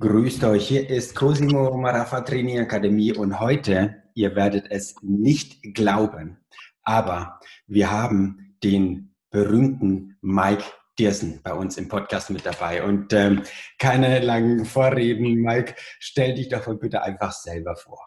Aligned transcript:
Grüßt 0.00 0.44
euch, 0.44 0.66
hier 0.66 0.88
ist 0.88 1.14
Cosimo 1.14 1.76
Marafa 1.76 2.22
Training 2.22 2.58
Akademie 2.58 3.12
und 3.12 3.38
heute, 3.38 4.02
ihr 4.14 4.34
werdet 4.34 4.70
es 4.70 4.94
nicht 5.02 5.74
glauben, 5.74 6.38
aber 6.82 7.38
wir 7.66 7.90
haben 7.90 8.56
den 8.64 9.14
berühmten 9.28 10.16
Mike 10.22 10.64
Diersen 10.98 11.42
bei 11.42 11.52
uns 11.52 11.76
im 11.76 11.88
Podcast 11.88 12.30
mit 12.30 12.46
dabei. 12.46 12.82
Und 12.82 13.12
ähm, 13.12 13.42
keine 13.78 14.20
langen 14.20 14.64
Vorreden, 14.64 15.34
Mike, 15.34 15.74
stell 15.98 16.32
dich 16.32 16.48
doch 16.48 16.64
bitte 16.78 17.02
einfach 17.02 17.32
selber 17.32 17.76
vor. 17.76 18.02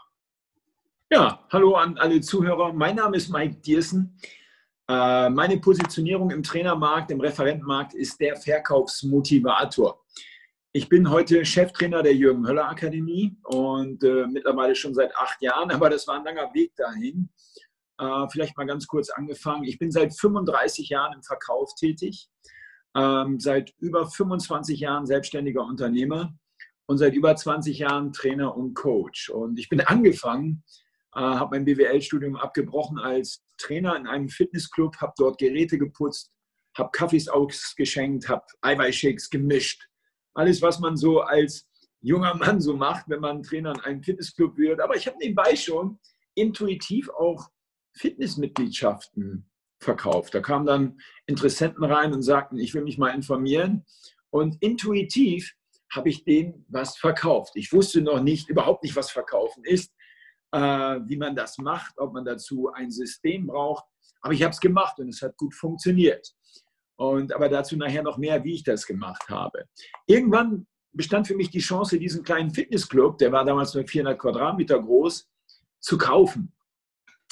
Ja, 1.12 1.46
hallo 1.52 1.76
an 1.76 2.00
alle 2.00 2.22
Zuhörer. 2.22 2.74
Mein 2.74 2.96
Name 2.96 3.18
ist 3.18 3.30
Mike 3.30 3.58
Diersen. 3.58 4.18
Äh, 4.90 5.30
meine 5.30 5.58
Positionierung 5.58 6.32
im 6.32 6.42
Trainermarkt, 6.42 7.12
im 7.12 7.22
Referentenmarkt 7.22 7.94
ist 7.94 8.20
der 8.20 8.36
Verkaufsmotivator. 8.36 10.00
Ich 10.76 10.90
bin 10.90 11.12
heute 11.12 11.46
Cheftrainer 11.46 12.02
der 12.02 12.16
Jürgen 12.16 12.48
Höller 12.48 12.68
Akademie 12.68 13.38
und 13.44 14.04
äh, 14.04 14.26
mittlerweile 14.26 14.74
schon 14.74 14.96
seit 14.96 15.16
acht 15.16 15.40
Jahren, 15.40 15.70
aber 15.70 15.88
das 15.88 16.08
war 16.08 16.16
ein 16.16 16.24
langer 16.24 16.52
Weg 16.56 16.76
dahin. 16.76 17.30
Äh, 18.00 18.28
vielleicht 18.32 18.58
mal 18.58 18.66
ganz 18.66 18.88
kurz 18.88 19.12
angefangen. 19.12 19.66
Ich 19.66 19.78
bin 19.78 19.92
seit 19.92 20.18
35 20.18 20.90
Jahren 20.90 21.14
im 21.14 21.22
Verkauf 21.22 21.76
tätig, 21.76 22.28
ähm, 22.98 23.40
seit 23.40 23.72
über 23.78 24.08
25 24.08 24.80
Jahren 24.80 25.06
selbstständiger 25.06 25.64
Unternehmer 25.64 26.34
und 26.88 26.98
seit 26.98 27.14
über 27.14 27.36
20 27.36 27.78
Jahren 27.78 28.12
Trainer 28.12 28.58
und 28.58 28.74
Coach. 28.74 29.30
Und 29.30 29.60
ich 29.60 29.70
bin 29.70 29.80
angefangen, 29.80 30.64
äh, 31.14 31.20
habe 31.20 31.56
mein 31.56 31.66
BWL-Studium 31.66 32.36
abgebrochen 32.36 32.98
als 32.98 33.44
Trainer 33.60 33.96
in 33.96 34.08
einem 34.08 34.28
Fitnessclub, 34.28 34.98
habe 34.98 35.14
dort 35.18 35.38
Geräte 35.38 35.78
geputzt, 35.78 36.32
habe 36.76 36.90
Kaffees 36.92 37.28
ausgeschenkt, 37.28 38.28
habe 38.28 38.48
Eiweißshakes 38.64 39.30
gemischt 39.30 39.88
alles, 40.34 40.62
was 40.62 40.80
man 40.80 40.98
so 40.98 41.22
als 41.22 41.68
junger 42.02 42.36
Mann 42.36 42.60
so 42.60 42.76
macht, 42.76 43.06
wenn 43.08 43.22
man 43.22 43.44
Trainer 43.44 43.74
in 43.74 43.80
einem 43.82 44.04
Fitnessclub 44.04 44.58
wird. 44.58 44.82
Aber 44.82 44.96
ich 44.96 45.08
habe 45.08 45.18
nebenbei 45.20 45.56
schon 45.56 46.00
intuitiv 46.36 47.10
auch 47.10 47.50
Fitnessmitgliedschaften 47.96 49.50
verkauft. 49.80 50.34
Da 50.34 50.42
kamen 50.42 50.66
dann 50.66 51.00
Interessenten 51.28 51.84
rein 51.84 52.14
und 52.14 52.24
sagten, 52.24 52.58
ich 52.58 52.74
will 52.74 52.84
mich 52.84 52.98
mal 52.98 53.10
informieren. 53.10 53.86
Und 54.30 54.58
intuitiv 54.62 55.54
habe 55.92 56.10
ich 56.10 56.24
denen 56.24 56.66
was 56.70 56.98
verkauft. 56.98 57.54
Ich 57.56 57.72
wusste 57.72 58.02
noch 58.02 58.22
nicht, 58.22 58.50
überhaupt 58.50 58.84
nicht, 58.84 58.96
was 58.96 59.12
verkaufen 59.12 59.64
ist, 59.64 59.94
äh, 60.52 60.60
wie 60.60 61.18
man 61.18 61.36
das 61.36 61.58
macht, 61.58 61.94
ob 61.98 62.14
man 62.14 62.26
dazu 62.26 62.72
ein 62.74 62.92
System 62.92 63.48
braucht. 63.48 63.86
Aber 64.22 64.34
ich 64.34 64.42
habe 64.42 64.52
es 64.52 64.60
gemacht 64.60 65.00
und 65.00 65.10
es 65.10 65.22
hat 65.22 65.38
gut 65.38 65.54
funktioniert. 65.54 66.28
Und, 67.04 67.34
aber 67.34 67.50
dazu 67.50 67.76
nachher 67.76 68.02
noch 68.02 68.18
mehr, 68.18 68.44
wie 68.46 68.54
ich 68.54 68.64
das 68.64 68.86
gemacht 68.86 69.24
habe. 69.28 69.66
Irgendwann 70.08 70.66
bestand 70.94 71.28
für 71.28 71.36
mich 71.36 71.50
die 71.50 71.60
Chance, 71.60 72.00
diesen 72.00 72.24
kleinen 72.24 72.52
Fitnessclub, 72.52 73.18
der 73.18 73.32
war 73.32 73.44
damals 73.44 73.74
nur 73.74 73.86
400 73.86 74.18
Quadratmeter 74.18 74.80
groß, 74.82 75.28
zu 75.82 75.98
kaufen. 75.98 76.54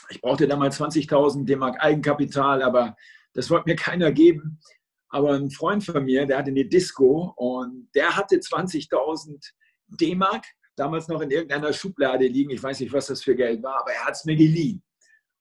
Ich 0.09 0.19
brauchte 0.19 0.45
damals 0.45 0.77
20.000 0.77 1.45
D-Mark 1.45 1.81
Eigenkapital, 1.81 2.61
aber 2.63 2.97
das 3.33 3.49
wollte 3.49 3.69
mir 3.69 3.77
keiner 3.77 4.11
geben. 4.11 4.59
Aber 5.07 5.35
ein 5.35 5.51
Freund 5.51 5.85
von 5.85 6.03
mir, 6.03 6.25
der 6.25 6.39
hatte 6.39 6.49
eine 6.49 6.65
Disco 6.65 7.33
und 7.37 7.87
der 7.95 8.17
hatte 8.17 8.35
20.000 8.37 9.39
D-Mark, 9.87 10.43
damals 10.75 11.07
noch 11.07 11.21
in 11.21 11.31
irgendeiner 11.31 11.71
Schublade 11.71 12.27
liegen. 12.27 12.49
Ich 12.49 12.61
weiß 12.61 12.81
nicht, 12.81 12.91
was 12.91 13.07
das 13.07 13.23
für 13.23 13.35
Geld 13.35 13.63
war, 13.63 13.79
aber 13.79 13.91
er 13.91 14.05
hat 14.05 14.15
es 14.15 14.25
mir 14.25 14.35
geliehen. 14.35 14.83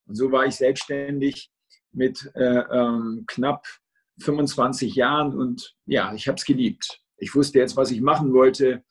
Und 0.06 0.14
so 0.14 0.30
war 0.30 0.46
ich 0.46 0.54
selbstständig 0.54 1.50
mit 1.90 2.30
äh, 2.34 2.60
ähm, 2.70 3.24
knapp 3.26 3.66
25 4.20 4.94
Jahren 4.94 5.36
und 5.36 5.74
ja, 5.86 6.12
ich 6.14 6.28
habe 6.28 6.36
es 6.36 6.44
geliebt. 6.44 7.00
Ich 7.16 7.34
wusste 7.34 7.58
jetzt, 7.58 7.76
was 7.76 7.90
ich 7.90 8.00
machen 8.00 8.32
wollte, 8.32 8.84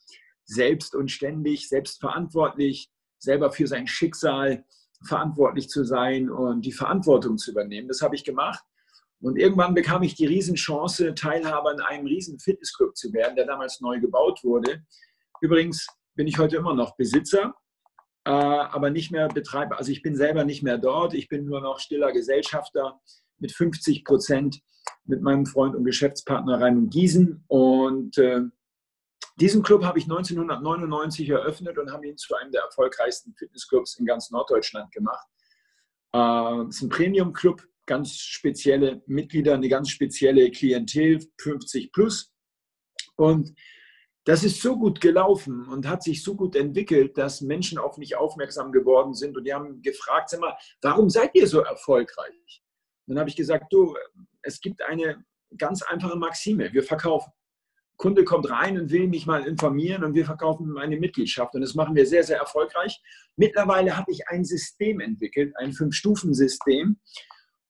selbst 0.46 0.96
und 0.96 1.12
ständig, 1.12 1.68
selbstverantwortlich, 1.70 2.90
selber 3.18 3.52
für 3.52 3.68
sein 3.68 3.88
Schicksal 3.88 4.66
verantwortlich 5.06 5.70
zu 5.70 5.84
sein 5.84 6.30
und 6.30 6.66
die 6.66 6.72
Verantwortung 6.72 7.38
zu 7.38 7.52
übernehmen. 7.52 7.88
Das 7.88 8.02
habe 8.02 8.16
ich 8.16 8.24
gemacht. 8.24 8.64
Und 9.22 9.38
irgendwann 9.38 9.74
bekam 9.74 10.04
ich 10.04 10.16
die 10.16 10.26
Riesenchance, 10.26 11.14
Teilhaber 11.14 11.74
in 11.74 11.82
einem 11.82 12.06
riesen 12.06 12.40
Fitnessclub 12.40 12.96
zu 12.96 13.12
werden, 13.14 13.36
der 13.36 13.46
damals 13.46 13.82
neu 13.82 14.00
gebaut 14.00 14.44
wurde. 14.44 14.84
Übrigens 15.42 15.88
bin 16.16 16.28
ich 16.28 16.38
heute 16.38 16.58
immer 16.58 16.74
noch 16.74 16.96
Besitzer, 16.96 17.54
äh, 18.26 18.32
aber 18.32 18.90
nicht 18.90 19.12
mehr 19.12 19.28
Betreiber. 19.28 19.78
Also 19.78 19.92
ich 19.92 20.02
bin 20.02 20.16
selber 20.16 20.46
nicht 20.46 20.64
mehr 20.64 20.78
dort. 20.78 21.14
Ich 21.14 21.28
bin 21.28 21.46
nur 21.46 21.62
noch 21.62 21.80
stiller 21.80 22.12
Gesellschafter 22.12 23.00
mit 23.42 23.52
50 23.52 24.06
Prozent 24.06 24.62
mit 25.06 25.22
meinem 25.22 25.46
Freund 25.46 25.76
und 25.76 25.84
Geschäftspartner 25.84 26.60
Raimund 26.60 26.92
Giesen. 26.92 27.44
Und 27.48 28.18
äh, 28.18 28.42
diesen 29.40 29.64
Club 29.64 29.84
habe 29.84 30.00
ich 30.00 30.06
1999 30.06 31.30
eröffnet 31.30 31.78
und 31.78 31.92
habe 31.92 32.08
ihn 32.08 32.18
zu 32.18 32.36
einem 32.36 32.52
der 32.52 32.64
erfolgreichsten 32.64 33.34
Fitnessclubs 33.36 33.98
in 33.98 34.06
ganz 34.06 34.32
Norddeutschland 34.32 34.92
gemacht. 34.92 35.28
Äh, 36.14 36.68
es 36.68 36.78
ist 36.78 36.82
ein 36.84 36.90
Premium-Club, 36.90 37.64
ganz 37.86 38.16
spezielle 38.18 39.02
Mitglieder, 39.08 39.56
eine 39.56 39.70
ganz 39.70 39.90
spezielle 39.90 40.52
Klientel, 40.52 41.20
50 41.40 41.92
plus. 41.92 42.32
Und 43.16 43.54
das 44.26 44.44
ist 44.44 44.62
so 44.62 44.78
gut 44.78 45.02
gelaufen 45.02 45.68
und 45.68 45.88
hat 45.88 46.04
sich 46.04 46.24
so 46.24 46.36
gut 46.36 46.56
entwickelt, 46.56 47.18
dass 47.18 47.42
Menschen 47.42 47.80
auf 47.80 47.98
mich 47.98 48.16
aufmerksam 48.16 48.72
geworden 48.72 49.16
sind 49.16 49.36
und 49.36 49.44
die 49.44 49.54
haben 49.54 49.82
gefragt, 49.82 50.30
sag 50.30 50.40
mal, 50.40 50.56
warum 50.82 51.10
seid 51.10 51.34
ihr 51.34 51.48
so 51.48 51.62
erfolgreich? 51.62 52.62
Dann 53.10 53.18
habe 53.18 53.30
ich 53.30 53.36
gesagt, 53.36 53.74
du, 53.74 53.96
es 54.44 54.62
gibt 54.62 54.84
eine 54.84 55.26
ganz 55.58 55.82
einfache 55.82 56.16
Maxime. 56.16 56.72
Wir 56.72 56.84
verkaufen. 56.84 57.32
Kunde 57.98 58.24
kommt 58.24 58.50
rein 58.50 58.80
und 58.80 58.92
will 58.92 59.08
mich 59.08 59.26
mal 59.26 59.46
informieren 59.46 60.06
und 60.06 60.14
wir 60.14 60.26
verkaufen 60.26 60.78
eine 60.78 60.98
Mitgliedschaft. 60.98 61.54
Und 61.56 61.62
das 61.62 61.74
machen 61.74 61.96
wir 61.96 62.06
sehr, 62.06 62.24
sehr 62.24 62.38
erfolgreich. 62.38 63.02
Mittlerweile 63.36 63.98
habe 63.98 64.12
ich 64.12 64.30
ein 64.30 64.46
System 64.46 65.02
entwickelt, 65.02 65.54
ein 65.58 65.74
Fünf-Stufen-System. 65.74 66.98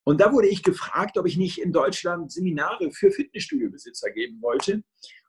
Und 0.04 0.20
da 0.20 0.32
wurde 0.32 0.48
ich 0.48 0.62
gefragt, 0.62 1.18
ob 1.18 1.26
ich 1.26 1.36
nicht 1.36 1.58
in 1.58 1.72
Deutschland 1.72 2.30
Seminare 2.30 2.92
für 2.92 3.10
Fitnessstudio-Besitzer 3.10 4.10
geben 4.10 4.40
wollte 4.40 4.84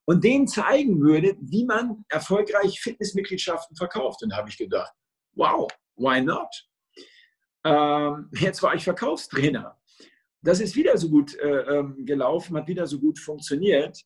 und 0.06 0.24
denen 0.24 0.48
zeigen 0.48 1.02
würde, 1.02 1.36
wie 1.40 1.66
man 1.66 2.06
erfolgreich 2.10 2.80
Fitnessmitgliedschaften 2.82 3.78
verkauft. 3.78 4.22
Und 4.24 4.30
da 4.32 4.38
habe 4.38 4.50
ich 4.50 4.58
gedacht, 4.58 4.94
wow, 5.34 5.68
why 5.96 6.22
not? 6.22 6.68
Ähm, 7.64 8.30
jetzt 8.34 8.62
war 8.62 8.76
ich 8.76 8.84
Verkaufstrainer 8.84 9.81
das 10.42 10.60
ist 10.60 10.76
wieder 10.76 10.98
so 10.98 11.10
gut 11.10 11.36
äh, 11.36 11.78
ähm, 11.78 12.06
gelaufen, 12.06 12.58
hat 12.58 12.68
wieder 12.68 12.88
so 12.88 13.00
gut 13.00 13.20
funktioniert, 13.20 14.00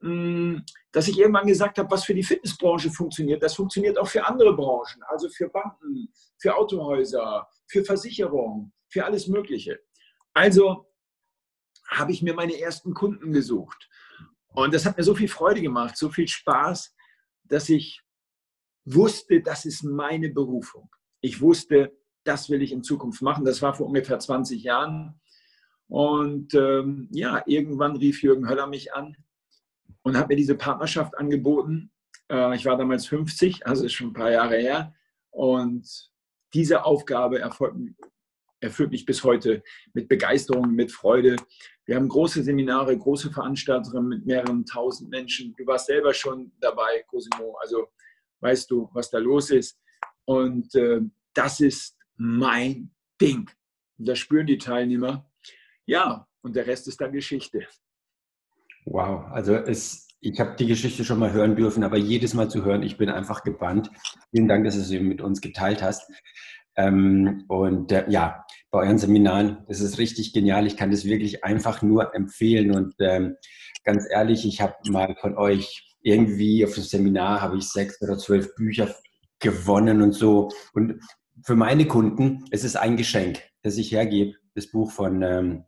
mh, 0.00 0.12
mm, 0.12 0.64
dass 0.92 1.08
ich 1.08 1.18
irgendwann 1.18 1.46
gesagt 1.46 1.78
habe, 1.78 1.90
was 1.90 2.04
für 2.04 2.14
die 2.14 2.22
Fitnessbranche 2.22 2.90
funktioniert, 2.90 3.42
das 3.42 3.54
funktioniert 3.54 3.98
auch 3.98 4.08
für 4.08 4.26
andere 4.26 4.54
Branchen, 4.54 5.02
also 5.08 5.28
für 5.28 5.48
Banken, 5.48 6.08
für 6.38 6.56
Autohäuser, 6.56 7.46
für 7.66 7.84
Versicherungen, 7.84 8.72
für 8.88 9.04
alles 9.04 9.28
Mögliche. 9.28 9.80
Also 10.32 10.86
habe 11.88 12.12
ich 12.12 12.22
mir 12.22 12.34
meine 12.34 12.58
ersten 12.58 12.94
Kunden 12.94 13.32
gesucht. 13.32 13.88
Und 14.54 14.74
das 14.74 14.86
hat 14.86 14.96
mir 14.96 15.04
so 15.04 15.14
viel 15.14 15.28
Freude 15.28 15.62
gemacht, 15.62 15.96
so 15.96 16.10
viel 16.10 16.28
Spaß, 16.28 16.94
dass 17.44 17.68
ich 17.68 18.02
wusste, 18.84 19.40
das 19.42 19.64
ist 19.64 19.82
meine 19.84 20.30
Berufung. 20.30 20.90
Ich 21.20 21.40
wusste, 21.40 21.96
das 22.24 22.50
will 22.50 22.62
ich 22.62 22.72
in 22.72 22.82
Zukunft 22.82 23.22
machen. 23.22 23.44
Das 23.44 23.62
war 23.62 23.74
vor 23.74 23.86
ungefähr 23.86 24.18
20 24.18 24.62
Jahren. 24.62 25.20
Und 25.88 26.54
ähm, 26.54 27.08
ja, 27.10 27.42
irgendwann 27.46 27.96
rief 27.96 28.22
Jürgen 28.22 28.48
Höller 28.48 28.66
mich 28.66 28.92
an 28.92 29.16
und 30.02 30.16
hat 30.16 30.28
mir 30.28 30.36
diese 30.36 30.54
Partnerschaft 30.54 31.16
angeboten. 31.18 31.90
Äh, 32.30 32.54
ich 32.54 32.66
war 32.66 32.76
damals 32.76 33.06
50, 33.06 33.66
also 33.66 33.84
ist 33.84 33.94
schon 33.94 34.08
ein 34.08 34.12
paar 34.12 34.30
Jahre 34.30 34.56
her. 34.56 34.94
Und 35.30 36.10
diese 36.52 36.84
Aufgabe 36.84 37.38
erfolgt, 37.40 37.76
erfüllt 38.60 38.90
mich 38.90 39.06
bis 39.06 39.24
heute 39.24 39.62
mit 39.94 40.08
Begeisterung, 40.08 40.72
mit 40.72 40.92
Freude. 40.92 41.36
Wir 41.86 41.96
haben 41.96 42.08
große 42.08 42.42
Seminare, 42.42 42.96
große 42.96 43.30
Veranstaltungen 43.30 44.08
mit 44.08 44.26
mehreren 44.26 44.66
tausend 44.66 45.10
Menschen. 45.10 45.54
Du 45.56 45.66
warst 45.66 45.86
selber 45.86 46.12
schon 46.12 46.52
dabei, 46.60 47.04
Cosimo, 47.06 47.56
also 47.60 47.88
weißt 48.40 48.70
du, 48.70 48.90
was 48.92 49.10
da 49.10 49.18
los 49.18 49.50
ist. 49.50 49.80
Und 50.24 50.74
äh, 50.74 51.00
das 51.32 51.60
ist 51.60 51.96
mein 52.16 52.90
Ding. 53.20 53.48
Und 53.98 54.08
das 54.08 54.18
spüren 54.18 54.46
die 54.46 54.58
Teilnehmer 54.58 55.30
ja, 55.88 56.26
und 56.42 56.54
der 56.54 56.66
Rest 56.66 56.86
ist 56.86 57.00
dann 57.00 57.12
Geschichte. 57.12 57.66
Wow, 58.84 59.24
also 59.30 59.54
es, 59.54 60.06
ich 60.20 60.38
habe 60.38 60.54
die 60.56 60.66
Geschichte 60.66 61.04
schon 61.04 61.18
mal 61.18 61.32
hören 61.32 61.56
dürfen, 61.56 61.82
aber 61.82 61.96
jedes 61.96 62.34
Mal 62.34 62.50
zu 62.50 62.64
hören, 62.64 62.82
ich 62.82 62.98
bin 62.98 63.08
einfach 63.08 63.42
gebannt. 63.42 63.90
Vielen 64.30 64.48
Dank, 64.48 64.64
dass 64.64 64.74
du 64.74 64.82
sie 64.82 65.00
mit 65.00 65.22
uns 65.22 65.40
geteilt 65.40 65.82
hast. 65.82 66.10
Ähm, 66.76 67.44
und 67.48 67.90
äh, 67.90 68.04
ja, 68.08 68.44
bei 68.70 68.80
euren 68.80 68.98
Seminaren, 68.98 69.64
das 69.66 69.80
ist 69.80 69.98
richtig 69.98 70.34
genial. 70.34 70.66
Ich 70.66 70.76
kann 70.76 70.90
das 70.90 71.06
wirklich 71.06 71.42
einfach 71.42 71.80
nur 71.80 72.14
empfehlen. 72.14 72.70
Und 72.74 72.94
ähm, 73.00 73.36
ganz 73.82 74.06
ehrlich, 74.10 74.46
ich 74.46 74.60
habe 74.60 74.74
mal 74.90 75.16
von 75.20 75.38
euch 75.38 75.96
irgendwie 76.02 76.64
auf 76.64 76.74
dem 76.74 76.84
Seminar 76.84 77.40
habe 77.40 77.56
ich 77.56 77.68
sechs 77.68 78.00
oder 78.02 78.18
zwölf 78.18 78.54
Bücher 78.56 78.94
gewonnen 79.40 80.02
und 80.02 80.12
so. 80.12 80.50
Und 80.74 81.00
für 81.42 81.56
meine 81.56 81.86
Kunden 81.86 82.44
ist 82.50 82.64
es 82.64 82.76
ein 82.76 82.96
Geschenk, 82.98 83.42
das 83.62 83.78
ich 83.78 83.90
hergebe. 83.92 84.36
Das 84.54 84.70
Buch 84.70 84.90
von 84.90 85.22
ähm, 85.22 85.64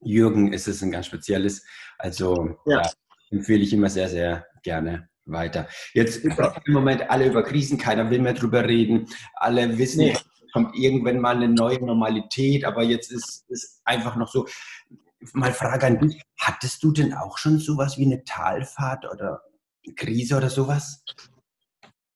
Jürgen 0.00 0.52
ist 0.52 0.68
es 0.68 0.82
ein 0.82 0.90
ganz 0.90 1.06
spezielles. 1.06 1.64
Also 1.98 2.56
ja. 2.66 2.82
Ja, 2.82 2.90
empfehle 3.30 3.62
ich 3.62 3.72
immer 3.72 3.88
sehr, 3.88 4.08
sehr 4.08 4.46
gerne 4.62 5.08
weiter. 5.24 5.68
Jetzt 5.92 6.24
im 6.24 6.72
Moment 6.72 7.10
alle 7.10 7.26
über 7.26 7.42
Krisen, 7.42 7.78
keiner 7.78 8.10
will 8.10 8.20
mehr 8.20 8.34
drüber 8.34 8.66
reden. 8.66 9.08
Alle 9.34 9.76
wissen, 9.78 9.98
nee. 9.98 10.16
kommt 10.52 10.76
irgendwann 10.76 11.20
mal 11.20 11.36
eine 11.36 11.48
neue 11.48 11.84
Normalität, 11.84 12.64
aber 12.64 12.82
jetzt 12.82 13.12
ist 13.12 13.44
es 13.50 13.80
einfach 13.84 14.16
noch 14.16 14.28
so. 14.28 14.46
Mal 15.32 15.52
Frage 15.52 15.86
an 15.86 15.98
dich, 15.98 16.22
hattest 16.38 16.84
du 16.84 16.92
denn 16.92 17.12
auch 17.12 17.38
schon 17.38 17.58
sowas 17.58 17.98
wie 17.98 18.04
eine 18.04 18.22
Talfahrt 18.22 19.06
oder 19.10 19.42
eine 19.84 19.94
Krise 19.94 20.36
oder 20.36 20.50
sowas? 20.50 21.02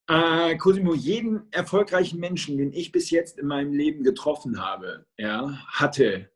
Äh, 0.06 0.56
Cosimo, 0.56 0.94
jeden 0.94 1.52
erfolgreichen 1.52 2.20
Menschen, 2.20 2.58
den 2.58 2.72
ich 2.72 2.92
bis 2.92 3.10
jetzt 3.10 3.38
in 3.38 3.46
meinem 3.46 3.72
Leben 3.72 4.04
getroffen 4.04 4.60
habe, 4.60 5.06
ja, 5.16 5.58
hatte 5.66 6.30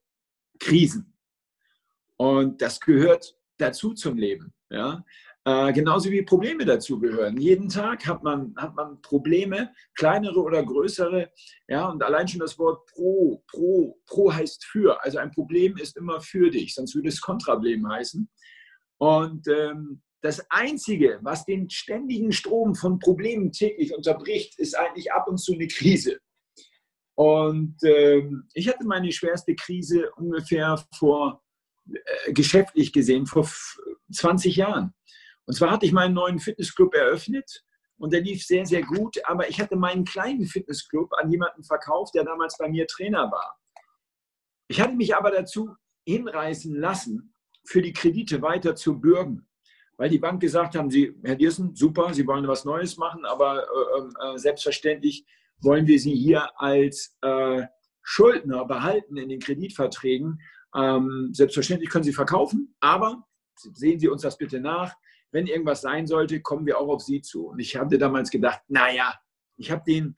Krisen. 0.59 1.14
Und 2.25 2.63
das 2.63 2.81
gehört 2.81 3.37
dazu 3.59 3.93
zum 3.93 4.17
Leben. 4.17 4.55
Ja? 4.71 5.05
Äh, 5.45 5.75
genauso 5.75 6.11
wie 6.11 6.23
Probleme 6.23 6.65
dazugehören. 6.65 7.37
Jeden 7.37 7.69
Tag 7.69 8.07
hat 8.07 8.23
man, 8.23 8.55
hat 8.57 8.75
man 8.75 9.03
Probleme, 9.03 9.75
kleinere 9.95 10.41
oder 10.41 10.65
größere. 10.65 11.31
Ja, 11.69 11.87
und 11.91 12.03
allein 12.03 12.27
schon 12.27 12.41
das 12.41 12.59
Wort 12.59 12.87
pro, 12.87 13.43
pro, 13.47 14.01
pro 14.07 14.33
heißt 14.33 14.65
für. 14.65 15.05
Also 15.05 15.19
ein 15.19 15.33
Problem 15.33 15.77
ist 15.77 15.99
immer 15.99 16.23
für 16.23 16.51
dich, 16.51 16.75
sonst 16.75 16.95
würde 16.95 17.11
es 17.11 17.21
Kontrablem 17.21 17.87
heißen. 17.87 18.27
Und 18.97 19.47
ähm, 19.49 20.01
das 20.23 20.47
Einzige, 20.49 21.19
was 21.21 21.45
den 21.45 21.69
ständigen 21.69 22.33
Strom 22.33 22.75
von 22.75 23.01
Problemen 23.01 23.53
täglich 23.53 23.95
unterbricht, 23.95 24.59
ist 24.59 24.79
eigentlich 24.79 25.13
ab 25.13 25.29
und 25.29 25.37
zu 25.37 25.53
eine 25.53 25.67
Krise. 25.67 26.21
Und 27.17 27.77
ähm, 27.85 28.49
ich 28.55 28.67
hatte 28.67 28.87
meine 28.87 29.13
schwerste 29.13 29.55
Krise 29.55 30.11
ungefähr 30.17 30.83
vor, 30.97 31.44
äh, 31.93 32.33
geschäftlich 32.33 32.93
gesehen, 32.93 33.27
vor 33.27 33.49
20 34.13 34.57
Jahren. 34.57 34.95
Und 35.47 35.55
zwar 35.55 35.71
hatte 35.71 35.87
ich 35.87 35.93
meinen 35.93 36.15
neuen 36.15 36.39
Fitnessclub 36.39 36.95
eröffnet 36.95 37.65
und 37.99 38.13
der 38.13 38.21
lief 38.21 38.45
sehr, 38.45 38.67
sehr 38.67 38.83
gut, 38.83 39.19
aber 39.25 39.49
ich 39.49 39.61
hatte 39.61 39.77
meinen 39.77 40.05
kleinen 40.05 40.47
Fitnessclub 40.47 41.13
an 41.15 41.31
jemanden 41.31 41.63
verkauft, 41.63 42.15
der 42.15 42.25
damals 42.25 42.57
bei 42.59 42.69
mir 42.69 42.87
Trainer 42.87 43.31
war. 43.31 43.59
Ich 44.69 44.81
hatte 44.81 44.95
mich 44.95 45.15
aber 45.15 45.31
dazu 45.31 45.75
hinreißen 46.07 46.75
lassen, 46.75 47.35
für 47.65 47.83
die 47.83 47.93
Kredite 47.93 48.43
weiter 48.43 48.75
zu 48.75 49.01
bürgen, 49.01 49.47
weil 49.97 50.11
die 50.11 50.19
Bank 50.19 50.41
gesagt 50.41 50.75
haben, 50.75 50.91
Sie, 50.91 51.15
Herr 51.23 51.37
Diersen, 51.37 51.75
super, 51.75 52.13
Sie 52.13 52.27
wollen 52.27 52.47
was 52.49 52.65
Neues 52.65 52.97
machen, 52.97 53.25
aber 53.25 53.63
äh, 53.63 53.99
ähm, 53.99 54.15
äh, 54.21 54.39
selbstverständlich 54.39 55.25
wollen 55.61 55.87
wir 55.87 55.99
Sie 55.99 56.15
hier 56.15 56.61
als 56.61 57.17
äh, 57.23 57.63
Schuldner 58.03 58.67
behalten 58.67 59.17
in 59.17 59.31
den 59.31 59.41
Kreditverträgen. 59.41 60.41
Ähm, 60.75 61.31
selbstverständlich 61.33 61.91
können 61.91 62.05
Sie 62.05 62.13
verkaufen, 62.13 62.75
aber 62.81 63.27
sehen 63.55 63.99
Sie 64.01 64.09
uns 64.09 64.23
das 64.23 64.37
bitte 64.37 64.61
nach 64.61 64.95
wenn 65.35 65.49
irgendwas 65.49 65.81
sein 65.81 66.07
sollte, 66.07 66.41
kommen 66.41 66.65
wir 66.65 66.79
auch 66.79 66.89
auf 66.89 67.03
Sie 67.03 67.21
zu. 67.21 67.49
Und 67.49 67.59
ich 67.59 67.77
hatte 67.77 67.99
damals 67.99 68.31
gedacht, 68.31 68.61
naja, 68.69 69.13
ich 69.57 69.69
habe 69.69 69.83
den, 69.85 70.15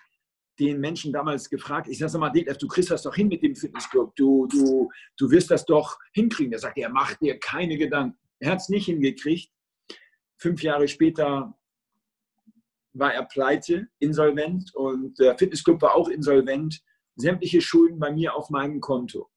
den 0.61 0.79
Menschen 0.79 1.11
damals 1.11 1.49
gefragt, 1.49 1.89
ich 1.89 1.99
sage 1.99 2.19
mal, 2.19 2.29
Detlef, 2.29 2.59
du 2.59 2.69
kriegst 2.69 2.91
das 2.91 3.03
doch 3.03 3.15
hin 3.15 3.29
mit 3.29 3.43
dem 3.43 3.57
Fitnessclub, 3.57 4.15
du, 4.15 4.47
du, 4.47 4.91
du 5.17 5.31
wirst 5.31 5.51
das 5.51 5.65
doch 5.65 5.99
hinkriegen. 6.13 6.53
Er 6.53 6.59
sagt, 6.59 6.77
er 6.77 6.91
macht 6.91 7.23
dir 7.23 7.39
keine 7.39 7.79
Gedanken. 7.79 8.19
Er 8.41 8.51
hat 8.51 8.59
es 8.59 8.69
nicht 8.69 8.85
hingekriegt. 8.85 9.51
Fünf 10.37 10.63
Jahre 10.63 10.87
später 10.87 11.59
war 12.93 13.15
er 13.15 13.25
pleite, 13.25 13.89
insolvent 13.99 14.75
und 14.75 15.19
der 15.19 15.39
Fitnessclub 15.39 15.81
war 15.81 15.95
auch 15.95 16.09
insolvent. 16.09 16.83
Sämtliche 17.15 17.63
Schulden 17.63 17.99
bei 17.99 18.13
mir 18.13 18.35
auf 18.35 18.51
meinem 18.51 18.83
Konto. 18.83 19.31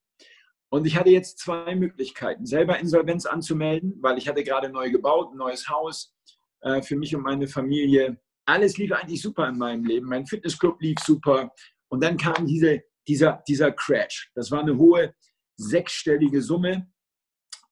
Und 0.69 0.85
ich 0.85 0.95
hatte 0.95 1.09
jetzt 1.09 1.39
zwei 1.39 1.75
Möglichkeiten, 1.75 2.45
selber 2.45 2.79
Insolvenz 2.79 3.25
anzumelden, 3.25 3.97
weil 4.01 4.17
ich 4.17 4.27
hatte 4.27 4.43
gerade 4.43 4.69
neu 4.69 4.91
gebaut, 4.91 5.31
ein 5.33 5.37
neues 5.37 5.67
Haus 5.67 6.13
äh, 6.61 6.81
für 6.81 6.95
mich 6.95 7.15
und 7.15 7.23
meine 7.23 7.47
Familie. 7.47 8.19
Alles 8.45 8.77
lief 8.77 8.91
eigentlich 8.91 9.21
super 9.21 9.47
in 9.49 9.57
meinem 9.57 9.83
Leben. 9.83 10.07
Mein 10.07 10.25
Fitnessclub 10.25 10.79
lief 10.81 10.99
super. 10.99 11.51
Und 11.89 12.03
dann 12.03 12.17
kam 12.17 12.45
diese, 12.45 12.83
dieser, 13.07 13.43
dieser 13.47 13.71
Crash. 13.71 14.31
Das 14.35 14.51
war 14.51 14.61
eine 14.61 14.77
hohe 14.77 15.13
sechsstellige 15.57 16.41
Summe. 16.41 16.91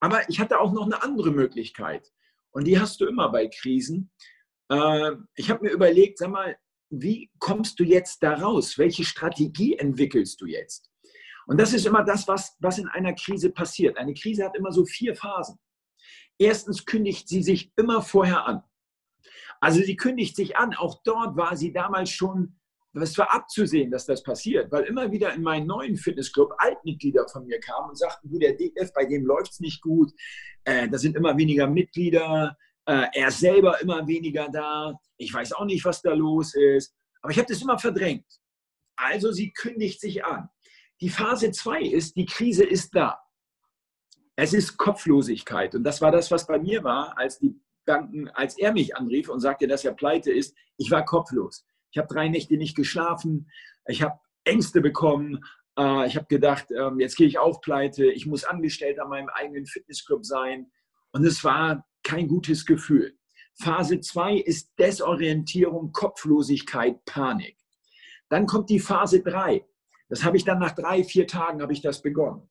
Aber 0.00 0.28
ich 0.28 0.40
hatte 0.40 0.58
auch 0.60 0.72
noch 0.72 0.86
eine 0.86 1.02
andere 1.02 1.30
Möglichkeit. 1.30 2.12
Und 2.50 2.66
die 2.66 2.78
hast 2.78 3.00
du 3.00 3.06
immer 3.06 3.30
bei 3.30 3.48
Krisen. 3.48 4.10
Äh, 4.70 5.12
ich 5.34 5.50
habe 5.50 5.64
mir 5.64 5.72
überlegt, 5.72 6.18
sag 6.18 6.30
mal, 6.30 6.56
wie 6.90 7.30
kommst 7.38 7.78
du 7.78 7.84
jetzt 7.84 8.22
da 8.22 8.34
raus? 8.34 8.78
Welche 8.78 9.04
Strategie 9.04 9.76
entwickelst 9.76 10.40
du 10.40 10.46
jetzt? 10.46 10.87
Und 11.48 11.58
das 11.58 11.72
ist 11.72 11.86
immer 11.86 12.04
das, 12.04 12.28
was, 12.28 12.54
was 12.60 12.78
in 12.78 12.88
einer 12.88 13.14
Krise 13.14 13.50
passiert. 13.50 13.96
Eine 13.96 14.12
Krise 14.12 14.44
hat 14.44 14.54
immer 14.54 14.70
so 14.70 14.84
vier 14.84 15.16
Phasen. 15.16 15.58
Erstens 16.38 16.84
kündigt 16.84 17.26
sie 17.26 17.42
sich 17.42 17.72
immer 17.76 18.02
vorher 18.02 18.46
an. 18.46 18.62
Also 19.58 19.80
sie 19.80 19.96
kündigt 19.96 20.36
sich 20.36 20.58
an. 20.58 20.74
Auch 20.74 21.02
dort 21.04 21.36
war 21.36 21.56
sie 21.56 21.72
damals 21.72 22.10
schon, 22.10 22.60
es 22.92 23.16
war 23.16 23.34
abzusehen, 23.34 23.90
dass 23.90 24.04
das 24.04 24.22
passiert, 24.22 24.70
weil 24.70 24.84
immer 24.84 25.10
wieder 25.10 25.32
in 25.32 25.42
meinen 25.42 25.66
neuen 25.66 25.96
Fitnessclub 25.96 26.52
Altmitglieder 26.58 27.26
von 27.28 27.46
mir 27.46 27.58
kamen 27.60 27.88
und 27.88 27.98
sagten, 27.98 28.28
du, 28.28 28.38
der 28.38 28.54
DF, 28.54 28.92
bei 28.92 29.06
dem 29.06 29.24
läuft 29.24 29.52
es 29.52 29.60
nicht 29.60 29.80
gut, 29.80 30.12
äh, 30.64 30.86
da 30.86 30.98
sind 30.98 31.16
immer 31.16 31.36
weniger 31.38 31.66
Mitglieder, 31.66 32.58
äh, 32.84 33.06
er 33.14 33.28
ist 33.28 33.40
selber 33.40 33.80
immer 33.80 34.06
weniger 34.06 34.48
da, 34.50 34.92
ich 35.16 35.32
weiß 35.32 35.54
auch 35.54 35.64
nicht, 35.64 35.84
was 35.84 36.02
da 36.02 36.12
los 36.12 36.54
ist, 36.54 36.94
aber 37.22 37.32
ich 37.32 37.38
habe 37.38 37.48
das 37.48 37.62
immer 37.62 37.78
verdrängt. 37.78 38.26
Also 38.96 39.30
sie 39.30 39.52
kündigt 39.52 40.00
sich 40.00 40.24
an. 40.24 40.48
Die 41.00 41.10
Phase 41.10 41.50
2 41.50 41.82
ist, 41.82 42.16
die 42.16 42.26
Krise 42.26 42.64
ist 42.64 42.94
da. 42.94 43.20
Es 44.36 44.52
ist 44.52 44.76
Kopflosigkeit. 44.76 45.74
Und 45.74 45.84
das 45.84 46.00
war 46.00 46.10
das, 46.10 46.30
was 46.30 46.46
bei 46.46 46.58
mir 46.58 46.84
war, 46.84 47.16
als 47.18 47.38
die 47.38 47.60
Banken, 47.84 48.28
als 48.30 48.58
er 48.58 48.72
mich 48.72 48.96
anrief 48.96 49.28
und 49.28 49.40
sagte, 49.40 49.66
dass 49.66 49.84
er 49.84 49.94
pleite 49.94 50.32
ist. 50.32 50.54
Ich 50.76 50.90
war 50.90 51.04
kopflos. 51.04 51.64
Ich 51.90 51.98
habe 51.98 52.08
drei 52.08 52.28
Nächte 52.28 52.56
nicht 52.56 52.76
geschlafen. 52.76 53.50
Ich 53.86 54.02
habe 54.02 54.20
Ängste 54.44 54.80
bekommen. 54.80 55.40
Äh, 55.78 56.06
ich 56.06 56.16
habe 56.16 56.26
gedacht, 56.26 56.66
ähm, 56.70 57.00
jetzt 57.00 57.16
gehe 57.16 57.26
ich 57.26 57.38
auf 57.38 57.60
pleite. 57.60 58.06
Ich 58.06 58.26
muss 58.26 58.44
angestellt 58.44 59.00
an 59.00 59.08
meinem 59.08 59.28
eigenen 59.28 59.66
Fitnessclub 59.66 60.24
sein. 60.24 60.70
Und 61.12 61.24
es 61.24 61.42
war 61.44 61.86
kein 62.02 62.28
gutes 62.28 62.66
Gefühl. 62.66 63.16
Phase 63.60 64.00
2 64.00 64.36
ist 64.36 64.78
Desorientierung, 64.78 65.92
Kopflosigkeit, 65.92 67.04
Panik. 67.04 67.56
Dann 68.28 68.46
kommt 68.46 68.70
die 68.70 68.78
Phase 68.78 69.22
3. 69.22 69.64
Das 70.08 70.24
habe 70.24 70.36
ich 70.36 70.44
dann 70.44 70.58
nach 70.58 70.74
drei, 70.74 71.04
vier 71.04 71.26
Tagen 71.26 71.60
habe 71.62 71.72
ich 71.72 71.82
das 71.82 72.02
begonnen. 72.02 72.48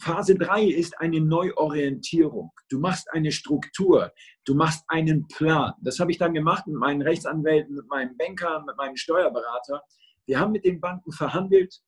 Phase 0.00 0.34
3 0.34 0.64
ist 0.64 1.00
eine 1.00 1.20
Neuorientierung. 1.20 2.52
Du 2.68 2.80
machst 2.80 3.12
eine 3.12 3.30
Struktur, 3.30 4.12
du 4.44 4.54
machst 4.54 4.84
einen 4.88 5.28
Plan. 5.28 5.72
Das 5.82 6.00
habe 6.00 6.10
ich 6.10 6.18
dann 6.18 6.34
gemacht 6.34 6.66
mit 6.66 6.76
meinen 6.76 7.02
Rechtsanwälten, 7.02 7.76
mit 7.76 7.88
meinem 7.88 8.16
Banker, 8.16 8.64
mit 8.66 8.76
meinem 8.76 8.96
Steuerberater. 8.96 9.82
Wir 10.26 10.40
haben 10.40 10.52
mit 10.52 10.64
den 10.64 10.80
Banken 10.80 11.12
verhandelt. 11.12 11.80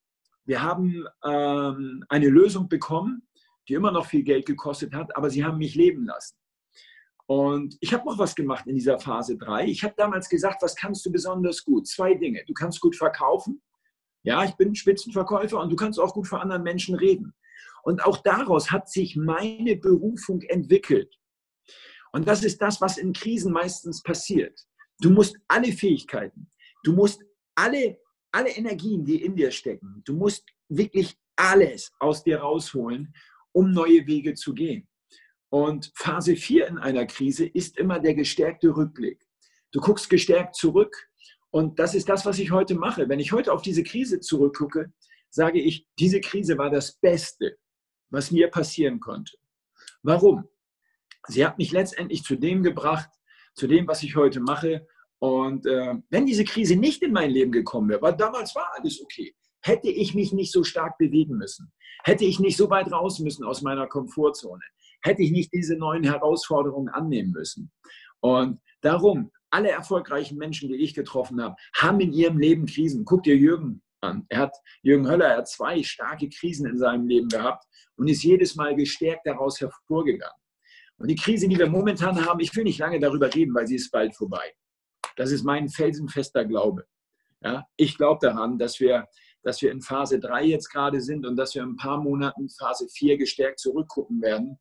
Wir 0.45 0.63
haben 0.63 1.05
ähm, 1.25 2.05
eine 2.09 2.29
Lösung 2.29 2.69
bekommen, 2.69 3.27
die 3.69 3.75
immer 3.75 3.91
noch 3.91 4.07
viel 4.07 4.23
Geld 4.23 4.47
gekostet 4.47 4.95
hat, 4.95 5.17
aber 5.17 5.29
sie 5.29 5.45
haben 5.45 5.59
mich 5.59 5.75
leben 5.75 6.07
lassen. 6.07 6.37
Und 7.27 7.77
ich 7.81 7.93
habe 7.93 8.05
noch 8.05 8.19
was 8.19 8.37
gemacht 8.37 8.69
in 8.69 8.77
dieser 8.77 9.01
Phase 9.01 9.37
3. 9.37 9.67
Ich 9.67 9.83
habe 9.83 9.95
damals 9.97 10.29
gesagt, 10.29 10.63
was 10.63 10.77
kannst 10.77 11.05
du 11.05 11.11
besonders 11.11 11.65
gut? 11.65 11.89
Zwei 11.89 12.15
Dinge. 12.15 12.45
Du 12.47 12.55
kannst 12.55 12.81
gut 12.81 12.95
verkaufen 12.95 13.61
ja, 14.27 14.45
ich 14.45 14.57
bin 14.57 14.75
Spitzenverkäufer 14.75 15.61
und 15.61 15.71
du 15.71 15.77
kannst 15.77 16.01
auch 16.01 16.13
gut 16.13 16.27
vor 16.27 16.43
anderen 16.43 16.65
Menschen 16.65 16.97
reden. 16.97 17.33
Und 17.85 18.05
auch 18.05 18.19
daraus 18.19 18.73
hat 18.73 18.91
sich 18.91 19.15
meine 19.15 19.77
Berufung 19.77 20.43
entwickelt. 20.43 21.15
Und 22.13 22.27
das 22.27 22.43
ist 22.43 22.61
das, 22.61 22.81
was 22.81 22.99
in 22.99 23.13
Krisen 23.13 23.53
meistens 23.53 24.03
passiert. 24.03 24.61
Du 24.99 25.11
musst 25.11 25.37
alle 25.47 25.73
Fähigkeiten, 25.73 26.51
du 26.83 26.93
musst 26.93 27.23
alle, 27.55 27.99
alle 28.33 28.51
Energien, 28.51 29.05
die 29.05 29.23
in 29.23 29.37
dir 29.37 29.53
stecken, 29.53 30.03
du 30.05 30.15
musst 30.15 30.45
wirklich 30.69 31.17
alles 31.37 31.93
aus 32.01 32.25
dir 32.25 32.39
rausholen, 32.39 33.15
um 33.53 33.71
neue 33.71 34.07
Wege 34.09 34.35
zu 34.35 34.55
gehen. 34.55 34.89
Und 35.51 35.93
Phase 35.95 36.35
4 36.35 36.67
in 36.67 36.79
einer 36.79 37.07
Krise 37.07 37.47
ist 37.47 37.79
immer 37.79 38.01
der 38.01 38.15
gestärkte 38.15 38.75
Rückblick. 38.75 39.25
Du 39.71 39.81
guckst 39.81 40.11
gestärkt 40.11 40.57
zurück 40.57 40.97
und 41.57 41.79
das 41.79 41.95
ist 41.95 42.11
das, 42.11 42.27
was 42.27 42.39
ich 42.39 42.51
heute 42.51 42.75
mache. 42.75 43.09
Wenn 43.09 43.19
ich 43.19 43.33
heute 43.33 43.51
auf 43.51 43.63
diese 43.63 43.83
Krise 43.83 44.21
zurückgucke, 44.21 44.93
sage 45.31 45.59
ich, 45.59 45.89
diese 45.99 46.21
Krise 46.21 46.59
war 46.59 46.69
das 46.69 46.99
Beste, 46.99 47.57
was 48.11 48.31
mir 48.31 48.49
passieren 48.49 49.01
konnte. 49.01 49.39
Warum? 50.03 50.45
Sie 51.29 51.47
hat 51.47 51.57
mich 51.57 51.73
letztendlich 51.73 52.25
zu 52.25 52.37
dem 52.37 52.63
gebracht, 52.63 53.09
zu 53.55 53.67
dem, 53.67 53.89
was 53.89 54.03
ich 54.03 54.17
heute 54.17 54.41
mache. 54.41 54.87
Und 55.19 55.65
äh, 55.65 55.95
wenn 56.11 56.27
diese 56.27 56.45
Krise 56.45 56.77
nicht 56.77 57.03
in 57.03 57.15
mein 57.15 57.31
Leben 57.31 57.53
gekommen 57.53 57.89
wäre, 57.89 58.03
weil 58.03 58.19
damals 58.19 58.55
war 58.55 58.69
alles 58.77 59.01
okay, 59.01 59.35
hätte 59.63 59.89
ich 59.89 60.15
mich 60.15 60.35
nicht 60.35 60.53
so 60.53 60.63
stark 60.63 60.99
bewegen 60.99 61.39
müssen, 61.39 61.73
hätte 62.05 62.27
ich 62.27 62.39
nicht 62.39 62.59
so 62.59 62.69
weit 62.69 62.93
raus 62.93 63.19
müssen 63.19 63.45
aus 63.45 63.63
meiner 63.63 63.87
Komfortzone, 63.87 64.63
hätte 65.01 65.23
ich 65.23 65.31
nicht 65.31 65.55
diese 65.55 65.77
neuen 65.77 66.05
Herausforderungen 66.05 66.91
annehmen 66.91 67.31
müssen. 67.31 67.73
Und 68.21 68.61
darum, 68.83 69.31
alle 69.51 69.71
erfolgreichen 69.71 70.39
Menschen, 70.39 70.69
die 70.69 70.77
ich 70.77 70.95
getroffen 70.95 71.41
habe, 71.43 71.57
haben 71.75 72.01
in 72.01 72.13
ihrem 72.13 72.39
Leben 72.39 72.67
Krisen. 72.67 73.05
Guck 73.05 73.23
dir 73.23 73.37
Jürgen 73.37 73.83
an. 74.01 74.27
Er 74.29 74.41
hat, 74.41 74.57
Jürgen 74.83 75.09
Höller, 75.09 75.27
er 75.27 75.39
hat 75.39 75.49
zwei 75.49 75.83
starke 75.83 76.29
Krisen 76.29 76.67
in 76.67 76.79
seinem 76.79 77.07
Leben 77.07 77.29
gehabt 77.29 77.65
und 77.97 78.09
ist 78.09 78.23
jedes 78.23 78.57
Mal 78.57 78.75
gestärkt 78.75 79.27
daraus 79.27 79.61
hervorgegangen. 79.61 80.37
Und 80.99 81.09
die 81.09 81.17
Krise, 81.17 81.49
die 81.49 81.59
wir 81.59 81.69
momentan 81.69 82.25
haben, 82.25 82.41
ich 82.41 82.55
will 82.57 82.65
nicht 82.65 82.79
lange 82.79 82.99
darüber 82.99 83.33
reden, 83.33 83.55
weil 83.55 83.67
sie 83.67 83.77
ist 83.77 83.91
bald 83.91 84.15
vorbei. 84.17 84.55
Das 85.17 85.31
ist 85.31 85.45
mein 85.45 85.69
felsenfester 85.69 86.45
Glaube. 86.45 86.87
Ja, 87.43 87.67
ich 87.77 87.97
glaube 87.97 88.27
daran, 88.27 88.59
dass 88.59 88.81
wir, 88.81 89.07
dass 89.43 89.61
wir 89.61 89.71
in 89.71 89.83
Phase 89.83 90.19
3 90.19 90.45
jetzt 90.45 90.71
gerade 90.71 91.01
sind 91.01 91.27
und 91.27 91.37
dass 91.37 91.55
wir 91.55 91.63
in 91.63 91.71
ein 91.71 91.77
paar 91.77 92.03
Monaten 92.03 92.49
Phase 92.49 92.89
4 92.89 93.19
gestärkt 93.19 93.61
zurückgucken 93.61 94.23
werden. 94.23 94.59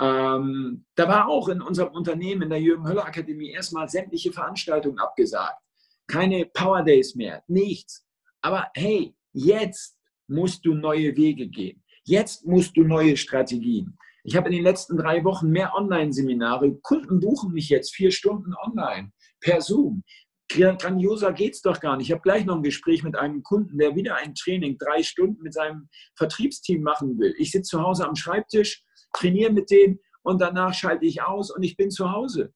Ähm, 0.00 0.84
da 0.94 1.08
war 1.08 1.28
auch 1.28 1.48
in 1.48 1.60
unserem 1.60 1.92
Unternehmen, 1.92 2.42
in 2.42 2.50
der 2.50 2.60
Jürgen 2.60 2.86
Höller 2.86 3.04
Akademie, 3.04 3.50
erstmal 3.50 3.88
sämtliche 3.88 4.32
Veranstaltungen 4.32 4.98
abgesagt. 4.98 5.60
Keine 6.06 6.46
Power 6.46 6.82
Days 6.82 7.14
mehr, 7.14 7.42
nichts. 7.48 8.06
Aber 8.40 8.68
hey, 8.74 9.14
jetzt 9.32 9.98
musst 10.28 10.64
du 10.64 10.74
neue 10.74 11.16
Wege 11.16 11.48
gehen. 11.48 11.82
Jetzt 12.04 12.46
musst 12.46 12.76
du 12.76 12.84
neue 12.84 13.16
Strategien. 13.16 13.98
Ich 14.24 14.36
habe 14.36 14.48
in 14.48 14.54
den 14.54 14.64
letzten 14.64 14.96
drei 14.96 15.24
Wochen 15.24 15.48
mehr 15.48 15.74
Online-Seminare. 15.74 16.78
Kunden 16.82 17.20
buchen 17.20 17.52
mich 17.52 17.68
jetzt 17.68 17.94
vier 17.94 18.10
Stunden 18.10 18.54
online 18.54 19.12
per 19.40 19.60
Zoom. 19.60 20.04
Grandioser 20.50 21.32
geht 21.32 21.54
es 21.54 21.60
doch 21.60 21.80
gar 21.80 21.96
nicht. 21.96 22.06
Ich 22.06 22.12
habe 22.12 22.22
gleich 22.22 22.44
noch 22.44 22.56
ein 22.56 22.62
Gespräch 22.62 23.02
mit 23.02 23.16
einem 23.16 23.42
Kunden, 23.42 23.76
der 23.78 23.94
wieder 23.94 24.16
ein 24.16 24.34
Training 24.34 24.78
drei 24.78 25.02
Stunden 25.02 25.42
mit 25.42 25.52
seinem 25.52 25.88
Vertriebsteam 26.16 26.82
machen 26.82 27.18
will. 27.18 27.34
Ich 27.38 27.50
sitze 27.50 27.70
zu 27.70 27.82
Hause 27.82 28.06
am 28.06 28.16
Schreibtisch, 28.16 28.82
trainiere 29.12 29.52
mit 29.52 29.70
denen 29.70 30.00
und 30.22 30.40
danach 30.40 30.74
schalte 30.74 31.06
ich 31.06 31.22
aus 31.22 31.50
und 31.50 31.62
ich 31.62 31.76
bin 31.76 31.90
zu 31.90 32.12
Hause. 32.12 32.52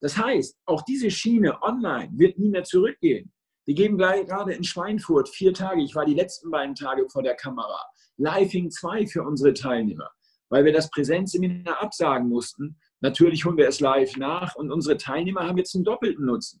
Das 0.00 0.16
heißt, 0.16 0.56
auch 0.64 0.82
diese 0.82 1.10
Schiene 1.10 1.62
online 1.62 2.10
wird 2.14 2.38
nie 2.38 2.48
mehr 2.48 2.64
zurückgehen. 2.64 3.32
Wir 3.66 3.74
geben 3.74 3.98
gerade 3.98 4.52
in 4.52 4.64
Schweinfurt 4.64 5.28
vier 5.28 5.52
Tage, 5.52 5.82
ich 5.82 5.94
war 5.94 6.04
die 6.04 6.14
letzten 6.14 6.50
beiden 6.50 6.74
Tage 6.74 7.06
vor 7.08 7.22
der 7.22 7.34
Kamera, 7.34 7.84
Living 8.16 8.70
2 8.70 9.06
für 9.06 9.22
unsere 9.22 9.54
Teilnehmer, 9.54 10.10
weil 10.48 10.64
wir 10.64 10.72
das 10.72 10.90
Präsenzseminar 10.90 11.82
absagen 11.82 12.28
mussten. 12.28 12.78
Natürlich 13.00 13.44
holen 13.44 13.56
wir 13.56 13.68
es 13.68 13.80
live 13.80 14.16
nach 14.16 14.56
und 14.56 14.72
unsere 14.72 14.96
Teilnehmer 14.96 15.46
haben 15.46 15.58
jetzt 15.58 15.74
einen 15.74 15.84
doppelten 15.84 16.26
Nutzen. 16.26 16.60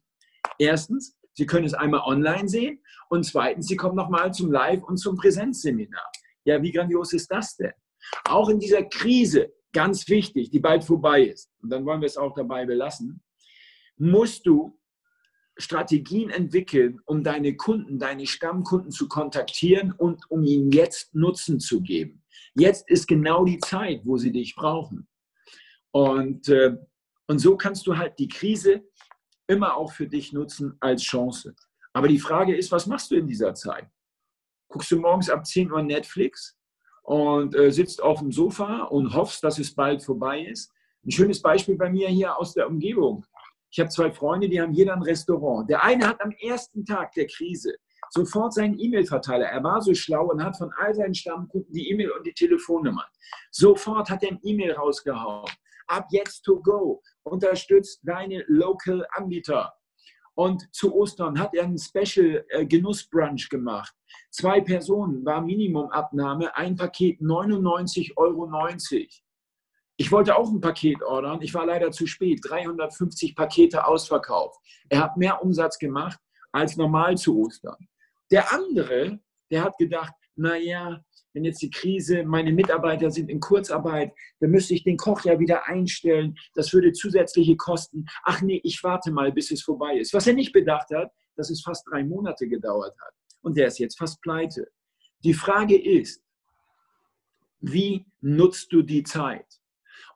Erstens, 0.58 1.16
sie 1.32 1.46
können 1.46 1.66
es 1.66 1.74
einmal 1.74 2.00
online 2.00 2.48
sehen 2.48 2.82
und 3.08 3.24
zweitens, 3.24 3.66
sie 3.66 3.76
kommen 3.76 3.96
nochmal 3.96 4.32
zum 4.32 4.52
Live- 4.52 4.84
und 4.84 4.98
zum 4.98 5.16
Präsenzseminar. 5.16 6.10
Ja, 6.44 6.62
wie 6.62 6.72
grandios 6.72 7.12
ist 7.12 7.30
das 7.30 7.56
denn? 7.56 7.72
Auch 8.24 8.48
in 8.48 8.58
dieser 8.58 8.84
Krise, 8.84 9.52
ganz 9.72 10.08
wichtig, 10.08 10.50
die 10.50 10.60
bald 10.60 10.84
vorbei 10.84 11.22
ist, 11.22 11.50
und 11.62 11.70
dann 11.70 11.84
wollen 11.84 12.00
wir 12.00 12.06
es 12.06 12.16
auch 12.16 12.34
dabei 12.34 12.66
belassen, 12.66 13.22
musst 13.96 14.46
du 14.46 14.78
Strategien 15.56 16.30
entwickeln, 16.30 17.00
um 17.04 17.22
deine 17.22 17.56
Kunden, 17.56 17.98
deine 17.98 18.26
Stammkunden 18.26 18.90
zu 18.90 19.08
kontaktieren 19.08 19.92
und 19.92 20.22
um 20.30 20.42
ihnen 20.44 20.72
jetzt 20.72 21.14
Nutzen 21.14 21.60
zu 21.60 21.82
geben. 21.82 22.22
Jetzt 22.54 22.88
ist 22.88 23.06
genau 23.06 23.44
die 23.44 23.58
Zeit, 23.58 24.00
wo 24.04 24.16
sie 24.16 24.32
dich 24.32 24.54
brauchen. 24.54 25.06
Und, 25.92 26.48
äh, 26.48 26.76
und 27.26 27.38
so 27.38 27.56
kannst 27.56 27.86
du 27.86 27.96
halt 27.96 28.18
die 28.18 28.28
Krise 28.28 28.82
immer 29.46 29.76
auch 29.76 29.92
für 29.92 30.06
dich 30.06 30.32
nutzen 30.32 30.76
als 30.80 31.02
Chance. 31.02 31.54
Aber 31.92 32.08
die 32.08 32.18
Frage 32.18 32.56
ist, 32.56 32.70
was 32.72 32.86
machst 32.86 33.10
du 33.10 33.16
in 33.16 33.26
dieser 33.26 33.54
Zeit? 33.54 33.88
Guckst 34.68 34.90
du 34.92 35.00
morgens 35.00 35.28
ab 35.28 35.44
10 35.44 35.72
Uhr 35.72 35.82
Netflix 35.82 36.56
und 37.02 37.54
äh, 37.54 37.70
sitzt 37.70 38.02
auf 38.02 38.20
dem 38.20 38.32
Sofa 38.32 38.84
und 38.84 39.14
hoffst, 39.14 39.42
dass 39.42 39.58
es 39.58 39.74
bald 39.74 40.02
vorbei 40.02 40.42
ist? 40.42 40.72
Ein 41.04 41.10
schönes 41.10 41.40
Beispiel 41.40 41.76
bei 41.76 41.90
mir 41.90 42.08
hier 42.08 42.36
aus 42.36 42.54
der 42.54 42.68
Umgebung. 42.68 43.24
Ich 43.70 43.78
habe 43.80 43.88
zwei 43.88 44.10
Freunde, 44.10 44.48
die 44.48 44.60
haben 44.60 44.72
jeder 44.72 44.94
ein 44.94 45.02
Restaurant. 45.02 45.68
Der 45.70 45.82
eine 45.82 46.06
hat 46.06 46.20
am 46.20 46.32
ersten 46.32 46.84
Tag 46.84 47.12
der 47.12 47.26
Krise 47.26 47.74
sofort 48.10 48.52
seinen 48.52 48.78
E-Mail-Verteiler. 48.78 49.46
Er 49.46 49.62
war 49.62 49.80
so 49.80 49.94
schlau 49.94 50.26
und 50.26 50.42
hat 50.42 50.56
von 50.56 50.72
all 50.76 50.94
seinen 50.94 51.14
Stammkunden 51.14 51.72
die 51.72 51.90
E-Mail 51.90 52.10
und 52.10 52.26
die 52.26 52.34
Telefonnummer. 52.34 53.06
Sofort 53.50 54.10
hat 54.10 54.22
er 54.22 54.30
ein 54.30 54.40
E-Mail 54.42 54.72
rausgehauen. 54.72 55.48
Ab 55.86 56.06
jetzt 56.10 56.42
to 56.42 56.60
go. 56.60 57.02
Unterstützt 57.22 58.00
deine 58.02 58.44
Local 58.48 59.06
Anbieter. 59.12 59.72
Und 60.34 60.72
zu 60.74 60.94
Ostern 60.94 61.38
hat 61.38 61.54
er 61.54 61.64
einen 61.64 61.78
Special 61.78 62.44
äh, 62.48 62.66
gemacht. 62.66 63.94
Zwei 64.30 64.60
Personen 64.60 65.24
war 65.24 65.40
Minimumabnahme, 65.40 66.56
ein 66.56 66.76
Paket 66.76 67.20
99,90 67.20 68.16
Euro. 68.16 68.48
Ich 69.96 70.10
wollte 70.10 70.36
auch 70.36 70.50
ein 70.50 70.60
Paket 70.60 71.02
ordern. 71.02 71.42
Ich 71.42 71.52
war 71.52 71.66
leider 71.66 71.90
zu 71.90 72.06
spät. 72.06 72.40
350 72.42 73.36
Pakete 73.36 73.86
ausverkauft. 73.86 74.58
Er 74.88 75.02
hat 75.02 75.16
mehr 75.18 75.42
Umsatz 75.42 75.78
gemacht 75.78 76.18
als 76.52 76.76
normal 76.76 77.18
zu 77.18 77.38
Ostern. 77.38 77.76
Der 78.30 78.52
andere, 78.52 79.20
der 79.50 79.64
hat 79.64 79.76
gedacht, 79.76 80.14
naja, 80.36 81.02
wenn 81.32 81.44
jetzt 81.44 81.62
die 81.62 81.70
Krise, 81.70 82.24
meine 82.24 82.52
Mitarbeiter 82.52 83.10
sind 83.10 83.30
in 83.30 83.40
Kurzarbeit, 83.40 84.12
dann 84.40 84.50
müsste 84.50 84.74
ich 84.74 84.84
den 84.84 84.96
Koch 84.96 85.24
ja 85.24 85.38
wieder 85.38 85.66
einstellen. 85.68 86.34
Das 86.54 86.72
würde 86.72 86.92
zusätzliche 86.92 87.56
Kosten. 87.56 88.06
Ach 88.24 88.40
nee, 88.42 88.60
ich 88.64 88.82
warte 88.82 89.12
mal, 89.12 89.30
bis 89.32 89.50
es 89.50 89.62
vorbei 89.62 89.98
ist. 89.98 90.14
Was 90.14 90.26
er 90.26 90.32
nicht 90.32 90.52
bedacht 90.52 90.90
hat, 90.94 91.12
dass 91.36 91.50
es 91.50 91.62
fast 91.62 91.86
drei 91.90 92.04
Monate 92.04 92.48
gedauert 92.48 92.96
hat. 93.00 93.14
Und 93.42 93.56
der 93.56 93.68
ist 93.68 93.78
jetzt 93.78 93.98
fast 93.98 94.20
pleite. 94.22 94.70
Die 95.24 95.34
Frage 95.34 95.80
ist, 95.80 96.22
wie 97.60 98.06
nutzt 98.20 98.72
du 98.72 98.82
die 98.82 99.02
Zeit? 99.02 99.46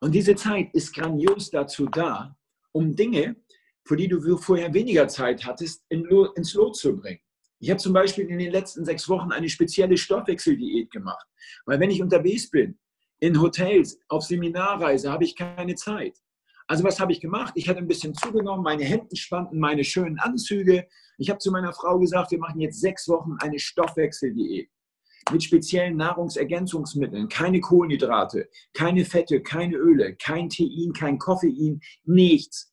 Und 0.01 0.13
diese 0.13 0.35
Zeit 0.35 0.73
ist 0.75 0.95
grandios 0.95 1.51
dazu 1.51 1.87
da, 1.87 2.37
um 2.73 2.95
Dinge, 2.97 3.37
für 3.85 3.97
die 3.97 4.09
du 4.09 4.37
vorher 4.39 4.73
weniger 4.73 5.09
Zeit 5.09 5.45
hattest, 5.45 5.85
ins 5.89 6.55
Lot 6.55 6.77
zu 6.77 6.97
bringen. 6.97 7.21
Ich 7.61 7.71
habe 7.71 7.81
zum 7.81 7.93
Beispiel 7.93 8.29
in 8.29 8.39
den 8.39 8.51
letzten 8.51 8.85
sechs 8.85 9.09
Wochen 9.09 9.33
eine 9.33 9.49
spezielle 9.49 9.97
Stoffwechseldiät 9.97 10.91
gemacht, 10.91 11.27
weil 11.67 11.81
wenn 11.81 11.91
ich 11.91 12.03
unterwegs 12.03 12.51
bin, 12.51 12.79
in 13.21 13.41
Hotels, 13.41 13.99
auf 14.09 14.23
Seminarreise, 14.23 15.11
habe 15.11 15.25
ich 15.25 15.37
keine 15.37 15.75
Zeit. 15.75 16.19
Also 16.67 16.83
was 16.85 16.99
habe 16.99 17.13
ich 17.13 17.21
gemacht? 17.21 17.53
Ich 17.57 17.69
hatte 17.69 17.81
ein 17.81 17.89
bisschen 17.89 18.15
zugenommen, 18.15 18.63
meine 18.63 18.85
Hemden 18.85 19.17
spannten, 19.17 19.59
meine 19.59 19.85
schönen 19.85 20.19
Anzüge. 20.19 20.87
Ich 21.19 21.29
habe 21.29 21.39
zu 21.39 21.51
meiner 21.51 21.73
Frau 21.73 21.99
gesagt, 21.99 22.31
wir 22.31 22.39
machen 22.39 22.61
jetzt 22.61 22.81
sechs 22.81 23.07
Wochen 23.09 23.37
eine 23.41 23.59
Stoffwechseldiät 23.59 24.71
mit 25.33 25.43
speziellen 25.43 25.97
Nahrungsergänzungsmitteln, 25.97 27.29
keine 27.29 27.61
Kohlenhydrate, 27.61 28.49
keine 28.75 29.05
Fette, 29.05 29.43
keine 29.43 29.77
Öle, 29.77 30.17
kein 30.17 30.51
Tein, 30.51 30.93
kein 30.93 31.19
Koffein, 31.19 31.81
nichts. 32.05 32.73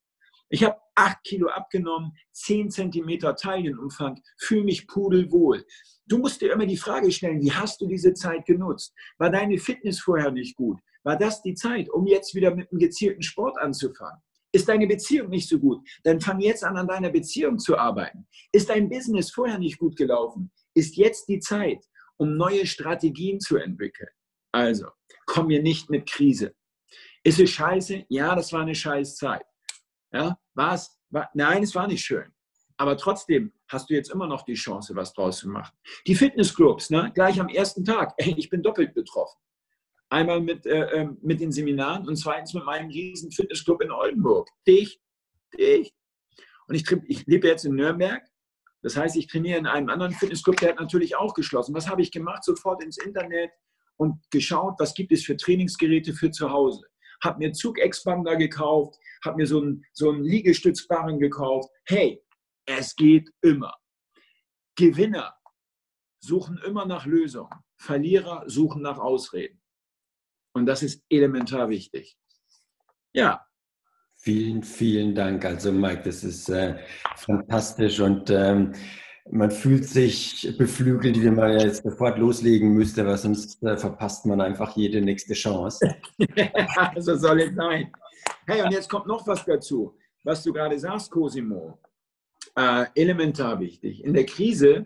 Ich 0.49 0.63
habe 0.63 0.77
acht 0.95 1.23
Kilo 1.23 1.47
abgenommen, 1.47 2.11
zehn 2.31 2.69
Zentimeter 2.69 3.35
Taillenumfang, 3.35 4.21
fühle 4.37 4.65
mich 4.65 4.85
pudelwohl. 4.85 5.65
Du 6.07 6.17
musst 6.17 6.41
dir 6.41 6.51
immer 6.51 6.65
die 6.65 6.77
Frage 6.77 7.09
stellen, 7.11 7.41
wie 7.41 7.53
hast 7.53 7.79
du 7.79 7.87
diese 7.87 8.13
Zeit 8.13 8.45
genutzt? 8.45 8.93
War 9.17 9.29
deine 9.29 9.57
Fitness 9.57 10.01
vorher 10.01 10.31
nicht 10.31 10.57
gut? 10.57 10.79
War 11.03 11.17
das 11.17 11.41
die 11.41 11.55
Zeit, 11.55 11.89
um 11.89 12.05
jetzt 12.05 12.35
wieder 12.35 12.53
mit 12.53 12.71
einem 12.71 12.79
gezielten 12.79 13.21
Sport 13.21 13.57
anzufangen? 13.59 14.21
Ist 14.53 14.67
deine 14.67 14.85
Beziehung 14.85 15.29
nicht 15.29 15.47
so 15.47 15.57
gut? 15.57 15.87
Dann 16.03 16.19
fang 16.19 16.39
jetzt 16.41 16.63
an, 16.63 16.75
an 16.77 16.87
deiner 16.87 17.09
Beziehung 17.09 17.57
zu 17.57 17.77
arbeiten. 17.77 18.27
Ist 18.51 18.69
dein 18.69 18.89
Business 18.89 19.31
vorher 19.31 19.57
nicht 19.57 19.79
gut 19.79 19.95
gelaufen? 19.95 20.51
Ist 20.73 20.97
jetzt 20.97 21.27
die 21.29 21.39
Zeit, 21.39 21.85
um 22.17 22.37
neue 22.37 22.67
Strategien 22.67 23.39
zu 23.39 23.57
entwickeln. 23.57 24.09
Also, 24.51 24.87
komm 25.25 25.47
mir 25.47 25.63
nicht 25.63 25.89
mit 25.89 26.07
Krise. 26.07 26.53
Ist 27.23 27.39
es 27.39 27.49
scheiße? 27.49 28.05
Ja, 28.09 28.35
das 28.35 28.53
war 28.53 28.61
eine 28.61 28.75
scheiß 28.75 29.15
Zeit. 29.15 29.45
Ja, 30.11 30.37
war 30.53 30.75
es? 30.75 30.99
War, 31.09 31.29
nein, 31.33 31.63
es 31.63 31.73
war 31.73 31.87
nicht 31.87 32.03
schön. 32.03 32.31
Aber 32.77 32.95
trotzdem 32.95 33.53
hast 33.67 33.89
du 33.89 33.95
jetzt 33.95 34.11
immer 34.11 34.27
noch 34.27 34.43
die 34.43 34.53
Chance, 34.53 34.95
was 34.95 35.13
draus 35.13 35.39
zu 35.39 35.49
machen. 35.49 35.75
Die 36.05 36.15
Fitnessclubs, 36.15 36.89
ne, 36.89 37.11
gleich 37.13 37.39
am 37.39 37.47
ersten 37.47 37.83
Tag, 37.83 38.13
ey, 38.17 38.35
ich 38.37 38.49
bin 38.49 38.61
doppelt 38.61 38.93
betroffen. 38.93 39.39
Einmal 40.11 40.41
mit, 40.41 40.65
äh, 40.65 41.01
ähm, 41.01 41.17
mit 41.21 41.39
den 41.39 41.51
Seminaren 41.51 42.07
und 42.07 42.17
zweitens 42.17 42.53
mit 42.53 42.65
meinem 42.65 42.89
riesen 42.89 43.31
Fitnessclub 43.31 43.81
in 43.81 43.91
Oldenburg. 43.91 44.47
Dich, 44.67 45.01
dich. 45.57 45.93
Und 46.67 46.75
ich, 46.75 46.85
ich 47.07 47.25
lebe 47.25 47.47
jetzt 47.47 47.65
in 47.65 47.75
Nürnberg 47.75 48.21
das 48.81 48.97
heißt, 48.97 49.15
ich 49.15 49.27
trainiere 49.27 49.59
in 49.59 49.67
einem 49.67 49.89
anderen 49.89 50.13
Fitnessclub, 50.13 50.57
der 50.57 50.69
hat 50.69 50.79
natürlich 50.79 51.15
auch 51.15 51.33
geschlossen. 51.33 51.75
Was 51.75 51.87
habe 51.87 52.01
ich 52.01 52.11
gemacht? 52.11 52.43
Sofort 52.43 52.83
ins 52.83 52.97
Internet 52.97 53.51
und 53.97 54.19
geschaut, 54.31 54.75
was 54.79 54.93
gibt 54.93 55.11
es 55.11 55.23
für 55.23 55.37
Trainingsgeräte 55.37 56.13
für 56.13 56.31
zu 56.31 56.49
Hause. 56.49 56.81
Habe 57.23 57.37
mir 57.37 57.53
Zugexpander 57.53 58.35
gekauft, 58.35 58.97
habe 59.23 59.37
mir 59.37 59.45
so 59.45 59.61
einen, 59.61 59.85
so 59.93 60.09
einen 60.09 60.23
Liegestützbarren 60.23 61.19
gekauft. 61.19 61.69
Hey, 61.85 62.23
es 62.65 62.95
geht 62.95 63.29
immer. 63.41 63.75
Gewinner 64.75 65.35
suchen 66.19 66.57
immer 66.65 66.85
nach 66.85 67.05
Lösungen. 67.05 67.51
Verlierer 67.77 68.43
suchen 68.47 68.81
nach 68.81 68.97
Ausreden. 68.97 69.60
Und 70.53 70.65
das 70.65 70.83
ist 70.83 71.03
elementar 71.09 71.69
wichtig. 71.69 72.17
Ja, 73.13 73.45
Vielen, 74.23 74.61
vielen 74.61 75.15
Dank. 75.15 75.43
Also 75.45 75.71
Mike, 75.71 76.03
das 76.05 76.23
ist 76.23 76.47
äh, 76.49 76.77
fantastisch 77.15 77.99
und 77.99 78.29
ähm, 78.29 78.71
man 79.31 79.49
fühlt 79.49 79.85
sich 79.85 80.55
beflügelt, 80.59 81.19
wie 81.19 81.31
man 81.31 81.59
jetzt 81.59 81.81
sofort 81.81 82.19
loslegen 82.19 82.71
müsste, 82.71 83.03
weil 83.07 83.17
sonst 83.17 83.63
äh, 83.63 83.75
verpasst 83.77 84.27
man 84.27 84.39
einfach 84.39 84.75
jede 84.75 85.01
nächste 85.01 85.33
Chance. 85.33 85.95
so 86.99 87.15
soll 87.15 87.41
es 87.41 87.55
sein. 87.55 87.91
Hey, 88.45 88.61
und 88.61 88.71
jetzt 88.71 88.91
kommt 88.91 89.07
noch 89.07 89.25
was 89.25 89.43
dazu, 89.43 89.97
was 90.23 90.43
du 90.43 90.53
gerade 90.53 90.77
sagst, 90.77 91.09
Cosimo. 91.09 91.79
Äh, 92.55 92.85
elementar 92.93 93.59
wichtig. 93.59 94.03
In 94.03 94.13
der 94.13 94.27
Krise, 94.27 94.85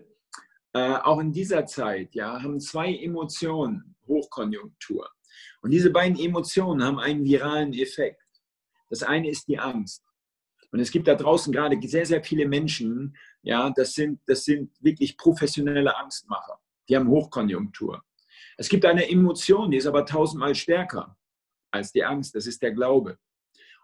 äh, 0.72 0.94
auch 0.94 1.18
in 1.20 1.30
dieser 1.30 1.66
Zeit, 1.66 2.14
ja, 2.14 2.42
haben 2.42 2.58
zwei 2.58 2.94
Emotionen 2.94 3.96
Hochkonjunktur. 4.08 5.10
Und 5.66 5.72
diese 5.72 5.90
beiden 5.90 6.16
Emotionen 6.16 6.84
haben 6.84 7.00
einen 7.00 7.24
viralen 7.24 7.72
Effekt. 7.72 8.22
Das 8.88 9.02
eine 9.02 9.28
ist 9.28 9.48
die 9.48 9.58
Angst. 9.58 10.00
Und 10.70 10.78
es 10.78 10.92
gibt 10.92 11.08
da 11.08 11.16
draußen 11.16 11.52
gerade 11.52 11.76
sehr, 11.88 12.06
sehr 12.06 12.22
viele 12.22 12.46
Menschen, 12.46 13.16
ja, 13.42 13.70
das 13.70 13.94
sind, 13.94 14.20
das 14.26 14.44
sind 14.44 14.70
wirklich 14.78 15.16
professionelle 15.16 15.96
Angstmacher. 15.96 16.60
Die 16.88 16.94
haben 16.94 17.08
Hochkonjunktur. 17.08 18.00
Es 18.56 18.68
gibt 18.68 18.84
eine 18.84 19.10
Emotion, 19.10 19.72
die 19.72 19.78
ist 19.78 19.88
aber 19.88 20.06
tausendmal 20.06 20.54
stärker 20.54 21.18
als 21.72 21.90
die 21.90 22.04
Angst. 22.04 22.36
Das 22.36 22.46
ist 22.46 22.62
der 22.62 22.70
Glaube. 22.70 23.18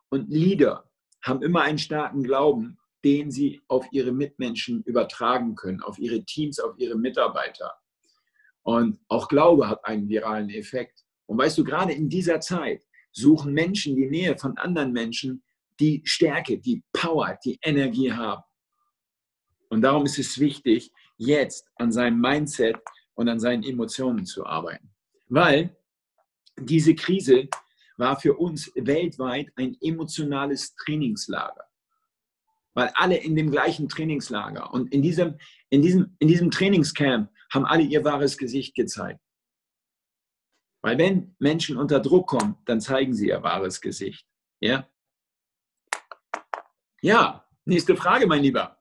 Und 0.09 0.31
Leader 0.31 0.89
haben 1.21 1.43
immer 1.43 1.63
einen 1.63 1.79
starken 1.79 2.23
Glauben, 2.23 2.79
den 3.05 3.33
sie 3.33 3.61
auf 3.67 3.89
ihre 3.91 4.13
Mitmenschen 4.13 4.85
übertragen 4.85 5.57
können, 5.57 5.83
auf 5.83 5.99
ihre 5.99 6.23
Teams, 6.23 6.61
auf 6.61 6.79
ihre 6.79 6.95
Mitarbeiter. 6.95 7.75
Und 8.63 9.01
auch 9.09 9.27
Glaube 9.27 9.69
hat 9.69 9.85
einen 9.85 10.09
viralen 10.09 10.49
Effekt. 10.49 11.05
Und 11.33 11.39
weißt 11.39 11.57
du, 11.57 11.65
gerade 11.65 11.95
in 11.95 12.11
dieser 12.11 12.41
Zeit 12.41 12.85
suchen 13.11 13.55
Menschen 13.55 13.97
die 13.97 14.05
Nähe 14.05 14.37
von 14.37 14.55
anderen 14.59 14.93
Menschen, 14.93 15.43
die 15.81 16.03
Stärke, 16.05 16.59
die 16.59 16.83
Power, 16.93 17.39
die 17.43 17.59
Energie 17.63 18.13
haben. 18.13 18.43
Und 19.71 19.81
darum 19.81 20.05
ist 20.05 20.19
es 20.19 20.39
wichtig, 20.39 20.93
jetzt 21.17 21.67
an 21.77 21.91
seinem 21.91 22.21
Mindset 22.21 22.77
und 23.15 23.31
an 23.31 23.41
seinen 23.41 23.63
Emotionen 23.63 24.27
zu 24.27 24.45
arbeiten. 24.45 24.91
Weil 25.31 25.75
diese 26.59 26.95
Krise 26.95 27.49
war 27.97 28.21
für 28.21 28.35
uns 28.35 28.71
weltweit 28.75 29.49
ein 29.57 29.75
emotionales 29.81 30.75
Trainingslager. 30.75 31.65
Weil 32.75 32.93
alle 32.97 33.17
in 33.17 33.37
dem 33.37 33.51
gleichen 33.51 33.89
Trainingslager 33.89 34.71
und 34.75 34.93
in 34.93 35.01
diesem, 35.01 35.39
in 35.71 35.81
diesem, 35.81 36.15
in 36.19 36.29
diesem 36.29 36.51
Trainingscamp 36.51 37.31
haben 37.55 37.65
alle 37.65 37.85
ihr 37.85 38.05
wahres 38.05 38.37
Gesicht 38.37 38.75
gezeigt. 38.75 39.21
Weil 40.83 40.99
wenn 40.99 41.37
Menschen 41.39 41.77
unter 41.77 42.01
Druck 42.01 42.27
kommen, 42.29 42.57
dann 42.67 42.81
zeigen 42.81 43.15
sie 43.15 43.29
ihr 43.29 43.43
wahres 43.43 43.81
Gesicht. 43.81 44.27
Ja? 44.61 44.89
Ja, 47.01 47.47
nächste 47.65 47.97
Frage, 47.97 48.27
mein 48.27 48.43
Lieber. 48.43 48.79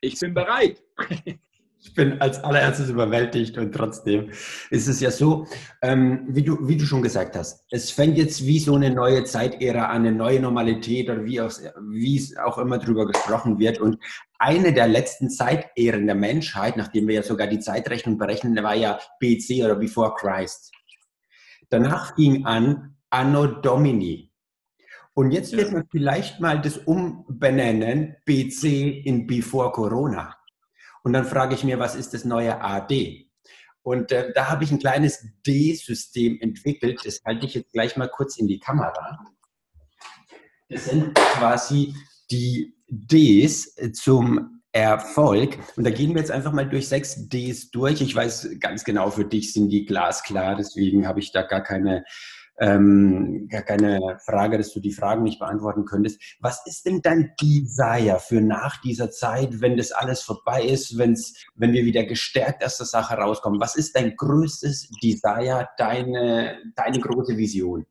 Ich 0.00 0.18
bin 0.18 0.34
bereit. 0.34 0.82
Ich 1.82 1.94
bin 1.94 2.20
als 2.20 2.44
allererstes 2.44 2.90
überwältigt 2.90 3.56
und 3.56 3.72
trotzdem 3.72 4.30
ist 4.68 4.86
es 4.86 5.00
ja 5.00 5.10
so, 5.10 5.46
ähm, 5.80 6.26
wie, 6.28 6.42
du, 6.42 6.68
wie 6.68 6.76
du 6.76 6.84
schon 6.84 7.00
gesagt 7.00 7.36
hast, 7.36 7.64
es 7.70 7.90
fängt 7.90 8.18
jetzt 8.18 8.44
wie 8.44 8.58
so 8.58 8.74
eine 8.74 8.90
neue 8.90 9.24
Zeitära 9.24 9.86
an, 9.86 10.06
eine 10.06 10.12
neue 10.12 10.40
Normalität 10.40 11.08
oder 11.08 11.24
wie, 11.24 11.40
auch, 11.40 11.50
wie 11.88 12.18
es 12.18 12.36
auch 12.36 12.58
immer 12.58 12.76
drüber 12.76 13.06
gesprochen 13.06 13.58
wird. 13.58 13.80
Und 13.80 13.96
eine 14.38 14.74
der 14.74 14.88
letzten 14.88 15.30
Zeitären 15.30 16.04
der 16.04 16.16
Menschheit, 16.16 16.76
nachdem 16.76 17.08
wir 17.08 17.14
ja 17.14 17.22
sogar 17.22 17.46
die 17.46 17.60
Zeitrechnung 17.60 18.18
berechnen, 18.18 18.62
war 18.62 18.74
ja 18.74 18.98
BC 19.18 19.64
oder 19.64 19.76
Before 19.76 20.14
Christ. 20.14 20.72
Danach 21.70 22.14
ging 22.16 22.44
an 22.46 22.96
Anno 23.10 23.46
Domini. 23.46 24.32
Und 25.14 25.32
jetzt 25.32 25.52
wird 25.52 25.72
man 25.72 25.86
vielleicht 25.90 26.40
mal 26.40 26.60
das 26.60 26.78
umbenennen, 26.78 28.16
BC 28.24 29.04
in 29.04 29.26
Before 29.26 29.72
Corona. 29.72 30.36
Und 31.02 31.12
dann 31.12 31.24
frage 31.24 31.54
ich 31.54 31.64
mir, 31.64 31.78
was 31.78 31.94
ist 31.94 32.12
das 32.14 32.24
neue 32.24 32.60
AD? 32.60 33.30
Und 33.82 34.12
äh, 34.12 34.32
da 34.34 34.48
habe 34.48 34.64
ich 34.64 34.70
ein 34.70 34.78
kleines 34.78 35.26
D-System 35.46 36.38
entwickelt. 36.40 37.00
Das 37.04 37.22
halte 37.24 37.46
ich 37.46 37.54
jetzt 37.54 37.72
gleich 37.72 37.96
mal 37.96 38.08
kurz 38.08 38.36
in 38.36 38.46
die 38.46 38.58
Kamera. 38.58 39.18
Das 40.68 40.84
sind 40.84 41.14
quasi 41.14 41.94
die 42.30 42.74
Ds 42.88 43.76
zum 43.94 44.59
Erfolg. 44.72 45.58
Und 45.76 45.84
da 45.84 45.90
gehen 45.90 46.14
wir 46.14 46.20
jetzt 46.20 46.30
einfach 46.30 46.52
mal 46.52 46.68
durch 46.68 46.88
sechs 46.88 47.28
Ds 47.28 47.70
durch. 47.70 48.00
Ich 48.00 48.14
weiß 48.14 48.56
ganz 48.60 48.84
genau, 48.84 49.10
für 49.10 49.24
dich 49.24 49.52
sind 49.52 49.68
die 49.70 49.84
glasklar, 49.84 50.56
deswegen 50.56 51.06
habe 51.06 51.20
ich 51.20 51.32
da 51.32 51.42
gar 51.42 51.62
keine 51.62 52.04
ähm, 52.60 53.48
gar 53.48 53.62
keine 53.62 54.18
Frage, 54.24 54.58
dass 54.58 54.72
du 54.72 54.80
die 54.80 54.92
Fragen 54.92 55.22
nicht 55.22 55.38
beantworten 55.38 55.86
könntest. 55.86 56.20
Was 56.40 56.60
ist 56.66 56.84
denn 56.84 57.00
dein 57.00 57.32
Desire 57.40 58.20
für 58.20 58.42
nach 58.42 58.80
dieser 58.82 59.10
Zeit, 59.10 59.62
wenn 59.62 59.78
das 59.78 59.92
alles 59.92 60.20
vorbei 60.20 60.62
ist, 60.62 60.98
wenn's, 60.98 61.34
wenn 61.54 61.72
wir 61.72 61.86
wieder 61.86 62.04
gestärkt 62.04 62.62
aus 62.62 62.76
der 62.76 62.86
Sache 62.86 63.14
rauskommen? 63.14 63.60
Was 63.60 63.76
ist 63.76 63.96
dein 63.96 64.14
größtes 64.14 64.90
Desire, 65.02 65.68
deine, 65.78 66.58
deine 66.76 67.00
große 67.00 67.36
Vision? 67.38 67.86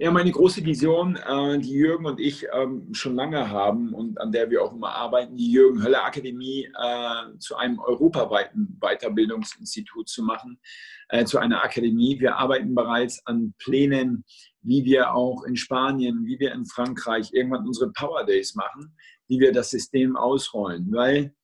Ja, 0.00 0.12
meine 0.12 0.30
große 0.30 0.64
Vision, 0.64 1.16
äh, 1.16 1.58
die 1.58 1.72
Jürgen 1.72 2.06
und 2.06 2.20
ich 2.20 2.46
ähm, 2.52 2.94
schon 2.94 3.16
lange 3.16 3.50
haben 3.50 3.92
und 3.92 4.20
an 4.20 4.30
der 4.30 4.48
wir 4.48 4.62
auch 4.62 4.72
immer 4.72 4.94
arbeiten, 4.94 5.34
die 5.34 5.50
Jürgen 5.50 5.82
Hölle 5.82 6.00
Akademie 6.00 6.70
äh, 6.72 7.38
zu 7.40 7.56
einem 7.56 7.80
europaweiten 7.80 8.78
Weiterbildungsinstitut 8.80 10.08
zu 10.08 10.22
machen, 10.22 10.60
äh, 11.08 11.24
zu 11.24 11.38
einer 11.38 11.64
Akademie. 11.64 12.20
Wir 12.20 12.36
arbeiten 12.36 12.76
bereits 12.76 13.26
an 13.26 13.54
Plänen, 13.58 14.24
wie 14.62 14.84
wir 14.84 15.14
auch 15.14 15.42
in 15.42 15.56
Spanien, 15.56 16.24
wie 16.26 16.38
wir 16.38 16.52
in 16.52 16.64
Frankreich 16.64 17.30
irgendwann 17.32 17.66
unsere 17.66 17.90
Power 17.90 18.24
Days 18.24 18.54
machen, 18.54 18.96
wie 19.26 19.40
wir 19.40 19.50
das 19.50 19.70
System 19.70 20.16
ausrollen, 20.16 20.92
weil 20.92 21.34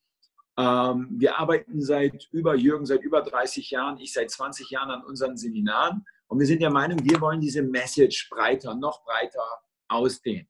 ähm, 0.56 1.08
wir 1.10 1.40
arbeiten 1.40 1.80
seit 1.80 2.28
über, 2.30 2.54
Jürgen 2.54 2.86
seit 2.86 3.02
über 3.02 3.20
30 3.20 3.72
Jahren, 3.72 3.98
ich 3.98 4.12
seit 4.12 4.30
20 4.30 4.70
Jahren 4.70 4.92
an 4.92 5.04
unseren 5.04 5.36
Seminaren 5.36 6.04
und 6.28 6.38
wir 6.38 6.46
sind 6.46 6.62
der 6.62 6.70
Meinung, 6.70 6.98
wir 7.04 7.20
wollen 7.20 7.40
diese 7.40 7.62
Message 7.62 8.28
breiter, 8.30 8.74
noch 8.74 9.04
breiter 9.04 9.44
ausdehnen. 9.88 10.48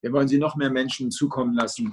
Wir 0.00 0.12
wollen 0.12 0.28
sie 0.28 0.38
noch 0.38 0.56
mehr 0.56 0.70
Menschen 0.70 1.10
zukommen 1.10 1.54
lassen. 1.54 1.92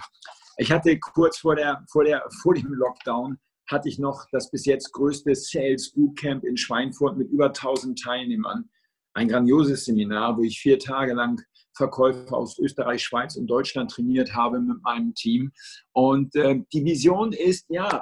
Ich 0.58 0.72
hatte 0.72 0.98
kurz 1.00 1.40
vor, 1.40 1.56
der, 1.56 1.84
vor, 1.92 2.04
der, 2.04 2.24
vor 2.42 2.54
dem 2.54 2.74
Lockdown 2.74 3.40
hatte 3.68 3.90
ich 3.90 3.98
noch 3.98 4.26
das 4.32 4.52
bis 4.52 4.66
jetzt 4.66 4.92
größte 4.92 5.34
Sales 5.36 5.92
Bootcamp 5.94 6.44
in 6.44 6.58
Schweinfurt 6.58 7.18
mit 7.18 7.30
über 7.30 7.48
1000 7.48 8.00
Teilnehmern. 8.00 8.70
Ein 9.14 9.30
grandioses 9.30 9.86
Seminar, 9.86 10.38
wo 10.38 10.42
ich 10.42 10.60
vier 10.60 10.80
Tage 10.80 11.14
lang 11.14 11.42
Verkäufer 11.76 12.36
aus 12.36 12.60
Österreich, 12.60 13.04
Schweiz 13.04 13.36
und 13.36 13.48
Deutschland 13.48 13.92
trainiert 13.92 14.36
habe 14.36 14.60
mit 14.60 14.82
meinem 14.84 15.14
Team. 15.16 15.52
Und 15.92 16.36
äh, 16.36 16.62
die 16.72 16.86
Vision 16.86 17.34
ist, 17.34 17.66
ja, 17.70 18.00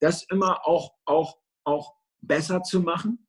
das 0.00 0.24
immer 0.30 0.66
auch, 0.66 0.92
auch, 1.04 1.36
auch 1.64 1.94
besser 2.22 2.62
zu 2.62 2.80
machen, 2.80 3.26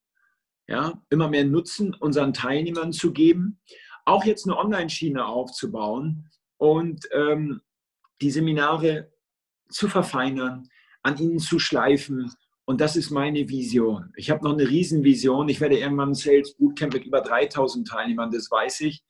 ja, 0.68 1.02
immer 1.10 1.28
mehr 1.28 1.46
Nutzen 1.46 1.94
unseren 1.94 2.34
Teilnehmern 2.34 2.94
zu 2.94 3.12
geben, 3.12 3.60
auch 4.06 4.26
jetzt 4.26 4.46
eine 4.46 4.58
Online-Schiene 4.58 5.26
aufzubauen 5.26 6.30
und 6.58 7.08
ähm, 7.12 7.62
die 8.22 8.32
Seminare 8.32 9.12
zu 9.70 9.88
verfeinern, 9.88 10.70
an 11.02 11.18
ihnen 11.18 11.40
zu 11.40 11.60
schleifen. 11.60 12.32
Und 12.66 12.80
das 12.80 12.96
ist 12.96 13.12
meine 13.12 13.50
Vision. 13.50 14.14
Ich 14.16 14.30
habe 14.30 14.44
noch 14.44 14.54
eine 14.54 14.68
Riesenvision. 14.68 15.50
Ich 15.50 15.60
werde 15.60 15.78
irgendwann 15.78 16.12
ein 16.12 16.16
Sales 16.16 16.56
Bootcamp 16.56 16.94
mit 16.94 17.06
über 17.06 17.22
3000 17.22 17.88
Teilnehmern, 17.88 18.32
das 18.32 18.50
weiß 18.50 18.82
ich, 18.82 19.04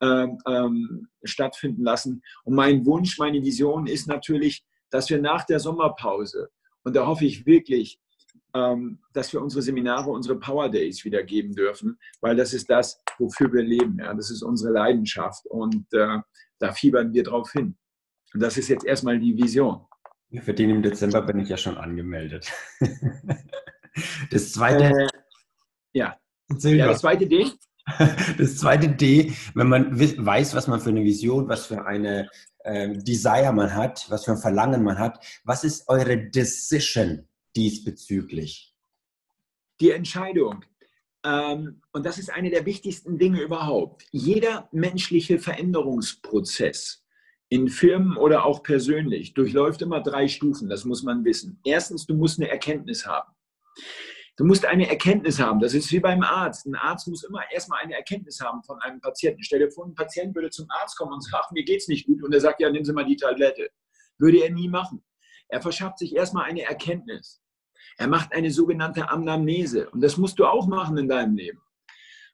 ähm, 0.00 0.38
ähm, 0.46 1.08
stattfinden 1.24 1.82
lassen. 1.82 2.22
Und 2.44 2.54
mein 2.54 2.86
Wunsch, 2.86 3.18
meine 3.18 3.42
Vision 3.42 3.86
ist 3.86 4.06
natürlich, 4.06 4.64
dass 4.90 5.10
wir 5.10 5.20
nach 5.20 5.44
der 5.44 5.58
Sommerpause, 5.58 6.50
und 6.84 6.94
da 6.94 7.06
hoffe 7.06 7.24
ich 7.24 7.46
wirklich, 7.46 7.98
dass 8.52 9.32
wir 9.32 9.40
unsere 9.40 9.62
Seminare, 9.62 10.10
unsere 10.10 10.38
Power 10.38 10.68
Days 10.68 11.04
wieder 11.04 11.22
geben 11.22 11.54
dürfen, 11.54 11.98
weil 12.20 12.36
das 12.36 12.52
ist 12.52 12.68
das, 12.68 13.02
wofür 13.18 13.52
wir 13.52 13.62
leben. 13.62 13.98
Ja? 13.98 14.12
Das 14.12 14.30
ist 14.30 14.42
unsere 14.42 14.72
Leidenschaft 14.72 15.46
und 15.46 15.86
äh, 15.92 16.18
da 16.58 16.72
fiebern 16.72 17.12
wir 17.14 17.22
drauf 17.22 17.52
hin. 17.52 17.76
Und 18.34 18.42
das 18.42 18.56
ist 18.56 18.68
jetzt 18.68 18.84
erstmal 18.84 19.18
die 19.18 19.36
Vision. 19.36 19.86
Für 20.40 20.54
den 20.54 20.70
im 20.70 20.82
Dezember 20.82 21.22
bin 21.22 21.40
ich 21.40 21.48
ja 21.48 21.56
schon 21.56 21.76
angemeldet. 21.76 22.50
Das 24.30 24.52
zweite. 24.52 24.84
Äh, 24.84 25.06
ja. 25.92 26.16
ja, 26.48 26.86
das 26.86 27.00
zweite 27.00 27.26
D. 27.26 27.46
Das 28.38 28.56
zweite 28.56 28.88
D, 28.88 29.34
wenn 29.54 29.68
man 29.68 29.98
weiß, 29.98 30.54
was 30.54 30.66
man 30.66 30.80
für 30.80 30.88
eine 30.88 31.02
Vision, 31.02 31.48
was 31.48 31.66
für 31.66 31.84
eine 31.84 32.30
äh, 32.60 32.96
Desire 32.96 33.52
man 33.52 33.74
hat, 33.74 34.06
was 34.08 34.24
für 34.24 34.30
ein 34.30 34.38
Verlangen 34.38 34.82
man 34.82 34.98
hat, 34.98 35.22
was 35.44 35.64
ist 35.64 35.88
eure 35.88 36.16
Decision? 36.16 37.28
Diesbezüglich? 37.56 38.74
Die 39.80 39.90
Entscheidung. 39.90 40.64
Ähm, 41.24 41.82
und 41.92 42.04
das 42.06 42.18
ist 42.18 42.30
eine 42.30 42.50
der 42.50 42.66
wichtigsten 42.66 43.18
Dinge 43.18 43.40
überhaupt. 43.42 44.06
Jeder 44.10 44.68
menschliche 44.72 45.38
Veränderungsprozess 45.38 47.04
in 47.48 47.68
Firmen 47.68 48.16
oder 48.16 48.44
auch 48.44 48.62
persönlich 48.62 49.34
durchläuft 49.34 49.82
immer 49.82 50.00
drei 50.00 50.26
Stufen, 50.26 50.68
das 50.68 50.84
muss 50.84 51.02
man 51.02 51.24
wissen. 51.24 51.60
Erstens, 51.64 52.06
du 52.06 52.14
musst 52.14 52.40
eine 52.40 52.48
Erkenntnis 52.48 53.06
haben. 53.06 53.30
Du 54.36 54.46
musst 54.46 54.64
eine 54.64 54.88
Erkenntnis 54.88 55.38
haben. 55.38 55.60
Das 55.60 55.74
ist 55.74 55.92
wie 55.92 56.00
beim 56.00 56.22
Arzt. 56.22 56.64
Ein 56.64 56.74
Arzt 56.74 57.06
muss 57.06 57.22
immer 57.22 57.42
erstmal 57.52 57.82
eine 57.82 57.94
Erkenntnis 57.94 58.40
haben 58.40 58.62
von 58.62 58.80
einem 58.80 59.00
Patienten. 59.00 59.42
Stell 59.42 59.58
dir 59.58 59.70
vor, 59.70 59.84
ein 59.84 59.94
Patient 59.94 60.34
würde 60.34 60.48
zum 60.48 60.66
Arzt 60.70 60.96
kommen 60.96 61.12
und 61.12 61.20
sagt, 61.20 61.52
mir 61.52 61.64
geht 61.64 61.82
es 61.82 61.88
nicht 61.88 62.06
gut. 62.06 62.22
Und 62.22 62.32
er 62.32 62.40
sagt, 62.40 62.60
ja, 62.60 62.70
nehmen 62.70 62.86
Sie 62.86 62.94
mal 62.94 63.04
die 63.04 63.16
Tablette. 63.16 63.68
Würde 64.16 64.38
er 64.38 64.50
nie 64.50 64.68
machen. 64.68 65.04
Er 65.48 65.60
verschafft 65.60 65.98
sich 65.98 66.16
erstmal 66.16 66.44
eine 66.44 66.62
Erkenntnis. 66.62 67.41
Er 67.98 68.08
macht 68.08 68.32
eine 68.32 68.50
sogenannte 68.50 69.08
Anamnese. 69.08 69.90
Und 69.90 70.00
das 70.00 70.16
musst 70.16 70.38
du 70.38 70.46
auch 70.46 70.66
machen 70.66 70.96
in 70.98 71.08
deinem 71.08 71.36
Leben. 71.36 71.60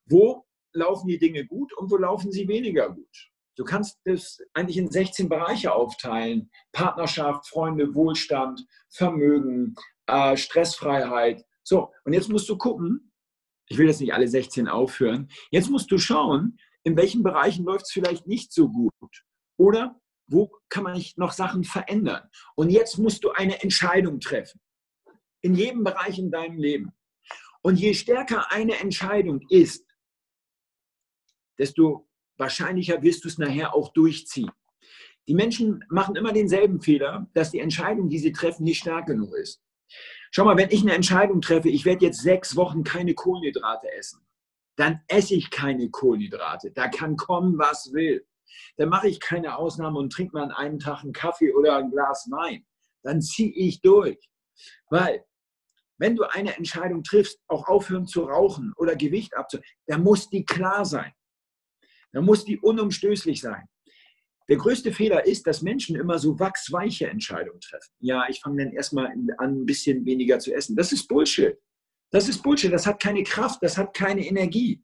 Wo 0.07 0.47
laufen 0.73 1.09
die 1.09 1.18
Dinge 1.18 1.47
gut 1.47 1.73
und 1.75 1.90
wo 1.90 1.97
laufen 1.97 2.33
sie 2.33 2.49
weniger 2.49 2.90
gut? 2.90 3.31
Du 3.57 3.64
kannst 3.64 3.99
das 4.05 4.40
eigentlich 4.55 4.77
in 4.77 4.90
16 4.90 5.29
Bereiche 5.29 5.73
aufteilen. 5.73 6.51
Partnerschaft, 6.73 7.49
Freunde, 7.49 7.92
Wohlstand, 7.94 8.64
Vermögen, 8.88 9.75
äh, 10.07 10.37
Stressfreiheit. 10.37 11.44
So, 11.64 11.92
und 12.05 12.12
jetzt 12.12 12.29
musst 12.29 12.49
du 12.49 12.57
gucken, 12.57 13.05
Ich 13.71 13.77
will 13.77 13.87
jetzt 13.87 14.01
nicht 14.01 14.14
alle 14.14 14.27
16 14.27 14.66
aufhören. 14.66 15.29
Jetzt 15.51 15.68
musst 15.68 15.90
du 15.90 15.99
schauen, 15.99 16.57
in 16.85 16.97
welchen 16.97 17.23
Bereichen 17.23 17.66
läuft 17.66 17.85
es 17.85 17.92
vielleicht 17.92 18.27
nicht 18.27 18.51
so 18.51 18.71
gut. 18.71 18.92
Oder 19.59 20.01
wo 20.27 20.51
kann 20.71 20.85
man 20.85 21.03
noch 21.16 21.33
Sachen 21.33 21.64
verändern? 21.64 22.23
Und 22.55 22.71
jetzt 22.71 22.97
musst 22.99 23.25
du 23.25 23.31
eine 23.33 23.62
Entscheidung 23.62 24.21
treffen. 24.21 24.59
In 25.40 25.55
jedem 25.55 25.85
Bereich 25.85 26.18
in 26.18 26.31
deinem 26.31 26.59
Leben. 26.59 26.92
Und 27.62 27.77
je 27.77 27.94
stärker 27.94 28.51
eine 28.53 28.79
Entscheidung 28.79 29.40
ist, 29.48 29.87
desto 31.59 32.09
wahrscheinlicher 32.37 33.03
wirst 33.03 33.24
du 33.24 33.29
es 33.29 33.38
nachher 33.38 33.74
auch 33.74 33.92
durchziehen. 33.92 34.51
Die 35.27 35.35
Menschen 35.35 35.85
machen 35.90 36.16
immer 36.16 36.33
denselben 36.33 36.81
Fehler, 36.81 37.29
dass 37.35 37.51
die 37.51 37.59
Entscheidung, 37.59 38.09
die 38.09 38.18
sie 38.18 38.33
treffen, 38.33 38.64
nicht 38.64 38.81
stark 38.81 39.07
genug 39.07 39.35
ist. 39.35 39.61
Schau 40.31 40.44
mal, 40.44 40.57
wenn 40.57 40.70
ich 40.70 40.83
eine 40.83 40.94
Entscheidung 40.94 41.40
treffe, 41.40 41.68
ich 41.68 41.85
werde 41.85 42.07
jetzt 42.07 42.22
sechs 42.22 42.57
Wochen 42.57 42.85
keine 42.85 43.14
Kohlenhydrate 43.14 43.90
essen, 43.92 44.20
dann 44.77 45.01
esse 45.09 45.35
ich 45.35 45.51
keine 45.51 45.90
Kohlenhydrate. 45.90 46.70
Da 46.70 46.88
kann 46.88 47.16
kommen, 47.16 47.59
was 47.59 47.92
will. 47.92 48.27
Dann 48.77 48.88
mache 48.88 49.09
ich 49.09 49.20
keine 49.20 49.57
Ausnahme 49.57 49.98
und 49.98 50.12
trinke 50.12 50.35
mal 50.35 50.44
an 50.44 50.53
einem 50.53 50.79
Tag 50.79 51.03
einen 51.03 51.12
Kaffee 51.12 51.53
oder 51.53 51.77
ein 51.77 51.90
Glas 51.90 52.29
Wein. 52.31 52.64
Dann 53.03 53.20
ziehe 53.20 53.53
ich 53.53 53.81
durch. 53.81 54.18
Weil, 54.88 55.24
wenn 55.98 56.16
du 56.16 56.24
eine 56.24 56.56
Entscheidung 56.56 57.02
triffst, 57.02 57.40
auch 57.48 57.68
aufhören 57.68 58.06
zu 58.06 58.22
rauchen 58.22 58.72
oder 58.76 58.96
Gewicht 58.96 59.37
abzunehmen, 59.37 59.68
dann 59.87 60.02
muss 60.02 60.28
die 60.30 60.44
klar 60.44 60.84
sein. 60.84 61.12
Dann 62.12 62.24
muss 62.24 62.44
die 62.44 62.58
unumstößlich 62.58 63.40
sein. 63.40 63.68
Der 64.48 64.56
größte 64.56 64.92
Fehler 64.92 65.26
ist, 65.26 65.46
dass 65.46 65.61
Menschen 65.61 65.94
immer 65.94 66.18
so 66.18 66.38
wachsweiche 66.38 67.08
Entscheidungen 67.08 67.61
treffen. 67.61 67.92
Ja, 67.98 68.26
ich 68.28 68.40
fange 68.40 68.64
dann 68.64 68.72
erstmal 68.72 69.06
an, 69.06 69.28
ein 69.38 69.66
bisschen 69.66 70.06
weniger 70.06 70.38
zu 70.38 70.54
essen. 70.54 70.74
Das 70.74 70.90
ist 70.90 71.06
Bullshit. 71.06 71.58
Das 72.11 72.28
ist 72.28 72.42
Bullshit. 72.42 72.72
Das 72.72 72.87
hat 72.87 73.00
keine 73.00 73.22
Kraft, 73.24 73.62
das 73.62 73.76
hat 73.76 73.92
keine 73.92 74.26
Energie. 74.26 74.82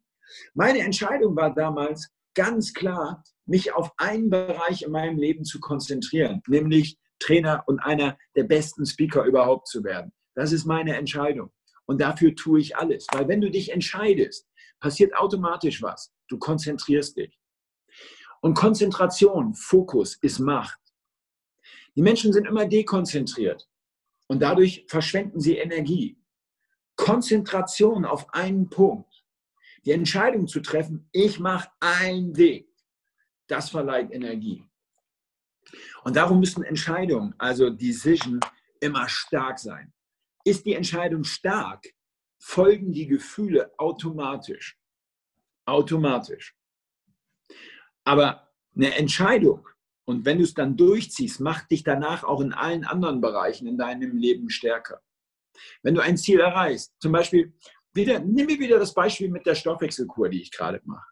Meine 0.53 0.81
Entscheidung 0.81 1.35
war 1.35 1.55
damals 1.55 2.11
ganz 2.35 2.75
klar, 2.75 3.25
mich 3.47 3.73
auf 3.73 3.91
einen 3.97 4.29
Bereich 4.29 4.83
in 4.83 4.91
meinem 4.91 5.19
Leben 5.19 5.45
zu 5.45 5.61
konzentrieren, 5.61 6.43
nämlich 6.47 6.99
Trainer 7.19 7.63
und 7.67 7.79
einer 7.81 8.19
der 8.37 8.45
besten 8.45 8.85
Speaker 8.85 9.25
überhaupt 9.25 9.69
zu 9.69 9.85
werden. 9.85 10.13
Das 10.35 10.53
ist 10.53 10.65
meine 10.65 10.97
Entscheidung. 10.97 11.51
Und 11.87 12.01
dafür 12.01 12.35
tue 12.35 12.61
ich 12.61 12.77
alles. 12.77 13.07
Weil 13.13 13.29
wenn 13.29 13.41
du 13.41 13.51
dich 13.51 13.73
entscheidest, 13.73 14.49
passiert 14.81 15.15
automatisch 15.17 15.83
was. 15.83 16.13
Du 16.29 16.39
konzentrierst 16.39 17.17
dich. 17.17 17.39
Und 18.45 18.53
Konzentration, 18.53 19.55
Fokus 19.55 20.17
ist 20.17 20.39
Macht. 20.39 20.79
Die 21.97 22.03
Menschen 22.03 22.33
sind 22.35 22.47
immer 22.47 22.67
dekonzentriert 22.67 23.67
und 24.27 24.41
dadurch 24.41 24.85
verschwenden 24.89 25.41
sie 25.41 25.57
Energie. 25.57 26.19
Konzentration 26.97 28.05
auf 28.05 28.35
einen 28.35 28.69
Punkt, 28.69 29.25
die 29.87 29.93
Entscheidung 29.93 30.47
zu 30.47 30.61
treffen, 30.61 31.09
ich 31.13 31.41
mache 31.41 31.71
einen 31.81 32.37
Weg, 32.37 32.69
das 33.47 33.71
verleiht 33.71 34.11
Energie. 34.13 34.63
Und 36.03 36.17
darum 36.17 36.41
müssen 36.41 36.65
Entscheidungen, 36.65 37.35
also 37.39 37.71
Decision, 37.71 38.41
immer 38.81 39.09
stark 39.09 39.59
sein. 39.59 39.94
Ist 40.45 40.67
die 40.67 40.75
Entscheidung 40.75 41.25
stark, 41.25 41.87
folgen 42.39 42.93
die 42.93 43.07
Gefühle 43.07 43.73
automatisch. 43.79 44.79
Automatisch. 45.67 46.55
Aber 48.05 48.53
eine 48.77 48.95
Entscheidung, 48.95 49.67
und 50.07 50.27
wenn 50.27 50.39
du 50.39 50.45
es 50.45 50.53
dann 50.53 50.77
durchziehst, 50.77 51.41
macht 51.41 51.71
dich 51.71 51.83
danach 51.83 52.25
auch 52.25 52.41
in 52.41 52.53
allen 52.53 52.85
anderen 52.85 53.21
Bereichen 53.23 53.67
in 53.67 53.79
deinem 53.79 54.17
Leben 54.17 54.51
stärker. 54.51 55.01
Wenn 55.83 55.95
du 55.95 56.03
ein 56.03 56.19
Ziel 56.19 56.41
erreichst, 56.41 56.93
zum 57.01 57.13
Beispiel, 57.13 57.55
wieder, 57.95 58.19
nimm 58.19 58.47
mir 58.47 58.59
wieder 58.59 58.79
das 58.79 58.93
Beispiel 58.93 59.31
mit 59.31 59.47
der 59.47 59.55
Stoffwechselkur, 59.55 60.29
die 60.29 60.43
ich 60.43 60.51
gerade 60.51 60.81
mache. 60.85 61.09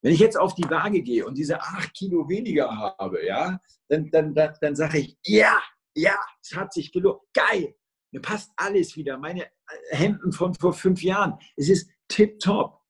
Wenn 0.00 0.12
ich 0.12 0.20
jetzt 0.20 0.38
auf 0.38 0.54
die 0.54 0.68
Waage 0.68 1.02
gehe 1.02 1.26
und 1.26 1.36
diese 1.36 1.60
acht 1.60 1.92
Kilo 1.94 2.28
weniger 2.28 2.70
habe, 2.98 3.26
ja, 3.26 3.58
dann, 3.88 4.10
dann, 4.10 4.34
dann, 4.34 4.54
dann 4.60 4.76
sage 4.76 4.98
ich, 4.98 5.18
ja, 5.24 5.60
ja, 5.94 6.16
es 6.40 6.54
hat 6.54 6.72
sich 6.72 6.92
gelohnt. 6.92 7.20
Geil, 7.32 7.74
mir 8.14 8.20
passt 8.20 8.52
alles 8.56 8.96
wieder. 8.96 9.18
Meine 9.18 9.46
Hemden 9.90 10.30
von 10.32 10.54
vor 10.54 10.72
fünf 10.72 11.02
Jahren, 11.02 11.36
es 11.56 11.68
ist 11.68 11.90
tipptopp. 12.06 12.80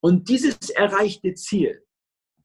Und 0.00 0.28
dieses 0.28 0.68
erreichte 0.68 1.32
Ziel, 1.34 1.86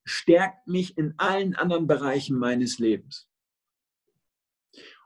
stärkt 0.05 0.67
mich 0.67 0.95
in 0.97 1.15
allen 1.17 1.55
anderen 1.55 1.87
Bereichen 1.87 2.37
meines 2.37 2.77
Lebens. 2.77 3.27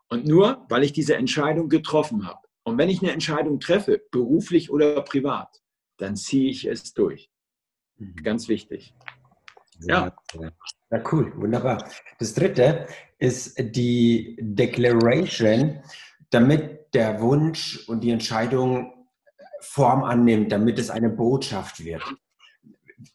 Und 0.09 0.27
nur, 0.27 0.65
weil 0.69 0.83
ich 0.83 0.91
diese 0.91 1.15
Entscheidung 1.15 1.69
getroffen 1.69 2.27
habe. 2.27 2.45
Und 2.63 2.77
wenn 2.77 2.89
ich 2.89 3.01
eine 3.01 3.11
Entscheidung 3.11 3.59
treffe, 3.61 4.03
beruflich 4.11 4.69
oder 4.69 5.01
privat, 5.01 5.61
dann 5.97 6.17
ziehe 6.17 6.49
ich 6.51 6.65
es 6.65 6.93
durch. 6.93 7.31
Mhm. 7.97 8.15
Ganz 8.17 8.49
wichtig. 8.49 8.93
Ja. 9.79 10.13
Ja, 10.91 11.03
cool, 11.11 11.33
wunderbar. 11.37 11.89
Das 12.19 12.33
dritte 12.33 12.85
ist 13.17 13.57
die 13.57 14.37
Declaration, 14.39 15.81
damit 16.29 16.82
der 16.93 17.21
Wunsch 17.21 17.87
und 17.87 18.01
die 18.01 18.11
Entscheidung 18.11 18.93
Form 19.61 20.03
annimmt, 20.03 20.51
damit 20.51 20.77
es 20.77 20.89
eine 20.89 21.09
Botschaft 21.09 21.83
wird. 21.83 22.03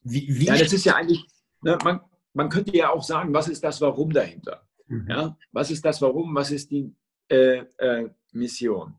Wie, 0.02 0.26
wie 0.28 0.46
ja, 0.46 0.56
das 0.56 0.72
ist 0.72 0.84
ja 0.84 0.96
eigentlich 0.96 1.26
ne, 1.62 1.78
man, 1.84 2.00
man 2.32 2.48
könnte 2.48 2.76
ja 2.76 2.90
auch 2.90 3.02
sagen, 3.02 3.32
was 3.32 3.48
ist 3.48 3.62
das 3.64 3.80
Warum 3.80 4.12
dahinter? 4.12 4.66
Mhm. 4.86 5.06
Ja? 5.08 5.38
Was 5.52 5.70
ist 5.70 5.84
das 5.84 6.00
Warum? 6.02 6.34
Was 6.34 6.50
ist 6.50 6.70
die 6.70 6.94
äh, 7.28 7.64
äh, 7.78 8.10
Mission? 8.32 8.96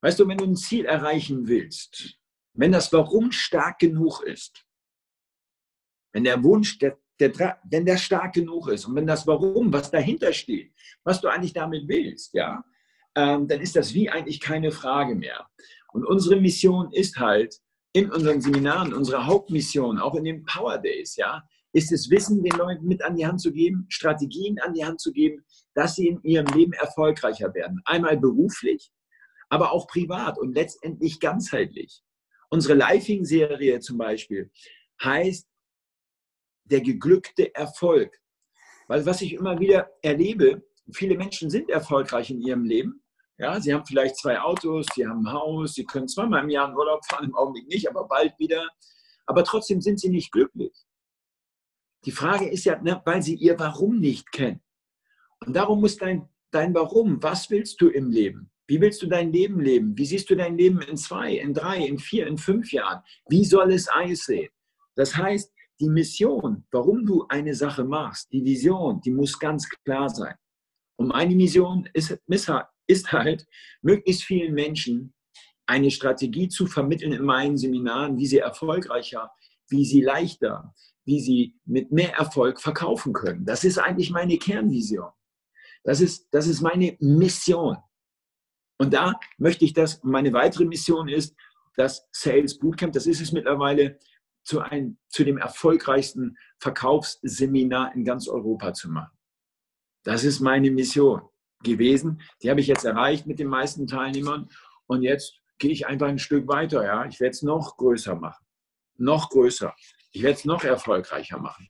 Weißt 0.00 0.18
du, 0.18 0.26
wenn 0.28 0.38
du 0.38 0.44
ein 0.44 0.56
Ziel 0.56 0.86
erreichen 0.86 1.46
willst, 1.46 2.18
wenn 2.54 2.72
das 2.72 2.92
Warum 2.92 3.32
stark 3.32 3.78
genug 3.78 4.22
ist, 4.22 4.66
wenn 6.12 6.24
der 6.24 6.42
Wunsch, 6.42 6.78
der, 6.78 6.98
der, 7.20 7.60
wenn 7.64 7.84
der 7.84 7.98
stark 7.98 8.34
genug 8.34 8.68
ist 8.68 8.86
und 8.86 8.94
wenn 8.96 9.06
das 9.06 9.26
Warum, 9.26 9.72
was 9.72 9.90
dahinter 9.90 10.32
steht, 10.32 10.72
was 11.04 11.20
du 11.20 11.28
eigentlich 11.28 11.52
damit 11.52 11.86
willst, 11.86 12.34
ja, 12.34 12.64
ähm, 13.14 13.48
dann 13.48 13.60
ist 13.60 13.76
das 13.76 13.94
wie 13.94 14.10
eigentlich 14.10 14.40
keine 14.40 14.70
Frage 14.72 15.14
mehr. 15.14 15.46
Und 15.92 16.04
unsere 16.04 16.40
Mission 16.40 16.92
ist 16.92 17.16
halt 17.16 17.56
in 17.92 18.10
unseren 18.10 18.40
Seminaren, 18.40 18.94
unsere 18.94 19.26
Hauptmission, 19.26 19.98
auch 19.98 20.14
in 20.14 20.24
den 20.24 20.44
Power 20.44 20.78
Days, 20.78 21.16
ja, 21.16 21.42
ist 21.72 21.92
es 21.92 22.10
Wissen 22.10 22.42
den 22.42 22.56
Leuten 22.56 22.86
mit 22.86 23.02
an 23.02 23.16
die 23.16 23.26
Hand 23.26 23.40
zu 23.40 23.52
geben, 23.52 23.86
Strategien 23.88 24.58
an 24.60 24.74
die 24.74 24.84
Hand 24.84 25.00
zu 25.00 25.12
geben, 25.12 25.44
dass 25.74 25.96
sie 25.96 26.08
in 26.08 26.22
ihrem 26.22 26.46
Leben 26.46 26.72
erfolgreicher 26.72 27.54
werden. 27.54 27.80
Einmal 27.84 28.16
beruflich, 28.16 28.90
aber 29.48 29.72
auch 29.72 29.86
privat 29.86 30.38
und 30.38 30.54
letztendlich 30.54 31.20
ganzheitlich. 31.20 32.02
Unsere 32.48 32.74
Lifing-Serie 32.74 33.80
zum 33.80 33.98
Beispiel 33.98 34.50
heißt 35.02 35.46
der 36.64 36.80
geglückte 36.80 37.54
Erfolg. 37.54 38.16
Weil 38.88 39.06
was 39.06 39.22
ich 39.22 39.34
immer 39.34 39.60
wieder 39.60 39.90
erlebe, 40.02 40.62
viele 40.92 41.16
Menschen 41.16 41.50
sind 41.50 41.70
erfolgreich 41.70 42.30
in 42.30 42.40
ihrem 42.40 42.64
Leben. 42.64 43.02
Ja, 43.38 43.60
sie 43.60 43.72
haben 43.72 43.86
vielleicht 43.86 44.16
zwei 44.16 44.40
Autos, 44.40 44.86
sie 44.94 45.06
haben 45.06 45.26
ein 45.26 45.32
Haus, 45.32 45.74
sie 45.74 45.84
können 45.84 46.08
zweimal 46.08 46.44
im 46.44 46.50
Jahr 46.50 46.68
in 46.68 46.76
Urlaub 46.76 47.04
fahren, 47.06 47.24
im 47.24 47.34
Augenblick 47.34 47.68
nicht, 47.68 47.88
aber 47.88 48.06
bald 48.06 48.38
wieder. 48.38 48.68
Aber 49.26 49.44
trotzdem 49.44 49.80
sind 49.80 49.98
sie 49.98 50.10
nicht 50.10 50.30
glücklich. 50.30 50.72
Die 52.04 52.12
Frage 52.12 52.48
ist 52.48 52.64
ja, 52.64 52.80
ne, 52.80 53.00
weil 53.04 53.22
sie 53.22 53.34
ihr 53.34 53.58
Warum 53.58 53.98
nicht 53.98 54.30
kennen. 54.32 54.60
Und 55.46 55.54
darum 55.54 55.80
muss 55.80 55.96
dein, 55.96 56.28
dein 56.50 56.74
Warum, 56.74 57.22
was 57.22 57.50
willst 57.50 57.80
du 57.80 57.88
im 57.88 58.10
Leben? 58.10 58.50
Wie 58.66 58.80
willst 58.80 59.02
du 59.02 59.06
dein 59.06 59.32
Leben 59.32 59.58
leben? 59.60 59.98
Wie 59.98 60.06
siehst 60.06 60.30
du 60.30 60.36
dein 60.36 60.56
Leben 60.56 60.80
in 60.82 60.96
zwei, 60.96 61.32
in 61.32 61.52
drei, 61.54 61.78
in 61.78 61.98
vier, 61.98 62.26
in 62.26 62.38
fünf 62.38 62.72
Jahren? 62.72 63.02
Wie 63.28 63.44
soll 63.44 63.72
es 63.72 63.88
aussehen? 63.88 64.50
Das 64.94 65.16
heißt, 65.16 65.52
die 65.80 65.88
Mission, 65.88 66.64
warum 66.70 67.04
du 67.04 67.26
eine 67.28 67.54
Sache 67.54 67.84
machst, 67.84 68.30
die 68.32 68.44
Vision, 68.44 69.00
die 69.00 69.10
muss 69.10 69.38
ganz 69.38 69.68
klar 69.84 70.08
sein. 70.08 70.34
Und 71.00 71.08
meine 71.08 71.34
Mission 71.34 71.88
ist, 71.94 72.14
ist 72.86 73.12
halt, 73.12 73.46
möglichst 73.80 74.22
vielen 74.22 74.52
Menschen 74.52 75.14
eine 75.64 75.90
Strategie 75.90 76.48
zu 76.48 76.66
vermitteln 76.66 77.14
in 77.14 77.24
meinen 77.24 77.56
Seminaren, 77.56 78.18
wie 78.18 78.26
sie 78.26 78.36
erfolgreicher, 78.36 79.30
wie 79.70 79.86
sie 79.86 80.02
leichter, 80.02 80.74
wie 81.06 81.18
sie 81.18 81.58
mit 81.64 81.90
mehr 81.90 82.12
Erfolg 82.16 82.60
verkaufen 82.60 83.14
können. 83.14 83.46
Das 83.46 83.64
ist 83.64 83.78
eigentlich 83.78 84.10
meine 84.10 84.36
Kernvision. 84.36 85.08
Das 85.84 86.02
ist, 86.02 86.28
das 86.32 86.46
ist 86.46 86.60
meine 86.60 86.98
Mission. 87.00 87.78
Und 88.76 88.92
da 88.92 89.18
möchte 89.38 89.64
ich 89.64 89.72
das, 89.72 90.04
meine 90.04 90.34
weitere 90.34 90.66
Mission 90.66 91.08
ist, 91.08 91.34
das 91.76 92.06
Sales 92.12 92.58
Bootcamp, 92.58 92.92
das 92.92 93.06
ist 93.06 93.22
es 93.22 93.32
mittlerweile, 93.32 93.98
zu, 94.44 94.60
ein, 94.60 94.98
zu 95.08 95.24
dem 95.24 95.38
erfolgreichsten 95.38 96.36
Verkaufsseminar 96.58 97.94
in 97.94 98.04
ganz 98.04 98.28
Europa 98.28 98.74
zu 98.74 98.90
machen. 98.90 99.16
Das 100.02 100.24
ist 100.24 100.40
meine 100.40 100.70
Mission 100.70 101.22
gewesen. 101.62 102.22
Die 102.42 102.50
habe 102.50 102.60
ich 102.60 102.66
jetzt 102.66 102.84
erreicht 102.84 103.26
mit 103.26 103.38
den 103.38 103.48
meisten 103.48 103.86
Teilnehmern. 103.86 104.48
Und 104.86 105.02
jetzt 105.02 105.40
gehe 105.58 105.70
ich 105.70 105.86
einfach 105.86 106.08
ein 106.08 106.18
Stück 106.18 106.48
weiter. 106.48 106.84
Ja? 106.84 107.04
Ich 107.04 107.20
werde 107.20 107.32
es 107.32 107.42
noch 107.42 107.76
größer 107.76 108.14
machen. 108.14 108.44
Noch 108.96 109.30
größer. 109.30 109.74
Ich 110.12 110.22
werde 110.22 110.38
es 110.38 110.44
noch 110.44 110.64
erfolgreicher 110.64 111.38
machen. 111.38 111.68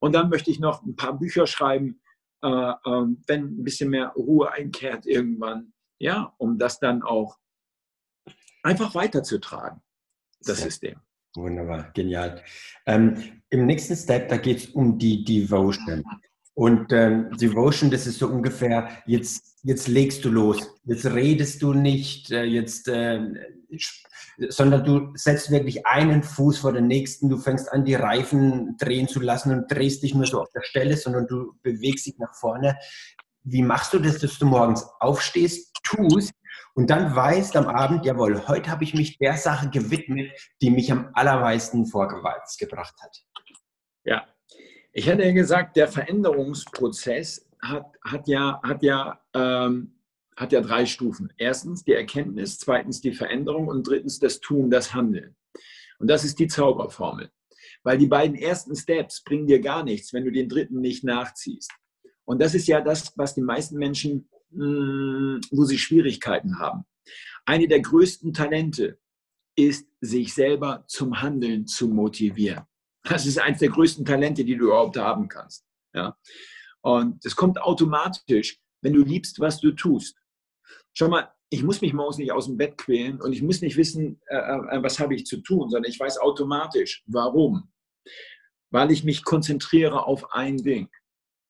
Und 0.00 0.14
dann 0.14 0.30
möchte 0.30 0.50
ich 0.50 0.58
noch 0.58 0.82
ein 0.82 0.96
paar 0.96 1.18
Bücher 1.18 1.46
schreiben, 1.46 2.00
äh, 2.42 2.48
äh, 2.48 3.06
wenn 3.26 3.60
ein 3.60 3.64
bisschen 3.64 3.90
mehr 3.90 4.08
Ruhe 4.16 4.50
einkehrt 4.50 5.06
irgendwann, 5.06 5.72
ja, 5.98 6.34
um 6.38 6.58
das 6.58 6.80
dann 6.80 7.02
auch 7.02 7.38
einfach 8.62 8.94
weiterzutragen. 8.94 9.80
das 10.40 10.56
Sehr 10.56 10.66
System. 10.66 11.00
Wunderbar, 11.34 11.92
genial. 11.92 12.42
Ähm, 12.84 13.42
Im 13.48 13.66
nächsten 13.66 13.96
Step, 13.96 14.28
da 14.28 14.36
geht 14.36 14.58
es 14.58 14.66
um 14.66 14.98
die 14.98 15.24
Devotion. 15.24 16.04
Und 16.54 16.92
ähm, 16.92 17.30
Devotion, 17.38 17.90
das 17.90 18.06
ist 18.06 18.18
so 18.18 18.28
ungefähr, 18.28 18.90
jetzt, 19.06 19.56
jetzt 19.62 19.88
legst 19.88 20.24
du 20.24 20.30
los, 20.30 20.58
jetzt 20.84 21.06
redest 21.06 21.62
du 21.62 21.72
nicht, 21.72 22.30
äh, 22.30 22.44
jetzt, 22.44 22.88
äh, 22.88 23.20
sondern 24.48 24.84
du 24.84 25.12
setzt 25.14 25.50
wirklich 25.50 25.86
einen 25.86 26.22
Fuß 26.22 26.58
vor 26.58 26.72
den 26.72 26.88
nächsten, 26.88 27.30
du 27.30 27.38
fängst 27.38 27.72
an, 27.72 27.86
die 27.86 27.94
Reifen 27.94 28.76
drehen 28.76 29.08
zu 29.08 29.20
lassen 29.20 29.52
und 29.52 29.72
drehst 29.72 30.02
dich 30.02 30.14
nur 30.14 30.26
so 30.26 30.42
auf 30.42 30.50
der 30.50 30.62
Stelle, 30.62 30.96
sondern 30.98 31.26
du 31.26 31.54
bewegst 31.62 32.06
dich 32.06 32.18
nach 32.18 32.34
vorne. 32.34 32.76
Wie 33.44 33.62
machst 33.62 33.94
du 33.94 33.98
das, 33.98 34.18
dass 34.18 34.38
du 34.38 34.44
morgens 34.44 34.84
aufstehst, 35.00 35.72
tust 35.82 36.34
und 36.74 36.90
dann 36.90 37.16
weißt 37.16 37.56
am 37.56 37.66
Abend, 37.66 38.04
jawohl, 38.04 38.46
heute 38.46 38.70
habe 38.70 38.84
ich 38.84 38.92
mich 38.92 39.16
der 39.16 39.38
Sache 39.38 39.70
gewidmet, 39.70 40.30
die 40.60 40.70
mich 40.70 40.92
am 40.92 41.10
allermeisten 41.14 41.86
vorgewärts 41.86 42.58
gebracht 42.58 42.94
hat? 43.02 43.24
Ja, 44.04 44.26
ich 44.92 45.06
hätte 45.06 45.22
ja 45.22 45.32
gesagt, 45.32 45.76
der 45.76 45.88
Veränderungsprozess 45.88 47.48
hat, 47.60 47.86
hat 48.02 48.28
ja, 48.28 48.60
hat, 48.62 48.82
ja, 48.82 49.20
ähm, 49.34 49.94
hat 50.36 50.52
ja 50.52 50.60
drei 50.60 50.86
Stufen. 50.86 51.32
Erstens 51.38 51.84
die 51.84 51.92
Erkenntnis, 51.92 52.58
zweitens 52.58 53.00
die 53.00 53.12
Veränderung 53.12 53.68
und 53.68 53.86
drittens 53.86 54.18
das 54.18 54.40
Tun, 54.40 54.70
das 54.70 54.94
Handeln. 54.94 55.36
Und 55.98 56.08
das 56.08 56.24
ist 56.24 56.38
die 56.38 56.48
Zauberformel. 56.48 57.30
Weil 57.84 57.98
die 57.98 58.06
beiden 58.06 58.36
ersten 58.36 58.76
Steps 58.76 59.22
bringen 59.24 59.46
dir 59.46 59.60
gar 59.60 59.82
nichts, 59.82 60.12
wenn 60.12 60.24
du 60.24 60.30
den 60.30 60.48
dritten 60.48 60.80
nicht 60.80 61.04
nachziehst. 61.04 61.72
Und 62.24 62.40
das 62.40 62.54
ist 62.54 62.68
ja 62.68 62.80
das, 62.80 63.12
was 63.16 63.34
die 63.34 63.42
meisten 63.42 63.78
Menschen, 63.78 64.28
mh, 64.50 64.66
mm, 64.66 65.40
wo 65.50 65.64
sie 65.64 65.78
Schwierigkeiten 65.78 66.58
haben. 66.58 66.84
Eine 67.46 67.66
der 67.66 67.80
größten 67.80 68.32
Talente 68.32 68.98
ist, 69.56 69.88
sich 70.00 70.34
selber 70.34 70.84
zum 70.86 71.22
Handeln 71.22 71.66
zu 71.66 71.88
motivieren. 71.88 72.64
Das 73.04 73.26
ist 73.26 73.38
eines 73.40 73.58
der 73.58 73.70
größten 73.70 74.04
Talente, 74.04 74.44
die 74.44 74.56
du 74.56 74.66
überhaupt 74.66 74.96
haben 74.96 75.28
kannst. 75.28 75.64
Ja? 75.94 76.16
Und 76.82 77.24
es 77.24 77.36
kommt 77.36 77.60
automatisch, 77.60 78.58
wenn 78.82 78.92
du 78.92 79.02
liebst, 79.02 79.40
was 79.40 79.60
du 79.60 79.72
tust. 79.72 80.16
Schau 80.94 81.08
mal, 81.08 81.32
ich 81.50 81.62
muss 81.62 81.80
mich 81.80 81.92
morgens 81.92 82.18
nicht 82.18 82.32
aus 82.32 82.46
dem 82.46 82.56
Bett 82.56 82.78
quälen 82.78 83.20
und 83.20 83.32
ich 83.32 83.42
muss 83.42 83.60
nicht 83.60 83.76
wissen, 83.76 84.20
äh, 84.26 84.36
äh, 84.36 84.82
was 84.82 84.98
habe 84.98 85.14
ich 85.14 85.26
zu 85.26 85.38
tun, 85.38 85.68
sondern 85.68 85.90
ich 85.90 86.00
weiß 86.00 86.18
automatisch, 86.18 87.02
warum. 87.06 87.70
Weil 88.70 88.90
ich 88.90 89.04
mich 89.04 89.24
konzentriere 89.24 90.06
auf 90.06 90.32
ein 90.32 90.56
Ding, 90.56 90.88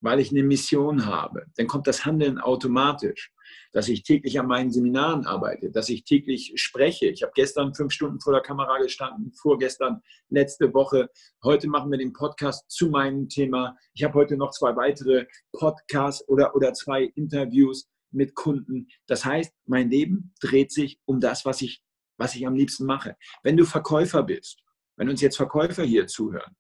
weil 0.01 0.19
ich 0.21 0.31
eine 0.31 0.43
Mission 0.43 1.07
habe. 1.07 1.47
Dann 1.57 1.69
kommt 1.69 1.87
das 1.87 2.05
Handeln 2.05 2.39
automatisch 2.39 3.33
dass 3.73 3.89
ich 3.89 4.03
täglich 4.03 4.39
an 4.39 4.47
meinen 4.47 4.71
Seminaren 4.71 5.27
arbeite, 5.27 5.71
dass 5.71 5.89
ich 5.89 6.05
täglich 6.05 6.53
spreche. 6.57 7.07
Ich 7.07 7.23
habe 7.23 7.33
gestern 7.35 7.75
fünf 7.75 7.93
Stunden 7.93 8.21
vor 8.21 8.33
der 8.33 8.43
Kamera 8.43 8.79
gestanden, 8.79 9.33
vorgestern, 9.33 10.03
letzte 10.29 10.73
Woche. 10.75 11.11
Heute 11.43 11.69
machen 11.69 11.91
wir 11.91 11.99
den 11.99 12.13
Podcast 12.13 12.71
zu 12.71 12.89
meinem 12.89 13.29
Thema. 13.29 13.77
Ich 13.95 14.05
habe 14.05 14.15
heute 14.15 14.37
noch 14.37 14.51
zwei 14.51 14.75
weitere 14.77 15.27
Podcasts 15.53 16.27
oder, 16.29 16.55
oder 16.55 16.73
zwei 16.75 17.05
Interviews 17.15 17.89
mit 18.11 18.35
Kunden. 18.35 18.89
Das 19.07 19.25
heißt, 19.25 19.53
mein 19.67 19.91
Leben 19.91 20.33
dreht 20.41 20.71
sich 20.71 21.01
um 21.05 21.21
das, 21.21 21.45
was 21.45 21.63
ich, 21.63 21.83
was 22.19 22.35
ich 22.35 22.47
am 22.47 22.55
liebsten 22.55 22.85
mache. 22.85 23.17
Wenn 23.43 23.57
du 23.57 23.65
Verkäufer 23.65 24.23
bist, 24.23 24.63
wenn 24.97 25.09
uns 25.09 25.21
jetzt 25.21 25.37
Verkäufer 25.37 25.85
hier 25.85 26.07
zuhören, 26.07 26.55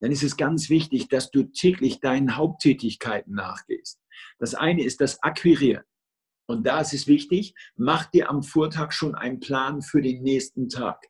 dann 0.00 0.12
ist 0.12 0.22
es 0.22 0.36
ganz 0.36 0.70
wichtig, 0.70 1.08
dass 1.08 1.30
du 1.30 1.44
täglich 1.44 2.00
deinen 2.00 2.36
Haupttätigkeiten 2.36 3.34
nachgehst. 3.34 4.00
Das 4.38 4.54
eine 4.54 4.84
ist 4.84 5.00
das 5.00 5.22
Akquirieren. 5.22 5.84
Und 6.48 6.66
da 6.66 6.80
ist 6.80 6.94
es 6.94 7.06
wichtig, 7.06 7.54
mach 7.76 8.06
dir 8.06 8.30
am 8.30 8.42
Vortag 8.42 8.92
schon 8.92 9.14
einen 9.14 9.38
Plan 9.38 9.82
für 9.82 10.00
den 10.00 10.22
nächsten 10.22 10.70
Tag. 10.70 11.06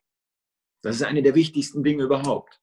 Das 0.81 0.97
ist 0.97 1.03
eine 1.03 1.23
der 1.23 1.33
wichtigsten 1.33 1.81
Dinge 1.81 2.03
überhaupt. 2.03 2.59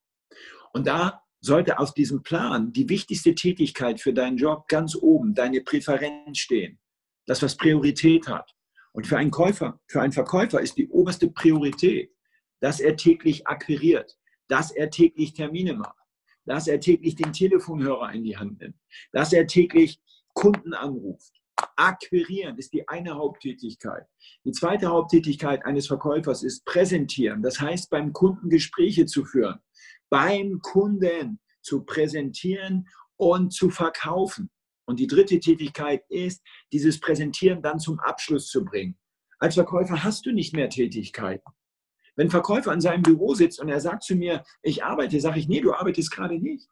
Und 0.73 0.85
da 0.85 1.23
sollte 1.39 1.79
auf 1.79 1.95
diesem 1.95 2.21
Plan 2.21 2.71
die 2.73 2.87
wichtigste 2.87 3.33
Tätigkeit 3.33 3.99
für 3.99 4.13
deinen 4.13 4.37
Job 4.37 4.67
ganz 4.67 4.95
oben, 4.95 5.33
deine 5.33 5.61
Präferenz 5.61 6.37
stehen. 6.37 6.79
Das, 7.25 7.41
was 7.41 7.57
Priorität 7.57 8.27
hat. 8.27 8.55
Und 8.93 9.07
für 9.07 9.17
einen 9.17 9.31
Käufer, 9.31 9.79
für 9.87 10.01
einen 10.01 10.13
Verkäufer 10.13 10.61
ist 10.61 10.77
die 10.77 10.87
oberste 10.87 11.29
Priorität, 11.29 12.11
dass 12.59 12.79
er 12.79 12.95
täglich 12.95 13.47
akquiriert, 13.47 14.17
dass 14.47 14.71
er 14.71 14.91
täglich 14.91 15.33
Termine 15.33 15.73
macht, 15.73 15.97
dass 16.45 16.67
er 16.67 16.79
täglich 16.79 17.15
den 17.15 17.33
Telefonhörer 17.33 18.11
in 18.13 18.23
die 18.23 18.37
Hand 18.37 18.59
nimmt, 18.59 18.77
dass 19.11 19.33
er 19.33 19.47
täglich 19.47 19.99
Kunden 20.33 20.73
anruft, 20.73 21.36
Akquirieren 21.75 22.57
ist 22.57 22.73
die 22.73 22.87
eine 22.87 23.15
Haupttätigkeit. 23.15 24.05
Die 24.45 24.51
zweite 24.51 24.87
Haupttätigkeit 24.87 25.65
eines 25.65 25.87
Verkäufers 25.87 26.43
ist 26.43 26.65
präsentieren. 26.65 27.41
Das 27.41 27.59
heißt, 27.59 27.89
beim 27.89 28.13
Kunden 28.13 28.49
Gespräche 28.49 29.05
zu 29.05 29.25
führen, 29.25 29.59
beim 30.09 30.59
Kunden 30.61 31.39
zu 31.61 31.83
präsentieren 31.83 32.87
und 33.15 33.53
zu 33.53 33.69
verkaufen. 33.69 34.49
Und 34.85 34.99
die 34.99 35.07
dritte 35.07 35.39
Tätigkeit 35.39 36.03
ist, 36.09 36.41
dieses 36.71 36.99
Präsentieren 36.99 37.61
dann 37.61 37.79
zum 37.79 37.99
Abschluss 37.99 38.47
zu 38.47 38.63
bringen. 38.63 38.97
Als 39.39 39.55
Verkäufer 39.55 40.03
hast 40.03 40.25
du 40.25 40.31
nicht 40.31 40.55
mehr 40.55 40.69
Tätigkeiten. 40.69 41.51
Wenn 42.15 42.27
ein 42.27 42.31
Verkäufer 42.31 42.73
in 42.73 42.81
seinem 42.81 43.03
Büro 43.03 43.35
sitzt 43.35 43.59
und 43.59 43.69
er 43.69 43.79
sagt 43.79 44.03
zu 44.03 44.15
mir, 44.15 44.43
ich 44.63 44.83
arbeite, 44.83 45.19
sage 45.19 45.39
ich, 45.39 45.47
nee, 45.47 45.61
du 45.61 45.73
arbeitest 45.73 46.11
gerade 46.11 46.39
nicht. 46.39 46.67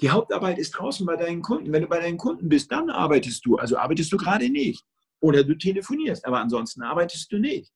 Die 0.00 0.10
Hauptarbeit 0.10 0.58
ist 0.58 0.72
draußen 0.72 1.06
bei 1.06 1.16
deinen 1.16 1.42
Kunden. 1.42 1.72
Wenn 1.72 1.82
du 1.82 1.88
bei 1.88 2.00
deinen 2.00 2.18
Kunden 2.18 2.48
bist, 2.48 2.70
dann 2.72 2.90
arbeitest 2.90 3.44
du. 3.46 3.56
Also 3.56 3.76
arbeitest 3.76 4.12
du 4.12 4.16
gerade 4.16 4.48
nicht. 4.48 4.84
Oder 5.20 5.44
du 5.44 5.56
telefonierst, 5.56 6.24
aber 6.26 6.40
ansonsten 6.40 6.82
arbeitest 6.82 7.30
du 7.32 7.38
nicht. 7.38 7.72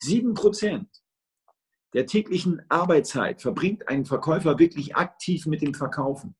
Sieben 0.00 0.34
Prozent 0.34 0.88
der 1.94 2.06
täglichen 2.06 2.62
Arbeitszeit 2.68 3.42
verbringt 3.42 3.88
ein 3.88 4.04
Verkäufer 4.04 4.58
wirklich 4.58 4.94
aktiv 4.94 5.46
mit 5.46 5.60
dem 5.60 5.74
Verkaufen. 5.74 6.36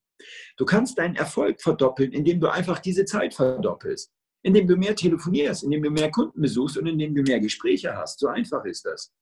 Du 0.56 0.64
kannst 0.64 0.98
deinen 0.98 1.16
Erfolg 1.16 1.61
verdoppeln, 1.61 2.12
indem 2.12 2.40
du 2.40 2.48
einfach 2.48 2.78
diese 2.78 3.04
Zeit 3.04 3.35
verdoppelst. 3.35 4.12
Indem 4.42 4.66
du 4.66 4.76
mehr 4.76 4.94
telefonierst, 4.94 5.64
indem 5.64 5.83
du 5.83 5.90
mehr 5.90 6.11
Kunden 6.11 6.40
besuchst 6.40 6.78
und 6.78 6.87
indem 6.87 7.14
du 7.14 7.22
mehr 7.22 7.40
Gespräche 7.40 7.94
hast. 7.96 8.20
So 8.20 8.28
einfach 8.28 8.64
ist 8.64 8.87
das. 8.87 9.12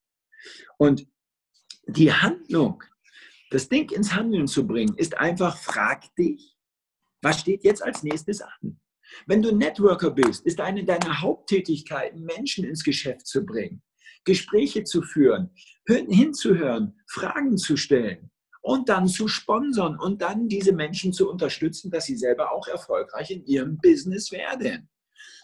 Und 0.77 1.07
die 1.87 2.13
Handlung 2.13 2.83
das 3.51 3.69
Ding 3.69 3.91
ins 3.91 4.15
Handeln 4.15 4.47
zu 4.47 4.67
bringen, 4.67 4.95
ist 4.97 5.17
einfach, 5.19 5.57
frag 5.57 6.15
dich, 6.17 6.57
was 7.23 7.41
steht 7.41 7.65
jetzt 7.65 7.83
als 7.83 8.03
nächstes 8.03 8.43
an? 8.43 8.81
Wenn 9.27 9.43
du 9.43 9.55
Networker 9.55 10.11
bist, 10.11 10.45
ist 10.45 10.61
eine 10.61 10.85
deiner 10.85 11.21
Haupttätigkeiten, 11.21 12.25
Menschen 12.25 12.65
ins 12.65 12.85
Geschäft 12.85 13.27
zu 13.27 13.45
bringen, 13.45 13.83
Gespräche 14.25 14.85
zu 14.85 15.03
führen, 15.03 15.51
hinzuhören, 15.87 17.01
Fragen 17.07 17.57
zu 17.57 17.77
stellen 17.77 18.31
und 18.61 18.89
dann 18.89 19.09
zu 19.09 19.29
sponsern 19.29 19.99
und 19.99 20.21
dann 20.21 20.49
diese 20.49 20.73
Menschen 20.73 21.13
zu 21.13 21.31
unterstützen, 21.31 21.91
dass 21.91 22.05
sie 22.05 22.17
selber 22.17 22.53
auch 22.53 22.69
erfolgreich 22.69 23.31
in 23.31 23.45
ihrem 23.47 23.79
Business 23.79 24.31
werden. 24.31 24.91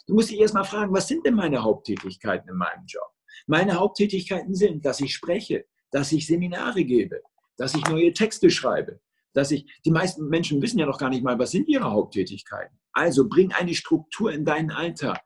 Du 0.07 0.15
musst 0.15 0.31
dich 0.31 0.41
erstmal 0.41 0.65
fragen, 0.65 0.93
was 0.93 1.09
sind 1.09 1.25
denn 1.25 1.35
meine 1.35 1.63
Haupttätigkeiten 1.63 2.51
in 2.51 2.57
meinem 2.57 2.85
Job? 2.87 3.11
Meine 3.47 3.75
Haupttätigkeiten 3.75 4.55
sind, 4.55 4.85
dass 4.85 5.01
ich 5.01 5.15
spreche, 5.15 5.65
dass 5.91 6.13
ich 6.13 6.27
Seminare 6.27 6.85
gebe, 6.85 7.23
dass 7.57 7.75
ich 7.75 7.85
neue 7.87 8.13
Texte 8.13 8.51
schreibe, 8.51 9.01
dass 9.33 9.51
ich, 9.51 9.67
die 9.85 9.91
meisten 9.91 10.29
Menschen 10.29 10.63
wissen 10.63 10.79
ja 10.79 10.87
noch 10.87 10.99
gar 10.99 11.11
nicht 11.11 11.23
mal, 11.23 11.39
was 11.39 11.51
sind 11.51 11.69
ihre 11.69 11.91
Haupttätigkeiten. 11.91 12.79
Also 12.93 13.29
bring 13.29 13.53
eine 13.53 13.75
Struktur 13.75 14.33
in 14.33 14.45
deinen 14.45 14.71
Alltag. 14.71 15.21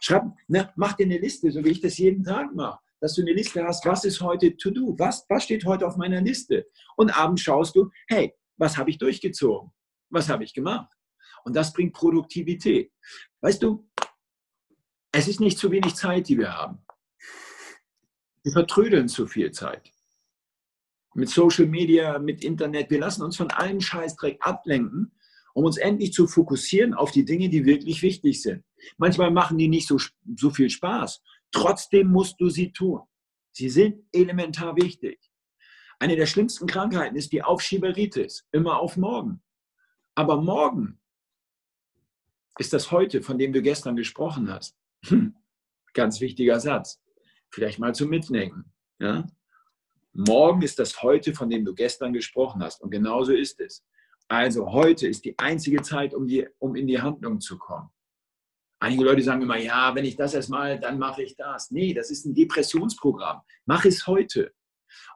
Schreib, 0.00 0.24
ne, 0.48 0.72
mach 0.76 0.94
dir 0.94 1.06
eine 1.06 1.18
Liste, 1.18 1.50
so 1.50 1.64
wie 1.64 1.70
ich 1.70 1.80
das 1.80 1.98
jeden 1.98 2.24
Tag 2.24 2.54
mache, 2.54 2.80
dass 3.00 3.14
du 3.14 3.22
eine 3.22 3.32
Liste 3.32 3.64
hast, 3.64 3.84
was 3.84 4.04
ist 4.04 4.20
heute 4.20 4.56
to 4.56 4.70
do, 4.70 4.94
was, 4.98 5.26
was 5.28 5.44
steht 5.44 5.64
heute 5.64 5.86
auf 5.86 5.96
meiner 5.96 6.20
Liste. 6.20 6.66
Und 6.96 7.16
abends 7.16 7.42
schaust 7.42 7.74
du, 7.74 7.90
hey, 8.08 8.32
was 8.56 8.76
habe 8.76 8.90
ich 8.90 8.98
durchgezogen? 8.98 9.72
Was 10.10 10.28
habe 10.28 10.44
ich 10.44 10.54
gemacht? 10.54 10.92
Und 11.44 11.56
das 11.56 11.72
bringt 11.72 11.94
Produktivität. 11.94 12.92
Weißt 13.40 13.62
du, 13.62 13.88
es 15.10 15.26
ist 15.26 15.40
nicht 15.40 15.58
zu 15.58 15.70
wenig 15.70 15.94
Zeit, 15.94 16.28
die 16.28 16.38
wir 16.38 16.56
haben. 16.56 16.78
Wir 18.44 18.52
vertrödeln 18.52 19.08
zu 19.08 19.26
viel 19.26 19.50
Zeit 19.50 19.92
mit 21.14 21.28
Social 21.28 21.66
Media, 21.66 22.18
mit 22.18 22.44
Internet. 22.44 22.90
Wir 22.90 23.00
lassen 23.00 23.22
uns 23.22 23.36
von 23.36 23.50
allen 23.50 23.80
Scheißdreck 23.80 24.38
ablenken, 24.40 25.12
um 25.54 25.64
uns 25.64 25.76
endlich 25.76 26.12
zu 26.12 26.26
fokussieren 26.26 26.94
auf 26.94 27.10
die 27.10 27.24
Dinge, 27.24 27.48
die 27.48 27.64
wirklich 27.64 28.02
wichtig 28.02 28.42
sind. 28.42 28.64
Manchmal 28.96 29.30
machen 29.30 29.58
die 29.58 29.68
nicht 29.68 29.86
so, 29.86 29.98
so 30.36 30.50
viel 30.50 30.70
Spaß. 30.70 31.22
Trotzdem 31.50 32.08
musst 32.08 32.40
du 32.40 32.48
sie 32.48 32.72
tun. 32.72 33.00
Sie 33.52 33.68
sind 33.68 34.02
elementar 34.12 34.76
wichtig. 34.76 35.20
Eine 35.98 36.16
der 36.16 36.26
schlimmsten 36.26 36.66
Krankheiten 36.66 37.16
ist 37.16 37.32
die 37.32 37.42
Aufschieberitis, 37.42 38.46
immer 38.50 38.80
auf 38.80 38.96
morgen. 38.96 39.42
Aber 40.14 40.40
morgen 40.40 40.98
ist 42.58 42.72
das 42.72 42.90
heute, 42.90 43.22
von 43.22 43.38
dem 43.38 43.52
du 43.52 43.62
gestern 43.62 43.96
gesprochen 43.96 44.50
hast. 44.50 44.76
Hm, 45.06 45.36
ganz 45.94 46.20
wichtiger 46.20 46.60
Satz. 46.60 47.00
Vielleicht 47.50 47.78
mal 47.78 47.94
zum 47.94 48.08
Mitdenken. 48.08 48.72
Ja? 48.98 49.26
Morgen 50.14 50.62
ist 50.62 50.78
das 50.78 51.02
heute, 51.02 51.34
von 51.34 51.48
dem 51.48 51.64
du 51.64 51.74
gestern 51.74 52.12
gesprochen 52.12 52.62
hast. 52.62 52.82
Und 52.82 52.90
genauso 52.90 53.32
ist 53.32 53.60
es. 53.60 53.84
Also 54.28 54.70
heute 54.72 55.06
ist 55.06 55.24
die 55.24 55.38
einzige 55.38 55.82
Zeit, 55.82 56.14
um, 56.14 56.26
die, 56.26 56.46
um 56.58 56.76
in 56.76 56.86
die 56.86 57.00
Handlung 57.00 57.40
zu 57.40 57.58
kommen. 57.58 57.88
Einige 58.78 59.04
Leute 59.04 59.22
sagen 59.22 59.42
immer, 59.42 59.58
ja, 59.58 59.94
wenn 59.94 60.04
ich 60.04 60.16
das 60.16 60.34
erstmal, 60.34 60.78
dann 60.78 60.98
mache 60.98 61.22
ich 61.22 61.36
das. 61.36 61.70
Nee, 61.70 61.94
das 61.94 62.10
ist 62.10 62.26
ein 62.26 62.34
Depressionsprogramm. 62.34 63.40
Mach 63.64 63.84
es 63.84 64.06
heute. 64.06 64.52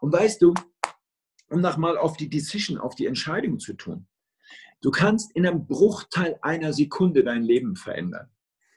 Und 0.01 0.13
weißt 0.13 0.41
du, 0.41 0.55
um 1.49 1.61
nochmal 1.61 1.99
auf 1.99 2.17
die 2.17 2.31
Decision, 2.31 2.79
auf 2.79 2.95
die 2.95 3.07
Entscheidung 3.07 3.59
zu 3.59 3.75
tun. 3.75 4.07
Du 4.81 4.91
kannst 4.91 5.35
in 5.35 5.47
einem 5.47 5.67
Bruchteil 5.67 6.39
einer 6.43 6.73
Sekunde 6.73 7.25
dein 7.25 7.43
Leben 7.43 7.77
verändern. 7.77 8.31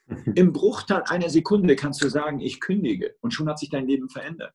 Im 0.36 0.54
Bruchteil 0.54 1.04
einer 1.04 1.30
Sekunde 1.30 1.76
kannst 1.76 2.02
du 2.04 2.10
sagen, 2.10 2.40
ich 2.40 2.60
kündige 2.60 3.16
und 3.22 3.32
schon 3.32 3.48
hat 3.48 3.60
sich 3.60 3.70
dein 3.70 3.88
Leben 3.88 4.10
verändert. 4.10 4.54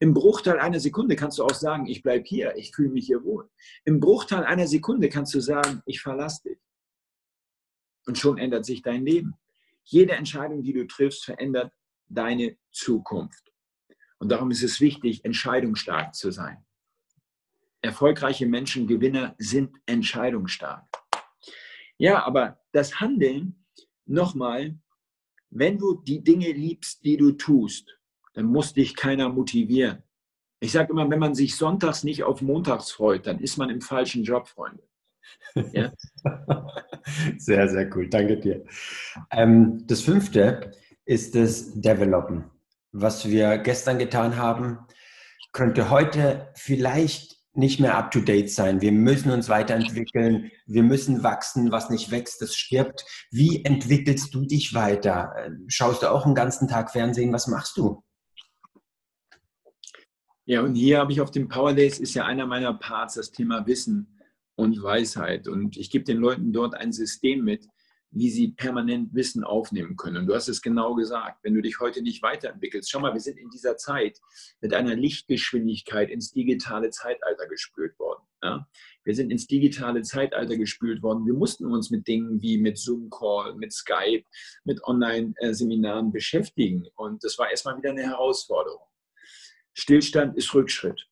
Im 0.00 0.14
Bruchteil 0.14 0.58
einer 0.58 0.80
Sekunde 0.80 1.16
kannst 1.16 1.38
du 1.38 1.44
auch 1.44 1.54
sagen, 1.54 1.86
ich 1.86 2.02
bleibe 2.02 2.24
hier, 2.24 2.56
ich 2.56 2.74
fühle 2.74 2.90
mich 2.90 3.06
hier 3.06 3.24
wohl. 3.24 3.48
Im 3.84 4.00
Bruchteil 4.00 4.44
einer 4.44 4.66
Sekunde 4.66 5.08
kannst 5.08 5.34
du 5.34 5.40
sagen, 5.40 5.82
ich 5.86 6.00
verlasse 6.00 6.48
dich. 6.48 6.58
Und 8.06 8.18
schon 8.18 8.38
ändert 8.38 8.64
sich 8.64 8.82
dein 8.82 9.04
Leben. 9.04 9.34
Jede 9.84 10.12
Entscheidung, 10.12 10.62
die 10.62 10.72
du 10.72 10.86
triffst, 10.86 11.24
verändert 11.24 11.72
deine 12.08 12.56
Zukunft. 12.70 13.52
Und 14.18 14.30
darum 14.30 14.50
ist 14.50 14.62
es 14.62 14.80
wichtig, 14.80 15.24
entscheidungsstark 15.24 16.14
zu 16.14 16.30
sein. 16.30 16.64
Erfolgreiche 17.82 18.46
Menschen, 18.46 18.86
Gewinner 18.86 19.34
sind 19.38 19.76
entscheidungsstark. 19.86 20.84
Ja, 21.98 22.24
aber 22.24 22.60
das 22.72 23.00
Handeln, 23.00 23.64
nochmal, 24.06 24.78
wenn 25.50 25.78
du 25.78 26.02
die 26.02 26.22
Dinge 26.22 26.52
liebst, 26.52 27.04
die 27.04 27.16
du 27.16 27.32
tust, 27.32 27.95
dann 28.36 28.44
muss 28.44 28.74
dich 28.74 28.94
keiner 28.94 29.30
motivieren. 29.30 30.02
Ich 30.60 30.72
sage 30.72 30.92
immer, 30.92 31.08
wenn 31.10 31.18
man 31.18 31.34
sich 31.34 31.56
sonntags 31.56 32.04
nicht 32.04 32.22
auf 32.22 32.42
montags 32.42 32.92
freut, 32.92 33.26
dann 33.26 33.40
ist 33.40 33.56
man 33.56 33.70
im 33.70 33.80
falschen 33.80 34.24
Job, 34.24 34.46
Freunde. 34.46 34.82
Ja? 35.72 35.92
Sehr, 37.38 37.68
sehr 37.68 37.96
cool. 37.96 38.08
Danke 38.08 38.36
dir. 38.36 38.64
Ähm, 39.30 39.86
das 39.86 40.00
fünfte 40.00 40.72
ist 41.04 41.36
das 41.36 41.72
Developen. 41.80 42.50
Was 42.90 43.28
wir 43.28 43.58
gestern 43.58 43.98
getan 43.98 44.36
haben, 44.36 44.78
könnte 45.52 45.88
heute 45.88 46.48
vielleicht 46.54 47.36
nicht 47.54 47.78
mehr 47.78 47.96
up 47.96 48.10
to 48.10 48.20
date 48.20 48.50
sein. 48.50 48.80
Wir 48.80 48.90
müssen 48.90 49.30
uns 49.30 49.48
weiterentwickeln. 49.48 50.50
Wir 50.66 50.82
müssen 50.82 51.22
wachsen. 51.22 51.70
Was 51.70 51.90
nicht 51.90 52.10
wächst, 52.10 52.42
das 52.42 52.56
stirbt. 52.56 53.04
Wie 53.30 53.64
entwickelst 53.64 54.34
du 54.34 54.44
dich 54.44 54.74
weiter? 54.74 55.32
Schaust 55.68 56.02
du 56.02 56.10
auch 56.10 56.24
den 56.24 56.34
ganzen 56.34 56.66
Tag 56.66 56.90
Fernsehen? 56.90 57.32
Was 57.32 57.46
machst 57.46 57.76
du? 57.76 58.02
Ja, 60.48 60.62
und 60.62 60.76
hier 60.76 60.98
habe 60.98 61.10
ich 61.10 61.20
auf 61.20 61.32
dem 61.32 61.48
Power 61.48 61.74
Days 61.74 61.98
ist 61.98 62.14
ja 62.14 62.24
einer 62.24 62.46
meiner 62.46 62.72
Parts 62.72 63.14
das 63.14 63.32
Thema 63.32 63.66
Wissen 63.66 64.16
und 64.54 64.80
Weisheit. 64.80 65.48
Und 65.48 65.76
ich 65.76 65.90
gebe 65.90 66.04
den 66.04 66.18
Leuten 66.18 66.52
dort 66.52 66.76
ein 66.76 66.92
System 66.92 67.42
mit, 67.42 67.66
wie 68.12 68.30
sie 68.30 68.52
permanent 68.52 69.12
Wissen 69.12 69.42
aufnehmen 69.42 69.96
können. 69.96 70.18
Und 70.18 70.26
du 70.28 70.36
hast 70.36 70.46
es 70.46 70.62
genau 70.62 70.94
gesagt, 70.94 71.42
wenn 71.42 71.54
du 71.54 71.62
dich 71.62 71.80
heute 71.80 72.00
nicht 72.00 72.22
weiterentwickelst, 72.22 72.88
schau 72.88 73.00
mal, 73.00 73.12
wir 73.12 73.20
sind 73.20 73.38
in 73.38 73.50
dieser 73.50 73.76
Zeit 73.76 74.20
mit 74.60 74.72
einer 74.72 74.94
Lichtgeschwindigkeit 74.94 76.10
ins 76.10 76.30
digitale 76.30 76.90
Zeitalter 76.90 77.48
gespült 77.48 77.98
worden. 77.98 78.22
Ja? 78.40 78.68
Wir 79.02 79.16
sind 79.16 79.32
ins 79.32 79.48
digitale 79.48 80.02
Zeitalter 80.02 80.56
gespült 80.56 81.02
worden. 81.02 81.26
Wir 81.26 81.34
mussten 81.34 81.66
uns 81.66 81.90
mit 81.90 82.06
Dingen 82.06 82.40
wie 82.40 82.56
mit 82.58 82.78
Zoom-Call, 82.78 83.56
mit 83.56 83.72
Skype, 83.72 84.24
mit 84.62 84.80
Online-Seminaren 84.84 86.12
beschäftigen. 86.12 86.86
Und 86.94 87.24
das 87.24 87.36
war 87.36 87.50
erstmal 87.50 87.76
wieder 87.76 87.90
eine 87.90 88.04
Herausforderung. 88.04 88.86
Stillstand 89.78 90.36
ist 90.36 90.54
Rückschritt. 90.54 91.06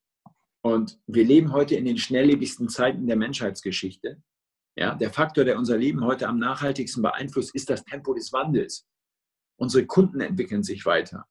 Und 0.63 0.99
wir 1.07 1.25
leben 1.25 1.53
heute 1.53 1.75
in 1.75 1.85
den 1.85 1.99
schnelllebigsten 1.99 2.71
Zeiten 2.71 3.07
der 3.07 3.17
Menschheitsgeschichte. 3.17 4.23
Ja, 4.77 4.95
der 4.95 5.13
Faktor, 5.13 5.45
der 5.45 5.59
unser 5.59 5.77
Leben 5.77 6.03
heute 6.03 6.27
am 6.27 6.39
nachhaltigsten 6.39 7.03
beeinflusst, 7.03 7.55
ist 7.55 7.69
das 7.69 7.85
Tempo 7.85 8.15
des 8.15 8.33
Wandels. 8.33 8.89
Unsere 9.57 9.85
Kunden 9.85 10.21
entwickeln 10.21 10.63
sich 10.63 10.87
weiter. 10.87 11.27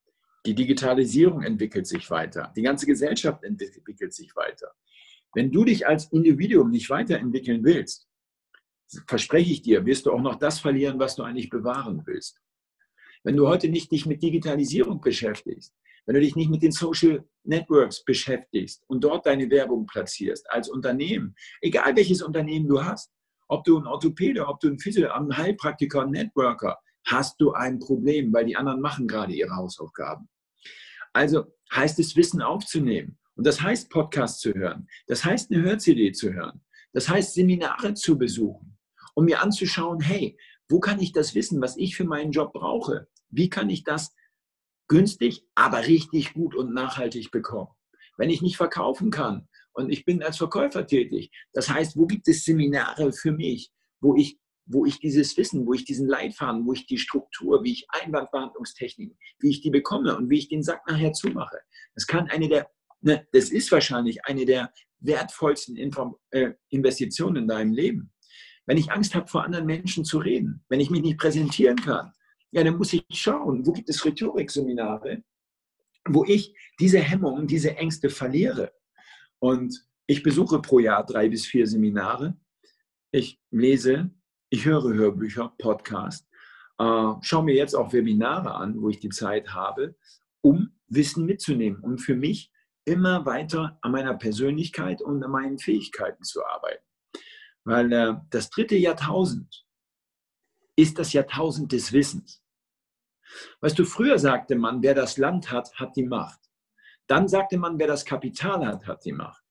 Die 0.45 0.53
Digitalisierung 0.53 1.41
entwickelt 1.41 1.87
sich 1.87 2.09
weiter. 2.11 2.53
Die 2.55 2.61
ganze 2.61 2.85
Gesellschaft 2.85 3.43
entwickelt 3.43 4.13
sich 4.13 4.35
weiter. 4.35 4.71
Wenn 5.33 5.51
du 5.51 5.65
dich 5.65 5.87
als 5.87 6.11
Individuum 6.11 6.69
nicht 6.69 6.89
weiterentwickeln 6.91 7.63
willst, 7.63 8.07
verspreche 9.07 9.51
ich 9.51 9.63
dir, 9.63 9.87
wirst 9.87 10.05
du 10.05 10.11
auch 10.11 10.21
noch 10.21 10.35
das 10.35 10.59
verlieren, 10.59 10.99
was 10.99 11.15
du 11.15 11.23
eigentlich 11.23 11.49
bewahren 11.49 12.03
willst. 12.05 12.39
Wenn 13.23 13.37
du 13.37 13.47
heute 13.47 13.69
nicht 13.69 13.91
dich 13.91 14.05
mit 14.05 14.21
Digitalisierung 14.21 15.01
beschäftigst, 15.01 15.73
wenn 16.05 16.15
du 16.15 16.21
dich 16.21 16.35
nicht 16.35 16.49
mit 16.49 16.61
den 16.61 16.71
Social 16.71 17.23
Networks 17.43 18.03
beschäftigst 18.03 18.83
und 18.87 19.03
dort 19.03 19.25
deine 19.25 19.49
Werbung 19.49 19.85
platzierst 19.85 20.49
als 20.51 20.69
Unternehmen, 20.69 21.35
egal 21.61 21.95
welches 21.95 22.21
Unternehmen 22.21 22.67
du 22.67 22.83
hast, 22.83 23.11
ob 23.47 23.63
du 23.63 23.77
ein 23.77 23.87
Orthopäde, 23.87 24.47
ob 24.47 24.59
du 24.59 24.69
ein 24.69 24.79
Physio, 24.79 25.11
ein 25.11 25.35
Heilpraktiker, 25.35 26.01
ein 26.01 26.11
Networker, 26.11 26.79
hast 27.05 27.39
du 27.39 27.51
ein 27.51 27.79
Problem, 27.79 28.31
weil 28.33 28.45
die 28.45 28.55
anderen 28.55 28.81
machen 28.81 29.07
gerade 29.07 29.33
ihre 29.33 29.55
Hausaufgaben. 29.55 30.29
Also 31.11 31.45
heißt 31.73 31.99
es, 31.99 32.15
Wissen 32.15 32.41
aufzunehmen. 32.41 33.17
Und 33.35 33.45
das 33.45 33.61
heißt, 33.61 33.89
Podcasts 33.89 34.39
zu 34.39 34.53
hören. 34.53 34.87
Das 35.07 35.25
heißt, 35.25 35.51
eine 35.51 35.63
Hör-CD 35.63 36.11
zu 36.11 36.33
hören. 36.33 36.61
Das 36.93 37.09
heißt, 37.09 37.33
Seminare 37.33 37.93
zu 37.95 38.17
besuchen, 38.17 38.77
um 39.15 39.25
mir 39.25 39.41
anzuschauen, 39.41 39.99
hey, 39.99 40.37
wo 40.69 40.79
kann 40.79 40.99
ich 40.99 41.11
das 41.11 41.35
Wissen, 41.35 41.61
was 41.61 41.77
ich 41.77 41.95
für 41.95 42.05
meinen 42.05 42.31
Job 42.31 42.53
brauche, 42.53 43.07
wie 43.29 43.49
kann 43.49 43.69
ich 43.69 43.83
das 43.83 44.13
günstig, 44.87 45.45
aber 45.55 45.87
richtig 45.87 46.33
gut 46.33 46.55
und 46.55 46.73
nachhaltig 46.73 47.31
bekommen. 47.31 47.69
Wenn 48.17 48.29
ich 48.29 48.41
nicht 48.41 48.57
verkaufen 48.57 49.09
kann 49.11 49.47
und 49.73 49.89
ich 49.89 50.05
bin 50.05 50.21
als 50.21 50.37
Verkäufer 50.37 50.85
tätig, 50.85 51.31
das 51.53 51.69
heißt, 51.69 51.97
wo 51.97 52.05
gibt 52.05 52.27
es 52.27 52.45
Seminare 52.45 53.11
für 53.11 53.31
mich, 53.31 53.71
wo 54.01 54.15
ich, 54.15 54.39
wo 54.65 54.85
ich 54.85 54.99
dieses 54.99 55.35
Wissen, 55.37 55.65
wo 55.65 55.73
ich 55.73 55.85
diesen 55.85 56.07
Leitfaden, 56.07 56.65
wo 56.65 56.73
ich 56.73 56.85
die 56.85 56.97
Struktur, 56.97 57.63
wie 57.63 57.71
ich 57.71 57.87
Einwandbehandlungstechniken, 57.89 59.17
wie 59.39 59.49
ich 59.49 59.61
die 59.61 59.71
bekomme 59.71 60.15
und 60.15 60.29
wie 60.29 60.37
ich 60.37 60.49
den 60.49 60.63
Sack 60.63 60.87
nachher 60.87 61.13
zumache. 61.13 61.57
Das 61.95 62.05
kann 62.05 62.29
eine 62.29 62.47
der, 62.47 62.69
ne, 63.01 63.27
das 63.31 63.49
ist 63.49 63.71
wahrscheinlich 63.71 64.25
eine 64.25 64.45
der 64.45 64.71
wertvollsten 64.99 65.75
Inform 65.75 66.15
äh, 66.29 66.51
Investitionen 66.69 67.35
in 67.37 67.47
deinem 67.47 67.73
Leben. 67.73 68.13
Wenn 68.65 68.77
ich 68.77 68.91
Angst 68.91 69.15
habe, 69.15 69.27
vor 69.27 69.43
anderen 69.43 69.65
Menschen 69.65 70.05
zu 70.05 70.19
reden, 70.19 70.63
wenn 70.69 70.79
ich 70.79 70.89
mich 70.89 71.01
nicht 71.01 71.17
präsentieren 71.17 71.75
kann, 71.77 72.13
ja, 72.53 72.63
dann 72.63 72.77
muss 72.77 72.93
ich 72.93 73.03
schauen, 73.09 73.65
wo 73.65 73.71
gibt 73.71 73.89
es 73.89 74.05
Rhetorikseminare, 74.05 75.23
wo 76.07 76.23
ich 76.23 76.55
diese 76.79 76.99
Hemmungen, 76.99 77.47
diese 77.47 77.75
Ängste 77.77 78.09
verliere. 78.11 78.71
Und 79.39 79.85
ich 80.05 80.21
besuche 80.21 80.61
pro 80.61 80.77
Jahr 80.77 81.03
drei 81.03 81.29
bis 81.29 81.47
vier 81.47 81.65
Seminare. 81.65 82.37
Ich 83.11 83.41
lese, 83.49 84.11
ich 84.51 84.65
höre 84.65 84.93
Hörbücher, 84.93 85.53
Podcasts, 85.57 86.27
äh, 86.77 87.13
schaue 87.21 87.43
mir 87.43 87.55
jetzt 87.55 87.73
auch 87.73 87.91
Webinare 87.91 88.53
an, 88.53 88.79
wo 88.79 88.89
ich 88.89 88.99
die 88.99 89.09
Zeit 89.09 89.53
habe, 89.53 89.95
um 90.41 90.73
Wissen 90.87 91.25
mitzunehmen, 91.25 91.79
um 91.81 91.97
für 91.97 92.15
mich 92.15 92.51
immer 92.85 93.25
weiter 93.25 93.79
an 93.81 93.93
meiner 93.93 94.13
Persönlichkeit 94.13 95.01
und 95.01 95.23
an 95.23 95.31
meinen 95.31 95.57
Fähigkeiten 95.57 96.23
zu 96.23 96.45
arbeiten. 96.45 96.83
Weil 97.63 97.91
äh, 97.91 98.13
das 98.29 98.51
dritte 98.51 98.75
Jahrtausend 98.75 99.65
ist 100.75 100.99
das 100.99 101.13
Jahrtausend 101.13 101.71
des 101.71 101.93
Wissens. 101.93 102.42
Weißt 103.61 103.77
du, 103.77 103.85
früher 103.85 104.19
sagte 104.19 104.55
man, 104.55 104.81
wer 104.81 104.93
das 104.93 105.17
Land 105.17 105.51
hat, 105.51 105.73
hat 105.75 105.95
die 105.95 106.05
Macht. 106.05 106.39
Dann 107.07 107.27
sagte 107.27 107.57
man, 107.57 107.79
wer 107.79 107.87
das 107.87 108.05
Kapital 108.05 108.65
hat, 108.65 108.87
hat 108.87 109.05
die 109.05 109.11
Macht. 109.11 109.43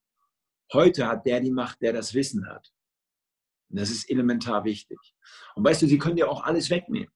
Heute 0.72 1.06
hat 1.06 1.26
der 1.26 1.40
die 1.40 1.50
Macht, 1.50 1.82
der 1.82 1.92
das 1.92 2.14
Wissen 2.14 2.48
hat. 2.48 2.72
Und 3.70 3.80
das 3.80 3.90
ist 3.90 4.08
elementar 4.10 4.64
wichtig. 4.64 4.98
Und 5.54 5.64
weißt 5.64 5.82
du, 5.82 5.86
sie 5.86 5.98
können 5.98 6.16
dir 6.16 6.30
auch 6.30 6.44
alles 6.44 6.70
wegnehmen. 6.70 7.12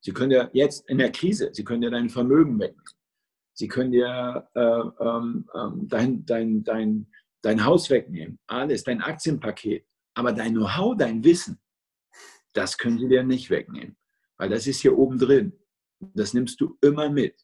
Sie 0.00 0.12
können 0.12 0.30
dir 0.30 0.50
jetzt 0.52 0.88
in 0.88 0.98
der 0.98 1.12
Krise, 1.12 1.50
sie 1.52 1.64
können 1.64 1.82
dir 1.82 1.90
dein 1.90 2.08
Vermögen 2.08 2.58
wegnehmen. 2.58 2.84
Sie 3.52 3.66
können 3.66 3.90
dir 3.90 4.48
äh, 4.54 4.60
ähm, 4.60 5.48
ähm, 5.54 5.88
dein, 5.88 6.24
dein, 6.24 6.62
dein, 6.62 7.10
dein 7.42 7.64
Haus 7.64 7.90
wegnehmen, 7.90 8.38
alles, 8.46 8.84
dein 8.84 9.02
Aktienpaket. 9.02 9.84
Aber 10.14 10.32
dein 10.32 10.54
Know-how, 10.54 10.96
dein 10.96 11.24
Wissen, 11.24 11.60
das 12.52 12.78
können 12.78 12.98
sie 12.98 13.08
dir 13.08 13.22
nicht 13.24 13.50
wegnehmen, 13.50 13.96
weil 14.36 14.48
das 14.48 14.66
ist 14.66 14.80
hier 14.80 14.96
oben 14.96 15.18
drin. 15.18 15.52
Das 16.00 16.34
nimmst 16.34 16.60
du 16.60 16.78
immer 16.80 17.10
mit. 17.10 17.34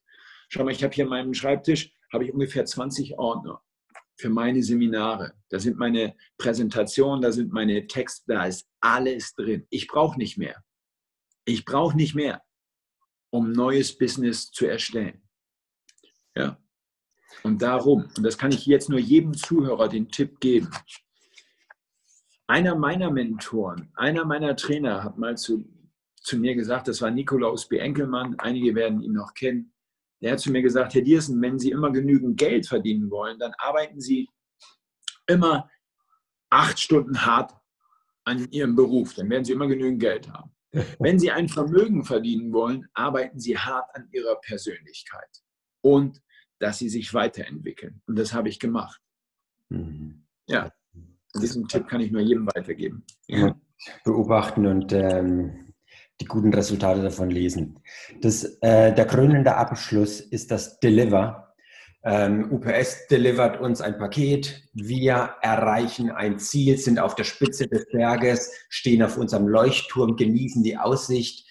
Schau 0.49 0.65
mal, 0.65 0.73
ich 0.73 0.85
habe 0.85 0.95
hier 0.95 1.05
an 1.05 1.11
meinem 1.11 1.35
Schreibtisch 1.35 1.93
habe 2.13 2.25
ich 2.25 2.33
ungefähr 2.33 2.65
20 2.65 3.19
Ordner 3.19 3.61
für 4.17 4.29
meine 4.29 4.63
Seminare. 4.63 5.35
Da 5.49 5.59
sind 5.59 5.77
meine 5.77 6.17
Präsentationen, 6.39 7.23
da 7.23 7.33
sind 7.33 7.53
meine 7.53 7.87
Texte, 7.87 8.35
da 8.35 8.47
ist 8.47 8.69
alles 8.81 9.35
drin. 9.35 9.67
Ich 9.71 9.89
brauche 9.89 10.17
nicht 10.19 10.39
mehr. 10.39 10.63
Ich 11.45 11.65
brauche 11.65 11.97
nicht 11.97 12.15
mehr, 12.15 12.43
um 13.31 13.53
neues 13.53 13.97
Business 13.99 14.51
zu 14.51 14.67
erstellen. 14.67 15.29
Ja. 16.37 16.59
Und 17.43 17.61
darum, 17.61 18.09
und 18.17 18.23
das 18.23 18.39
kann 18.39 18.53
ich 18.53 18.65
jetzt 18.67 18.89
nur 18.89 19.01
jedem 19.01 19.35
Zuhörer 19.35 19.89
den 19.89 20.09
Tipp 20.09 20.41
geben. 20.41 20.71
Einer 22.47 22.77
meiner 22.77 23.11
Mentoren, 23.11 23.91
einer 23.95 24.25
meiner 24.25 24.55
Trainer 24.55 25.03
hat 25.03 25.19
mal 25.19 25.37
zu 25.37 25.65
zu 26.25 26.39
mir 26.39 26.55
gesagt, 26.55 26.89
das 26.89 27.01
war 27.03 27.11
Nikolaus 27.11 27.69
B. 27.69 27.79
Enkelmann, 27.79 28.35
einige 28.39 28.75
werden 28.75 29.03
ihn 29.03 29.13
noch 29.13 29.35
kennen. 29.35 29.73
Der 30.23 30.33
hat 30.33 30.41
zu 30.41 30.51
mir 30.51 30.63
gesagt, 30.63 30.95
Herr 30.95 31.03
Diersen, 31.03 31.41
wenn 31.43 31.59
Sie 31.59 31.71
immer 31.71 31.93
genügend 31.93 32.39
Geld 32.39 32.67
verdienen 32.67 33.11
wollen, 33.11 33.39
dann 33.39 33.53
arbeiten 33.59 34.01
Sie 34.01 34.29
immer 35.27 35.71
acht 36.51 36.81
Stunden 36.81 37.27
hart 37.27 37.53
an 38.25 38.51
Ihrem 38.51 38.75
Beruf, 38.75 39.15
dann 39.15 39.29
werden 39.29 39.45
Sie 39.45 39.53
immer 39.53 39.67
genügend 39.67 40.01
Geld 40.01 40.33
haben. 40.33 40.51
Wenn 40.99 41.19
Sie 41.19 41.31
ein 41.31 41.49
Vermögen 41.49 42.05
verdienen 42.05 42.53
wollen, 42.53 42.89
arbeiten 42.95 43.39
Sie 43.39 43.57
hart 43.57 43.95
an 43.95 44.09
Ihrer 44.13 44.37
Persönlichkeit 44.41 45.29
und 45.83 46.21
dass 46.59 46.79
Sie 46.79 46.89
sich 46.89 47.13
weiterentwickeln. 47.13 48.01
Und 48.07 48.19
das 48.19 48.33
habe 48.33 48.49
ich 48.49 48.59
gemacht. 48.59 49.01
Mhm. 49.69 50.27
Ja, 50.49 50.73
diesen 51.35 51.69
Tipp 51.69 51.87
kann 51.87 52.01
ich 52.01 52.11
nur 52.11 52.23
jedem 52.23 52.47
weitergeben. 52.47 53.05
Ja. 53.27 53.55
Beobachten 54.05 54.67
und 54.67 54.93
ähm, 54.93 55.64
die 56.21 56.27
guten 56.27 56.55
Resultate 56.55 57.03
davon 57.03 57.31
lesen. 57.31 57.81
Das, 58.21 58.45
äh, 58.61 58.95
der 58.95 59.07
krönende 59.07 59.57
Abschluss 59.57 60.21
ist 60.21 60.51
das 60.51 60.79
Deliver 60.81 61.45
ähm, 62.07 62.53
UPS 62.53 63.07
delivert 63.07 63.61
uns 63.61 63.81
ein 63.81 63.97
Paket, 63.97 64.63
wir 64.75 65.37
erreichen 65.41 66.11
ein 66.11 66.39
Ziel, 66.39 66.77
sind 66.77 66.99
auf 66.99 67.15
der 67.15 67.25
Spitze 67.25 67.67
des 67.67 67.87
Berges, 67.91 68.53
stehen 68.69 69.03
auf 69.03 69.17
unserem 69.17 69.49
Leuchtturm, 69.49 70.17
genießen 70.17 70.63
die 70.63 70.77
Aussicht. 70.77 71.49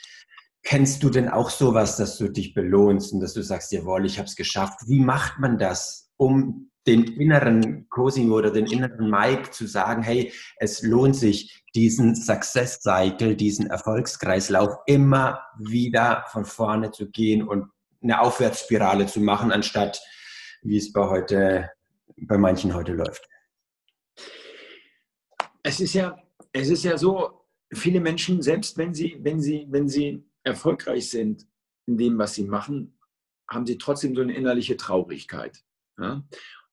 Kennst 0.62 1.02
du 1.02 1.10
denn 1.10 1.28
auch 1.28 1.50
sowas, 1.50 1.98
dass 1.98 2.18
du 2.18 2.30
dich 2.30 2.54
belohnst 2.54 3.14
und 3.14 3.20
dass 3.20 3.34
du 3.34 3.42
sagst, 3.42 3.72
jawohl, 3.72 4.06
ich 4.06 4.20
habe 4.20 4.28
es 4.28 4.36
geschafft? 4.36 4.80
Wie 4.86 5.00
macht 5.00 5.40
man 5.40 5.58
das, 5.58 6.13
um 6.24 6.72
den 6.88 7.04
inneren 7.04 7.88
Cosimo 7.90 8.38
oder 8.38 8.52
den 8.52 8.66
inneren 8.66 9.10
Mike 9.10 9.52
zu 9.52 9.68
sagen, 9.68 10.04
hey, 10.04 10.34
es 10.58 10.82
lohnt 10.82 11.16
sich, 11.16 11.64
diesen 11.76 12.16
Success 12.16 12.82
Cycle, 12.82 13.36
diesen 13.36 13.68
Erfolgskreislauf 13.68 14.76
immer 14.86 15.42
wieder 15.58 16.26
von 16.32 16.46
vorne 16.46 16.92
zu 16.92 17.10
gehen 17.10 17.44
und 17.44 17.70
eine 18.02 18.20
Aufwärtsspirale 18.22 19.06
zu 19.06 19.22
machen, 19.22 19.52
anstatt 19.52 20.02
wie 20.62 20.78
es 20.78 20.92
bei 20.92 21.08
heute, 21.08 21.70
bei 22.18 22.38
manchen 22.38 22.74
heute 22.74 22.94
läuft? 22.94 23.28
Es 25.64 25.80
ist 25.80 25.94
ja, 25.94 26.18
es 26.52 26.70
ist 26.70 26.84
ja 26.84 26.98
so, 26.98 27.44
viele 27.74 28.00
Menschen, 28.00 28.42
selbst 28.42 28.78
wenn 28.78 28.94
sie, 28.94 29.18
wenn 29.22 29.42
sie, 29.42 29.66
wenn 29.70 29.90
sie 29.90 30.24
erfolgreich 30.44 31.10
sind 31.10 31.48
in 31.86 31.98
dem, 31.98 32.18
was 32.18 32.36
sie 32.36 32.44
machen, 32.44 32.98
haben 33.50 33.66
sie 33.66 33.78
trotzdem 33.78 34.16
so 34.16 34.22
eine 34.22 34.36
innerliche 34.36 34.78
Traurigkeit. 34.78 35.64
Ja? 36.04 36.24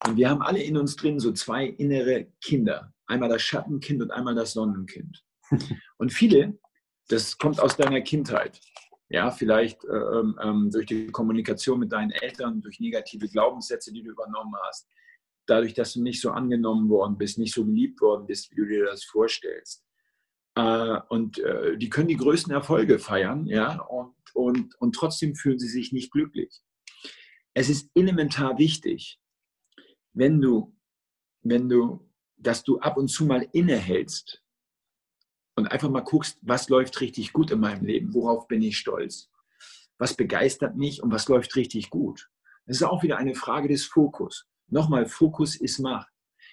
Und 0.06 0.16
wir 0.16 0.28
haben 0.28 0.42
alle 0.42 0.62
in 0.62 0.76
uns 0.76 0.96
drin 0.96 1.20
so 1.20 1.32
zwei 1.32 1.66
innere 1.66 2.26
Kinder. 2.42 2.92
Einmal 3.06 3.28
das 3.28 3.42
Schattenkind 3.42 4.02
und 4.02 4.10
einmal 4.10 4.34
das 4.34 4.52
Sonnenkind. 4.52 5.24
Und 5.98 6.12
viele, 6.12 6.58
das 7.08 7.36
kommt 7.36 7.60
aus 7.60 7.76
deiner 7.76 8.00
Kindheit. 8.02 8.60
Ja, 9.08 9.32
vielleicht 9.32 9.84
äh, 9.84 9.88
ähm, 9.88 10.38
ähm, 10.40 10.70
durch 10.70 10.86
die 10.86 11.08
Kommunikation 11.08 11.80
mit 11.80 11.90
deinen 11.90 12.12
Eltern, 12.12 12.60
durch 12.60 12.78
negative 12.78 13.28
Glaubenssätze, 13.28 13.92
die 13.92 14.04
du 14.04 14.12
übernommen 14.12 14.54
hast, 14.68 14.88
dadurch, 15.46 15.74
dass 15.74 15.94
du 15.94 16.02
nicht 16.02 16.20
so 16.20 16.30
angenommen 16.30 16.88
worden 16.88 17.18
bist, 17.18 17.36
nicht 17.36 17.52
so 17.52 17.64
geliebt 17.64 18.00
worden 18.00 18.26
bist, 18.26 18.52
wie 18.52 18.54
du 18.54 18.66
dir 18.66 18.84
das 18.84 19.02
vorstellst. 19.02 19.84
Äh, 20.54 21.00
und 21.08 21.40
äh, 21.40 21.76
die 21.76 21.90
können 21.90 22.06
die 22.06 22.16
größten 22.16 22.52
Erfolge 22.52 23.00
feiern, 23.00 23.46
ja, 23.46 23.80
und, 23.82 24.14
und, 24.34 24.80
und 24.80 24.94
trotzdem 24.94 25.34
fühlen 25.34 25.58
sie 25.58 25.68
sich 25.68 25.92
nicht 25.92 26.12
glücklich. 26.12 26.62
Es 27.55 27.68
ist 27.68 27.90
elementar 27.94 28.59
wichtig, 28.59 29.18
wenn 30.12 30.40
du, 30.40 30.74
wenn 31.42 31.68
du, 31.68 32.09
dass 32.36 32.62
du 32.62 32.78
ab 32.78 32.96
und 32.96 33.09
zu 33.09 33.24
mal 33.24 33.48
innehältst 33.53 34.42
und 35.57 35.66
einfach 35.66 35.90
mal 35.90 36.01
guckst, 36.01 36.38
was 36.42 36.68
läuft 36.68 37.01
richtig 37.01 37.32
gut 37.32 37.51
in 37.51 37.61
meinem 37.61 37.84
Leben, 37.84 38.14
worauf 38.14 38.46
bin 38.48 38.62
ich 38.62 38.78
stolz, 38.78 39.30
was 39.98 40.14
begeistert 40.14 40.76
mich 40.76 41.03
und 41.03 41.11
was 41.12 41.28
läuft 41.28 41.57
richtig 41.57 41.90
gut. 41.90 42.30
Das 42.66 42.76
ist 42.76 42.82
auch 42.82 43.03
wieder 43.03 43.18
eine 43.18 43.34
Frage 43.34 43.68
des 43.68 43.84
Fokus. 43.84 44.46
Nochmal, 44.68 45.07
Fokus 45.07 45.57
ist 45.57 45.80
Macht. 45.80 46.09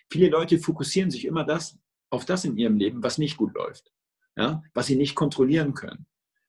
Viele 0.10 0.30
Leute 0.30 0.58
fokussieren 0.58 1.12
sich 1.12 1.26
immer 1.26 1.44
das, 1.44 1.78
auf 2.10 2.26
das 2.26 2.46
in 2.46 2.58
ihrem 2.58 2.78
Leben, 2.78 3.04
was 3.04 3.18
nicht 3.18 3.38
gut 3.38 3.54
läuft, 3.54 3.92
ja? 4.36 4.64
was 4.74 4.88
sie 4.88 4.96
nicht 4.96 5.16
kontrollieren 5.16 5.74
können. 5.74 6.08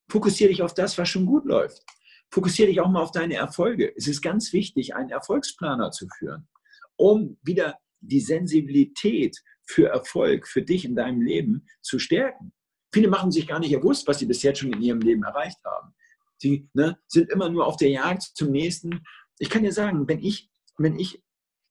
Fokussiere 0.08 0.50
dich 0.50 0.62
auf 0.62 0.72
das, 0.72 0.96
was 0.96 1.08
schon 1.08 1.26
gut 1.26 1.44
läuft. 1.44 1.84
Fokussiere 2.30 2.68
dich 2.68 2.80
auch 2.80 2.88
mal 2.88 3.02
auf 3.02 3.12
deine 3.12 3.34
Erfolge. 3.34 3.92
Es 3.96 4.06
ist 4.06 4.20
ganz 4.20 4.52
wichtig, 4.52 4.94
einen 4.94 5.10
Erfolgsplaner 5.10 5.90
zu 5.90 6.06
führen, 6.18 6.48
um 6.96 7.38
wieder 7.42 7.78
die 8.00 8.20
Sensibilität 8.20 9.36
für 9.64 9.88
Erfolg, 9.88 10.46
für 10.46 10.62
dich 10.62 10.84
in 10.84 10.94
deinem 10.94 11.20
Leben 11.20 11.66
zu 11.82 11.98
stärken. 11.98 12.52
Viele 12.92 13.08
machen 13.08 13.30
sich 13.30 13.46
gar 13.46 13.58
nicht 13.58 13.72
bewusst, 13.72 14.06
was 14.08 14.18
sie 14.18 14.26
bis 14.26 14.42
jetzt 14.42 14.60
schon 14.60 14.72
in 14.72 14.82
ihrem 14.82 15.00
Leben 15.00 15.22
erreicht 15.22 15.58
haben. 15.64 15.94
Sie 16.38 16.68
ne, 16.72 16.98
sind 17.06 17.30
immer 17.30 17.48
nur 17.48 17.66
auf 17.66 17.76
der 17.76 17.90
Jagd 17.90 18.22
zum 18.22 18.50
nächsten. 18.50 19.04
Ich 19.38 19.50
kann 19.50 19.62
dir 19.62 19.72
sagen, 19.72 20.08
wenn 20.08 20.20
ich, 20.20 20.50
wenn 20.78 20.98
ich 20.98 21.22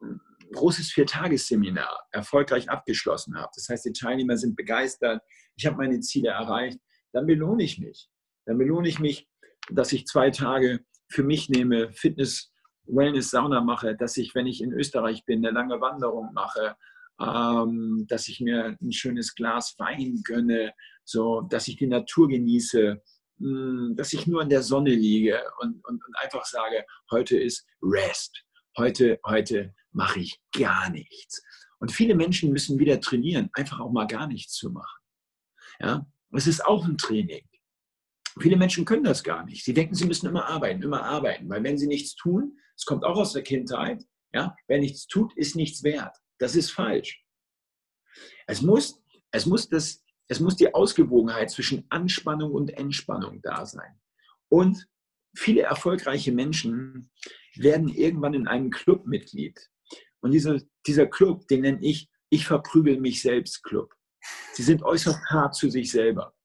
ein 0.01 0.19
großes 0.51 0.91
Viertagesseminar 0.91 2.07
erfolgreich 2.11 2.69
abgeschlossen 2.69 3.35
habe, 3.37 3.51
das 3.55 3.67
heißt, 3.69 3.85
die 3.85 3.93
Teilnehmer 3.93 4.37
sind 4.37 4.55
begeistert, 4.55 5.21
ich 5.55 5.65
habe 5.65 5.77
meine 5.77 5.99
Ziele 6.01 6.29
erreicht, 6.29 6.79
dann 7.13 7.25
belohne 7.25 7.63
ich 7.63 7.79
mich. 7.79 8.09
Dann 8.45 8.57
belohne 8.57 8.87
ich 8.87 8.99
mich, 8.99 9.27
dass 9.71 9.93
ich 9.93 10.05
zwei 10.05 10.31
Tage 10.31 10.81
für 11.09 11.23
mich 11.23 11.49
nehme, 11.49 11.91
Fitness, 11.93 12.51
Wellness, 12.85 13.31
Sauna 13.31 13.61
mache, 13.61 13.95
dass 13.95 14.17
ich, 14.17 14.33
wenn 14.35 14.47
ich 14.47 14.61
in 14.61 14.71
Österreich 14.71 15.25
bin, 15.25 15.45
eine 15.45 15.53
lange 15.53 15.81
Wanderung 15.81 16.33
mache, 16.33 16.75
ähm, 17.19 18.05
dass 18.07 18.27
ich 18.27 18.39
mir 18.39 18.77
ein 18.81 18.91
schönes 18.91 19.35
Glas 19.35 19.75
Wein 19.77 20.21
gönne, 20.23 20.73
so, 21.03 21.41
dass 21.41 21.67
ich 21.67 21.77
die 21.77 21.87
Natur 21.87 22.27
genieße, 22.27 23.01
mh, 23.37 23.49
hm, 23.49 23.95
dass 23.95 24.13
ich 24.13 24.27
nur 24.27 24.41
in 24.41 24.49
der 24.49 24.63
Sonne 24.63 24.91
liege 24.91 25.41
und, 25.59 25.83
und, 25.85 26.05
und 26.05 26.17
einfach 26.21 26.45
sage, 26.45 26.85
heute 27.11 27.37
ist 27.37 27.65
Rest, 27.81 28.43
heute, 28.77 29.19
heute 29.25 29.73
mache 29.91 30.19
ich 30.19 30.39
gar 30.57 30.89
nichts. 30.89 31.41
Und 31.79 31.91
viele 31.91 32.15
Menschen 32.15 32.51
müssen 32.51 32.79
wieder 32.79 32.99
trainieren, 32.99 33.49
einfach 33.53 33.79
auch 33.79 33.91
mal 33.91 34.07
gar 34.07 34.27
nichts 34.27 34.53
zu 34.53 34.71
machen. 34.71 34.99
Ja, 35.79 36.07
es 36.31 36.47
ist 36.47 36.65
auch 36.65 36.85
ein 36.85 36.97
Training. 36.97 37.46
Viele 38.39 38.57
Menschen 38.57 38.85
können 38.85 39.03
das 39.03 39.23
gar 39.23 39.45
nicht. 39.45 39.63
Sie 39.63 39.73
denken, 39.73 39.95
sie 39.95 40.05
müssen 40.05 40.27
immer 40.27 40.45
arbeiten, 40.45 40.81
immer 40.81 41.03
arbeiten, 41.03 41.49
weil 41.49 41.63
wenn 41.63 41.77
sie 41.77 41.87
nichts 41.87 42.15
tun, 42.15 42.57
es 42.75 42.85
kommt 42.85 43.03
auch 43.03 43.17
aus 43.17 43.33
der 43.33 43.43
Kindheit, 43.43 44.03
ja, 44.33 44.55
wer 44.67 44.79
nichts 44.79 45.07
tut, 45.07 45.35
ist 45.35 45.55
nichts 45.55 45.83
wert. 45.83 46.15
Das 46.37 46.55
ist 46.55 46.71
falsch. 46.71 47.23
Es 48.45 48.61
muss, 48.61 49.01
es 49.31 49.45
muss, 49.45 49.67
das, 49.69 50.03
es 50.27 50.39
muss 50.39 50.55
die 50.55 50.73
Ausgewogenheit 50.73 51.49
zwischen 51.49 51.85
Anspannung 51.89 52.51
und 52.51 52.69
Entspannung 52.71 53.41
da 53.41 53.65
sein. 53.65 53.99
Und 54.49 54.87
viele 55.35 55.61
erfolgreiche 55.61 56.31
Menschen 56.31 57.09
werden 57.55 57.89
irgendwann 57.89 58.33
in 58.33 58.47
einem 58.47 58.69
Club 58.69 59.07
Mitglied. 59.07 59.59
Und 60.21 60.31
dieser, 60.31 60.59
dieser 60.85 61.07
Club, 61.07 61.47
den 61.47 61.61
nenne 61.61 61.79
ich 61.81 62.09
Ich 62.29 62.45
verprügel 62.45 62.99
mich 62.99 63.21
selbst 63.21 63.63
Club. 63.63 63.93
Sie 64.53 64.63
sind 64.63 64.83
äußerst 64.83 65.19
hart 65.29 65.55
zu 65.55 65.69
sich 65.69 65.91
selber. 65.91 66.36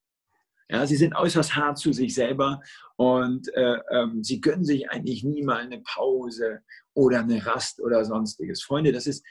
Ja, 0.69 0.87
sie 0.87 0.95
sind 0.95 1.15
äußerst 1.15 1.55
hart 1.55 1.77
zu 1.77 1.93
sich 1.93 2.15
selber 2.15 2.61
und 2.95 3.53
äh, 3.53 3.77
ähm, 3.91 4.23
sie 4.23 4.41
gönnen 4.41 4.63
sich 4.63 4.89
eigentlich 4.89 5.23
nie 5.23 5.43
mal 5.43 5.61
eine 5.61 5.81
Pause 5.81 6.61
oder 6.93 7.19
eine 7.19 7.45
Rast 7.45 7.81
oder 7.81 8.05
sonstiges. 8.05 8.63
Freunde, 8.63 8.91
das 8.91 9.07
ist, 9.07 9.23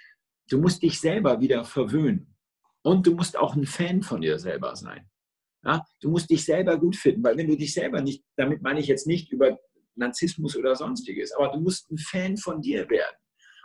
Du 0.49 0.59
musst 0.59 0.83
dich 0.83 1.01
selber 1.01 1.41
wieder 1.41 1.65
verwöhnen. 1.65 2.35
Und 2.83 3.07
du 3.07 3.15
musst 3.15 3.39
auch 3.39 3.55
ein 3.55 3.65
Fan 3.65 4.03
von 4.03 4.21
dir 4.21 4.39
selber 4.39 4.75
sein. 4.77 5.09
Ja? 5.65 5.83
Du 6.01 6.11
musst 6.11 6.29
dich 6.31 6.45
selber 6.45 6.79
gut 6.79 6.97
finden, 6.97 7.23
weil 7.23 7.37
wenn 7.37 7.47
du 7.47 7.57
dich 7.57 7.73
selber 7.73 8.03
nicht, 8.03 8.25
damit 8.37 8.61
meine 8.61 8.81
ich 8.81 8.87
jetzt 8.87 9.07
nicht 9.07 9.31
über 9.33 9.59
Narzissmus 9.95 10.57
oder 10.57 10.75
sonstiges, 10.75 11.33
aber 11.33 11.53
du 11.53 11.61
musst 11.61 11.91
ein 11.91 11.99
Fan 11.99 12.37
von 12.37 12.61
dir 12.61 12.89
werden. 12.91 13.17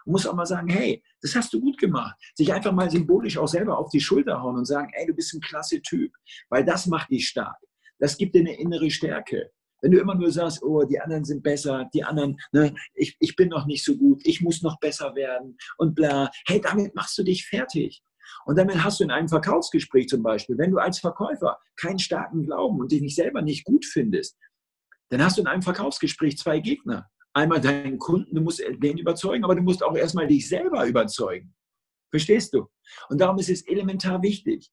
Du 0.07 0.11
musst 0.11 0.25
auch 0.25 0.35
mal 0.35 0.45
sagen, 0.45 0.69
hey, 0.69 1.03
das 1.21 1.35
hast 1.35 1.51
du 1.51 1.59
gut 1.59 1.77
gemacht. 1.77 2.15
Sich 2.33 2.53
einfach 2.53 2.71
mal 2.71 2.89
symbolisch 2.89 3.37
auch 3.37 3.49
selber 3.49 3.77
auf 3.77 3.89
die 3.89 3.99
Schulter 3.99 4.41
hauen 4.41 4.55
und 4.55 4.63
sagen, 4.63 4.89
ey, 4.93 5.05
du 5.05 5.13
bist 5.13 5.33
ein 5.33 5.41
klasse 5.41 5.81
Typ, 5.81 6.13
weil 6.47 6.63
das 6.63 6.87
macht 6.87 7.11
dich 7.11 7.27
stark. 7.27 7.57
Das 7.99 8.17
gibt 8.17 8.33
dir 8.33 8.39
eine 8.39 8.57
innere 8.57 8.89
Stärke. 8.89 9.51
Wenn 9.81 9.91
du 9.91 9.99
immer 9.99 10.15
nur 10.15 10.31
sagst, 10.31 10.63
oh, 10.63 10.85
die 10.85 10.97
anderen 10.97 11.25
sind 11.25 11.43
besser, 11.43 11.89
die 11.93 12.05
anderen, 12.05 12.39
ne, 12.53 12.73
ich, 12.93 13.17
ich 13.19 13.35
bin 13.35 13.49
noch 13.49 13.65
nicht 13.65 13.83
so 13.83 13.97
gut, 13.97 14.21
ich 14.23 14.39
muss 14.39 14.61
noch 14.61 14.79
besser 14.79 15.13
werden 15.13 15.57
und 15.77 15.93
bla, 15.93 16.31
hey, 16.45 16.61
damit 16.61 16.95
machst 16.95 17.17
du 17.17 17.23
dich 17.23 17.45
fertig. 17.45 18.01
Und 18.45 18.57
damit 18.57 18.81
hast 18.81 19.01
du 19.01 19.03
in 19.03 19.11
einem 19.11 19.27
Verkaufsgespräch 19.27 20.07
zum 20.07 20.23
Beispiel, 20.23 20.57
wenn 20.57 20.71
du 20.71 20.77
als 20.77 20.99
Verkäufer 20.99 21.59
keinen 21.75 21.99
starken 21.99 22.43
Glauben 22.43 22.79
und 22.79 22.93
dich 22.93 23.13
selber 23.13 23.41
nicht 23.41 23.65
gut 23.65 23.83
findest, 23.83 24.37
dann 25.09 25.21
hast 25.21 25.37
du 25.37 25.41
in 25.41 25.47
einem 25.47 25.63
Verkaufsgespräch 25.63 26.37
zwei 26.37 26.61
Gegner. 26.61 27.09
Einmal 27.37 27.61
deinen 27.61 27.99
Kunden, 27.99 28.35
du 28.35 28.41
musst 28.41 28.59
den 28.59 28.97
überzeugen, 28.97 29.43
aber 29.43 29.55
du 29.55 29.61
musst 29.61 29.83
auch 29.83 29.95
erstmal 29.95 30.27
dich 30.27 30.47
selber 30.49 30.85
überzeugen. 30.87 31.53
Verstehst 32.09 32.53
du? 32.53 32.67
Und 33.09 33.19
darum 33.21 33.37
ist 33.37 33.49
es 33.49 33.67
elementar 33.67 34.21
wichtig, 34.23 34.71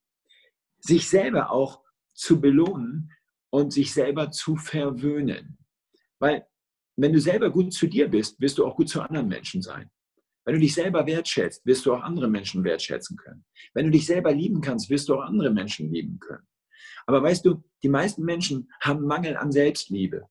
sich 0.80 1.08
selber 1.08 1.50
auch 1.50 1.82
zu 2.14 2.40
belohnen, 2.40 3.10
und 3.54 3.72
sich 3.72 3.94
selber 3.94 4.32
zu 4.32 4.56
verwöhnen. 4.56 5.58
Weil 6.18 6.44
wenn 6.96 7.12
du 7.12 7.20
selber 7.20 7.50
gut 7.50 7.72
zu 7.72 7.86
dir 7.86 8.08
bist, 8.08 8.40
wirst 8.40 8.58
du 8.58 8.66
auch 8.66 8.74
gut 8.74 8.88
zu 8.88 9.00
anderen 9.00 9.28
Menschen 9.28 9.62
sein. 9.62 9.88
Wenn 10.44 10.54
du 10.56 10.60
dich 10.60 10.74
selber 10.74 11.06
wertschätzt, 11.06 11.64
wirst 11.64 11.86
du 11.86 11.94
auch 11.94 12.02
andere 12.02 12.26
Menschen 12.26 12.64
wertschätzen 12.64 13.16
können. 13.16 13.44
Wenn 13.72 13.84
du 13.84 13.92
dich 13.92 14.06
selber 14.06 14.32
lieben 14.32 14.60
kannst, 14.60 14.90
wirst 14.90 15.08
du 15.08 15.14
auch 15.14 15.22
andere 15.22 15.50
Menschen 15.50 15.92
lieben 15.92 16.18
können. 16.18 16.44
Aber 17.06 17.22
weißt 17.22 17.46
du, 17.46 17.62
die 17.84 17.88
meisten 17.88 18.24
Menschen 18.24 18.68
haben 18.80 19.06
Mangel 19.06 19.36
an 19.36 19.52
Selbstliebe. 19.52 20.28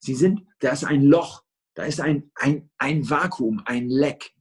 Sie 0.00 0.14
sind, 0.14 0.42
da 0.58 0.72
ist 0.72 0.84
ein 0.84 1.04
Loch, 1.04 1.44
da 1.74 1.84
ist 1.84 2.00
ein, 2.00 2.30
ein, 2.34 2.70
ein 2.78 3.08
Vakuum, 3.08 3.62
ein 3.64 3.88
Leck. 3.88 4.32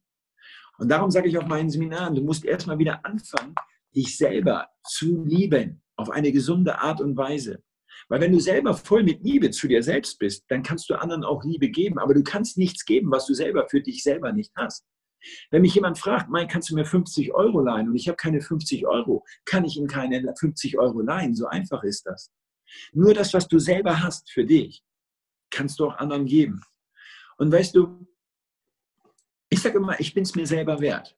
Und 0.78 0.90
darum 0.90 1.12
sage 1.12 1.30
ich 1.30 1.38
auf 1.38 1.46
meinen 1.46 1.70
Seminaren, 1.70 2.16
du 2.16 2.22
musst 2.22 2.44
erstmal 2.44 2.80
wieder 2.80 3.06
anfangen, 3.06 3.56
dich 3.96 4.18
selber 4.18 4.70
zu 4.84 5.24
lieben, 5.26 5.82
auf 5.96 6.10
eine 6.10 6.32
gesunde 6.32 6.80
Art 6.80 7.02
und 7.02 7.16
Weise. 7.18 7.64
Weil 8.10 8.22
wenn 8.22 8.32
du 8.32 8.40
selber 8.40 8.74
voll 8.74 9.04
mit 9.04 9.24
Liebe 9.24 9.52
zu 9.52 9.68
dir 9.68 9.84
selbst 9.84 10.18
bist, 10.18 10.46
dann 10.50 10.64
kannst 10.64 10.90
du 10.90 10.96
anderen 10.96 11.24
auch 11.24 11.44
Liebe 11.44 11.70
geben. 11.70 12.00
Aber 12.00 12.14
du 12.14 12.24
kannst 12.24 12.58
nichts 12.58 12.86
geben, 12.86 13.12
was 13.12 13.26
du 13.26 13.34
selber 13.34 13.68
für 13.70 13.82
dich 13.82 14.04
selber 14.04 14.34
nicht 14.34 14.52
hast. 14.56 14.86
Wenn 15.52 15.62
mich 15.62 15.76
jemand 15.76 16.00
fragt, 16.00 16.30
Mike, 16.30 16.48
kannst 16.52 16.70
du 16.72 16.76
mir 16.76 16.86
50 16.86 17.34
Euro 17.34 17.62
leihen 17.62 17.90
und 17.90 17.96
ich 17.96 18.08
habe 18.08 18.16
keine 18.16 18.42
50 18.42 18.88
Euro, 18.88 19.24
kann 19.46 19.66
ich 19.66 19.78
ihm 19.78 19.88
keine 19.88 20.34
50 20.36 20.80
Euro 20.80 21.02
leihen. 21.02 21.36
So 21.36 21.46
einfach 21.46 21.84
ist 21.84 22.08
das. 22.08 22.32
Nur 22.92 23.14
das, 23.14 23.34
was 23.34 23.48
du 23.48 23.60
selber 23.60 24.02
hast 24.02 24.32
für 24.32 24.46
dich, 24.46 24.84
kannst 25.52 25.80
du 25.80 25.86
auch 25.86 25.98
anderen 25.98 26.26
geben. 26.26 26.64
Und 27.42 27.52
weißt 27.52 27.74
du, 27.74 28.06
ich 29.50 29.64
sage 29.64 29.80
immer, 29.80 30.00
ich 30.00 30.14
bin 30.14 30.22
es 30.22 30.36
mir 30.36 30.46
selber 30.46 30.80
wert. 30.80 31.18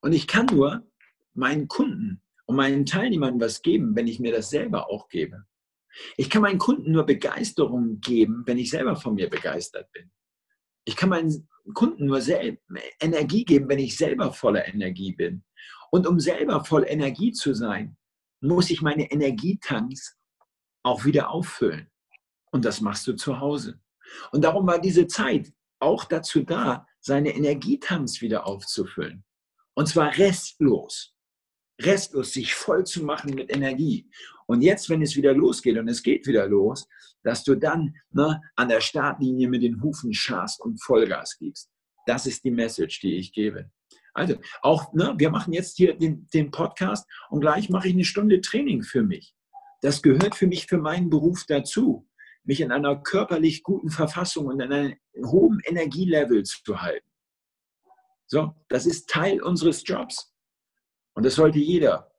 Und 0.00 0.12
ich 0.12 0.28
kann 0.28 0.46
nur 0.46 0.88
meinen 1.34 1.66
Kunden 1.66 2.22
und 2.44 2.54
meinen 2.54 2.86
Teilnehmern 2.86 3.40
was 3.40 3.62
geben, 3.62 3.96
wenn 3.96 4.06
ich 4.06 4.20
mir 4.20 4.30
das 4.30 4.48
selber 4.48 4.88
auch 4.88 5.08
gebe. 5.08 5.44
Ich 6.16 6.30
kann 6.30 6.42
meinen 6.42 6.60
Kunden 6.60 6.92
nur 6.92 7.04
Begeisterung 7.04 7.98
geben, 7.98 8.44
wenn 8.46 8.58
ich 8.58 8.70
selber 8.70 8.94
von 8.94 9.16
mir 9.16 9.28
begeistert 9.28 9.90
bin. 9.90 10.12
Ich 10.84 10.94
kann 10.94 11.08
meinen 11.08 11.48
Kunden 11.74 12.06
nur 12.06 12.22
Energie 13.00 13.44
geben, 13.44 13.68
wenn 13.68 13.80
ich 13.80 13.96
selber 13.96 14.32
voller 14.32 14.68
Energie 14.68 15.14
bin. 15.14 15.42
Und 15.90 16.06
um 16.06 16.20
selber 16.20 16.64
voll 16.64 16.84
Energie 16.86 17.32
zu 17.32 17.54
sein, 17.54 17.96
muss 18.40 18.70
ich 18.70 18.82
meine 18.82 19.10
Energietanks 19.10 20.16
auch 20.84 21.04
wieder 21.04 21.28
auffüllen. 21.30 21.90
Und 22.52 22.64
das 22.64 22.80
machst 22.80 23.04
du 23.08 23.14
zu 23.14 23.40
Hause. 23.40 23.80
Und 24.30 24.42
darum 24.42 24.64
war 24.64 24.80
diese 24.80 25.08
Zeit 25.08 25.52
auch 25.78 26.04
dazu 26.04 26.42
da, 26.42 26.86
seine 27.00 27.34
Energietanks 27.34 28.20
wieder 28.20 28.46
aufzufüllen. 28.46 29.24
Und 29.74 29.88
zwar 29.88 30.16
restlos. 30.16 31.14
Restlos, 31.80 32.32
sich 32.32 32.54
voll 32.54 32.84
zu 32.84 33.04
machen 33.04 33.34
mit 33.34 33.54
Energie. 33.54 34.10
Und 34.46 34.62
jetzt, 34.62 34.88
wenn 34.88 35.02
es 35.02 35.16
wieder 35.16 35.34
losgeht 35.34 35.76
und 35.76 35.88
es 35.88 36.02
geht 36.02 36.26
wieder 36.26 36.46
los, 36.46 36.88
dass 37.22 37.44
du 37.44 37.54
dann 37.54 37.94
ne, 38.10 38.40
an 38.54 38.68
der 38.68 38.80
Startlinie 38.80 39.48
mit 39.48 39.62
den 39.62 39.82
Hufen 39.82 40.14
scharst 40.14 40.60
und 40.60 40.82
Vollgas 40.82 41.36
gibst. 41.38 41.70
Das 42.06 42.26
ist 42.26 42.44
die 42.44 42.50
Message, 42.50 43.00
die 43.00 43.16
ich 43.16 43.32
gebe. 43.32 43.70
Also, 44.14 44.36
auch, 44.62 44.94
ne, 44.94 45.14
wir 45.18 45.30
machen 45.30 45.52
jetzt 45.52 45.76
hier 45.76 45.94
den, 45.94 46.26
den 46.32 46.50
Podcast 46.50 47.06
und 47.28 47.40
gleich 47.40 47.68
mache 47.68 47.88
ich 47.88 47.94
eine 47.94 48.04
Stunde 48.04 48.40
Training 48.40 48.82
für 48.82 49.02
mich. 49.02 49.34
Das 49.82 50.00
gehört 50.00 50.34
für 50.34 50.46
mich, 50.46 50.66
für 50.66 50.78
meinen 50.78 51.10
Beruf 51.10 51.44
dazu, 51.46 52.08
mich 52.46 52.60
in 52.60 52.72
einer 52.72 52.96
körperlich 52.96 53.62
guten 53.62 53.90
Verfassung 53.90 54.46
und 54.46 54.60
in 54.60 54.72
einem 54.72 54.94
hohen 55.24 55.60
Energielevel 55.64 56.44
zu 56.44 56.80
halten. 56.80 57.06
So, 58.26 58.54
das 58.68 58.86
ist 58.86 59.08
Teil 59.08 59.42
unseres 59.42 59.82
Jobs. 59.86 60.34
Und 61.14 61.24
das 61.24 61.34
sollte 61.34 61.58
jeder 61.58 62.10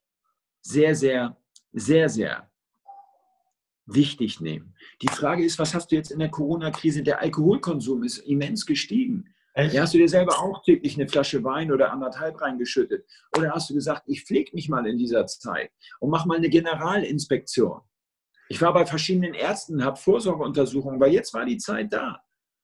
sehr, 0.61 0.95
sehr, 0.95 1.37
sehr, 1.71 2.09
sehr 2.09 2.51
wichtig 3.85 4.41
nehmen. 4.41 4.75
Die 5.01 5.07
Frage 5.07 5.45
ist, 5.45 5.59
was 5.59 5.73
hast 5.73 5.91
du 5.91 5.95
jetzt 5.95 6.11
in 6.11 6.19
der 6.19 6.29
Corona-Krise? 6.29 7.03
Der 7.03 7.21
Alkoholkonsum 7.21 8.03
ist 8.03 8.19
immens 8.19 8.65
gestiegen. 8.65 9.33
Echt? 9.53 9.73
Ja, 9.73 9.81
hast 9.81 9.93
du 9.93 9.97
dir 9.97 10.09
selber 10.09 10.39
auch 10.39 10.61
täglich 10.63 10.95
eine 10.95 11.07
Flasche 11.07 11.43
Wein 11.43 11.71
oder 11.71 11.91
anderthalb 11.91 12.39
reingeschüttet? 12.41 13.05
Oder 13.37 13.51
hast 13.51 13.69
du 13.69 13.73
gesagt, 13.73 14.03
ich 14.05 14.23
pflege 14.23 14.51
mich 14.53 14.69
mal 14.69 14.85
in 14.85 14.97
dieser 14.97 15.25
Zeit 15.25 15.71
und 15.99 16.09
mach 16.09 16.25
mal 16.25 16.37
eine 16.37 16.49
Generalinspektion? 16.49 17.81
Ich 18.49 18.61
war 18.61 18.73
bei 18.73 18.85
verschiedenen 18.85 19.33
Ärzten, 19.33 19.83
habe 19.83 19.97
Vorsorgeuntersuchungen, 19.97 20.99
weil 20.99 21.13
jetzt 21.13 21.33
war 21.33 21.45
die 21.45 21.57
Zeit 21.57 21.91
da. 21.91 22.21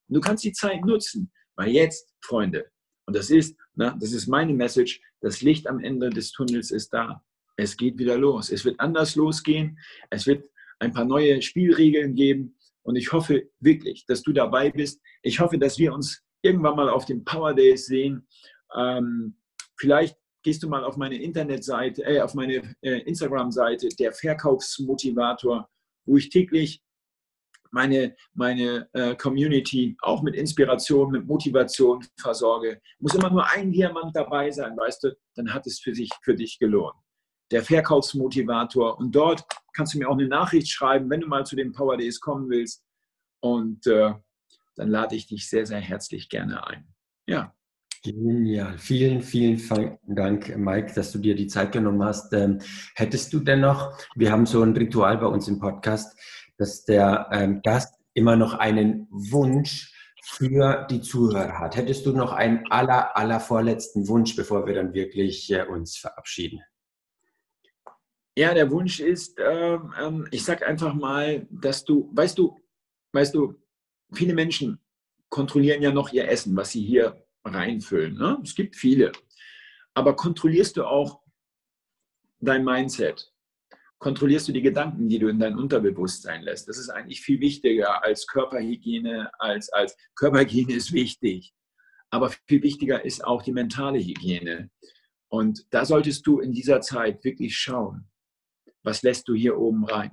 Und 0.07 0.15
du 0.15 0.21
kannst 0.21 0.43
die 0.43 0.53
Zeit 0.53 0.83
nutzen, 0.85 1.31
weil 1.55 1.69
jetzt, 1.69 2.13
Freunde, 2.21 2.65
und 3.05 3.15
das 3.15 3.29
ist, 3.29 3.57
na, 3.75 3.95
das 3.99 4.13
ist 4.13 4.27
meine 4.27 4.53
Message, 4.53 5.01
das 5.21 5.41
Licht 5.41 5.67
am 5.67 5.79
Ende 5.79 6.09
des 6.09 6.31
Tunnels 6.31 6.71
ist 6.71 6.93
da. 6.93 7.23
Es 7.55 7.77
geht 7.77 7.97
wieder 7.97 8.17
los. 8.17 8.49
Es 8.49 8.65
wird 8.65 8.79
anders 8.79 9.15
losgehen. 9.15 9.77
Es 10.09 10.25
wird 10.25 10.49
ein 10.79 10.93
paar 10.93 11.05
neue 11.05 11.41
Spielregeln 11.41 12.15
geben. 12.15 12.57
Und 12.83 12.95
ich 12.95 13.11
hoffe 13.11 13.49
wirklich, 13.59 14.05
dass 14.05 14.23
du 14.23 14.33
dabei 14.33 14.69
bist. 14.69 15.01
Ich 15.21 15.39
hoffe, 15.39 15.57
dass 15.57 15.77
wir 15.77 15.93
uns 15.93 16.21
irgendwann 16.41 16.75
mal 16.75 16.89
auf 16.89 17.05
den 17.05 17.23
Power 17.23 17.53
Days 17.53 17.85
sehen. 17.85 18.27
Ähm, 18.75 19.37
vielleicht 19.77 20.17
gehst 20.43 20.61
du 20.63 20.69
mal 20.69 20.83
auf 20.83 20.97
meine 20.97 21.21
Internetseite, 21.21 22.03
äh, 22.03 22.21
auf 22.21 22.33
meine 22.33 22.75
äh, 22.81 22.99
Instagram-Seite, 23.01 23.89
der 23.97 24.11
Verkaufsmotivator, 24.11 25.69
wo 26.05 26.17
ich 26.17 26.29
täglich 26.29 26.81
meine, 27.73 28.15
meine 28.33 28.87
äh, 28.93 29.15
Community 29.15 29.97
auch 30.01 30.21
mit 30.21 30.35
Inspiration, 30.35 31.11
mit 31.11 31.25
Motivation 31.25 32.05
versorge. 32.19 32.79
Muss 32.99 33.15
immer 33.15 33.31
nur 33.31 33.49
ein 33.49 33.71
Diamant 33.71 34.15
dabei 34.15 34.51
sein, 34.51 34.77
weißt 34.77 35.03
du, 35.03 35.17
dann 35.35 35.53
hat 35.53 35.65
es 35.65 35.79
für, 35.79 35.93
sich, 35.93 36.09
für 36.21 36.35
dich 36.35 36.59
gelohnt. 36.59 36.95
Der 37.51 37.63
Verkaufsmotivator. 37.63 38.97
Und 38.99 39.13
dort 39.13 39.43
kannst 39.73 39.93
du 39.93 39.97
mir 39.97 40.07
auch 40.07 40.17
eine 40.17 40.27
Nachricht 40.27 40.69
schreiben, 40.69 41.09
wenn 41.09 41.21
du 41.21 41.27
mal 41.27 41.45
zu 41.45 41.55
den 41.55 41.71
Power 41.71 41.97
Days 41.97 42.19
kommen 42.19 42.49
willst. 42.49 42.83
Und 43.41 43.87
äh, 43.87 44.13
dann 44.75 44.89
lade 44.89 45.15
ich 45.15 45.27
dich 45.27 45.49
sehr, 45.49 45.65
sehr 45.65 45.81
herzlich 45.81 46.29
gerne 46.29 46.65
ein. 46.67 46.87
Ja. 47.27 47.55
Genial. 48.03 48.77
Vielen, 48.77 49.21
vielen 49.21 49.61
Dank, 50.07 50.57
Mike, 50.57 50.93
dass 50.93 51.13
du 51.13 51.19
dir 51.19 51.35
die 51.35 51.47
Zeit 51.47 51.71
genommen 51.71 52.03
hast. 52.03 52.33
Ähm, 52.33 52.59
hättest 52.95 53.31
du 53.31 53.39
denn 53.39 53.61
noch, 53.61 53.97
wir 54.15 54.29
haben 54.29 54.45
so 54.45 54.61
ein 54.61 54.75
Ritual 54.75 55.17
bei 55.19 55.25
uns 55.25 55.47
im 55.47 55.57
Podcast, 55.57 56.19
dass 56.57 56.83
der 56.83 57.29
ähm, 57.31 57.61
Gast 57.61 57.95
immer 58.13 58.35
noch 58.35 58.55
einen 58.55 59.07
Wunsch 59.09 59.93
für 60.21 60.85
die 60.89 60.99
Zuhörer 60.99 61.59
hat. 61.59 61.77
Hättest 61.77 62.05
du 62.05 62.11
noch 62.11 62.33
einen 62.33 62.69
aller, 62.69 63.15
aller 63.15 63.39
vorletzten 63.39 64.05
Wunsch, 64.09 64.35
bevor 64.35 64.67
wir 64.67 64.73
dann 64.73 64.93
wirklich 64.93 65.49
äh, 65.53 65.63
uns 65.63 65.95
verabschieden? 65.95 66.59
Ja, 68.35 68.53
der 68.53 68.69
Wunsch 68.69 68.99
ist, 68.99 69.39
ähm, 69.39 69.93
ähm 70.01 70.27
ich 70.31 70.43
sag 70.43 70.67
einfach 70.67 70.93
mal, 70.93 71.47
dass 71.49 71.85
du, 71.85 72.11
weißt 72.13 72.37
du, 72.37 72.59
weißt 73.13 73.33
du, 73.33 73.55
viele 74.11 74.33
Menschen 74.33 74.77
kontrollieren 75.29 75.81
ja 75.81 75.93
noch 75.93 76.11
ihr 76.11 76.27
Essen, 76.27 76.53
was 76.57 76.71
sie 76.71 76.83
hier 76.83 77.22
reinfüllen. 77.43 78.15
Ne? 78.15 78.39
Es 78.43 78.55
gibt 78.55 78.75
viele. 78.75 79.11
Aber 79.93 80.15
kontrollierst 80.15 80.77
du 80.77 80.85
auch 80.85 81.21
dein 82.39 82.63
Mindset? 82.63 83.31
Kontrollierst 83.99 84.47
du 84.47 84.51
die 84.51 84.61
Gedanken, 84.61 85.07
die 85.07 85.19
du 85.19 85.27
in 85.27 85.39
dein 85.39 85.57
Unterbewusstsein 85.57 86.41
lässt? 86.41 86.67
Das 86.67 86.77
ist 86.77 86.89
eigentlich 86.89 87.21
viel 87.21 87.39
wichtiger 87.39 88.03
als 88.03 88.27
Körperhygiene. 88.27 89.31
Als, 89.39 89.71
als 89.71 89.95
Körperhygiene 90.15 90.73
ist 90.73 90.91
wichtig. 90.91 91.53
Aber 92.09 92.29
viel 92.47 92.61
wichtiger 92.63 93.05
ist 93.05 93.23
auch 93.23 93.41
die 93.41 93.53
mentale 93.53 93.99
Hygiene. 93.99 94.69
Und 95.29 95.65
da 95.73 95.85
solltest 95.85 96.27
du 96.27 96.41
in 96.41 96.51
dieser 96.51 96.81
Zeit 96.81 97.23
wirklich 97.23 97.57
schauen, 97.57 98.07
was 98.83 99.01
lässt 99.01 99.27
du 99.27 99.33
hier 99.33 99.57
oben 99.57 99.85
rein. 99.85 100.11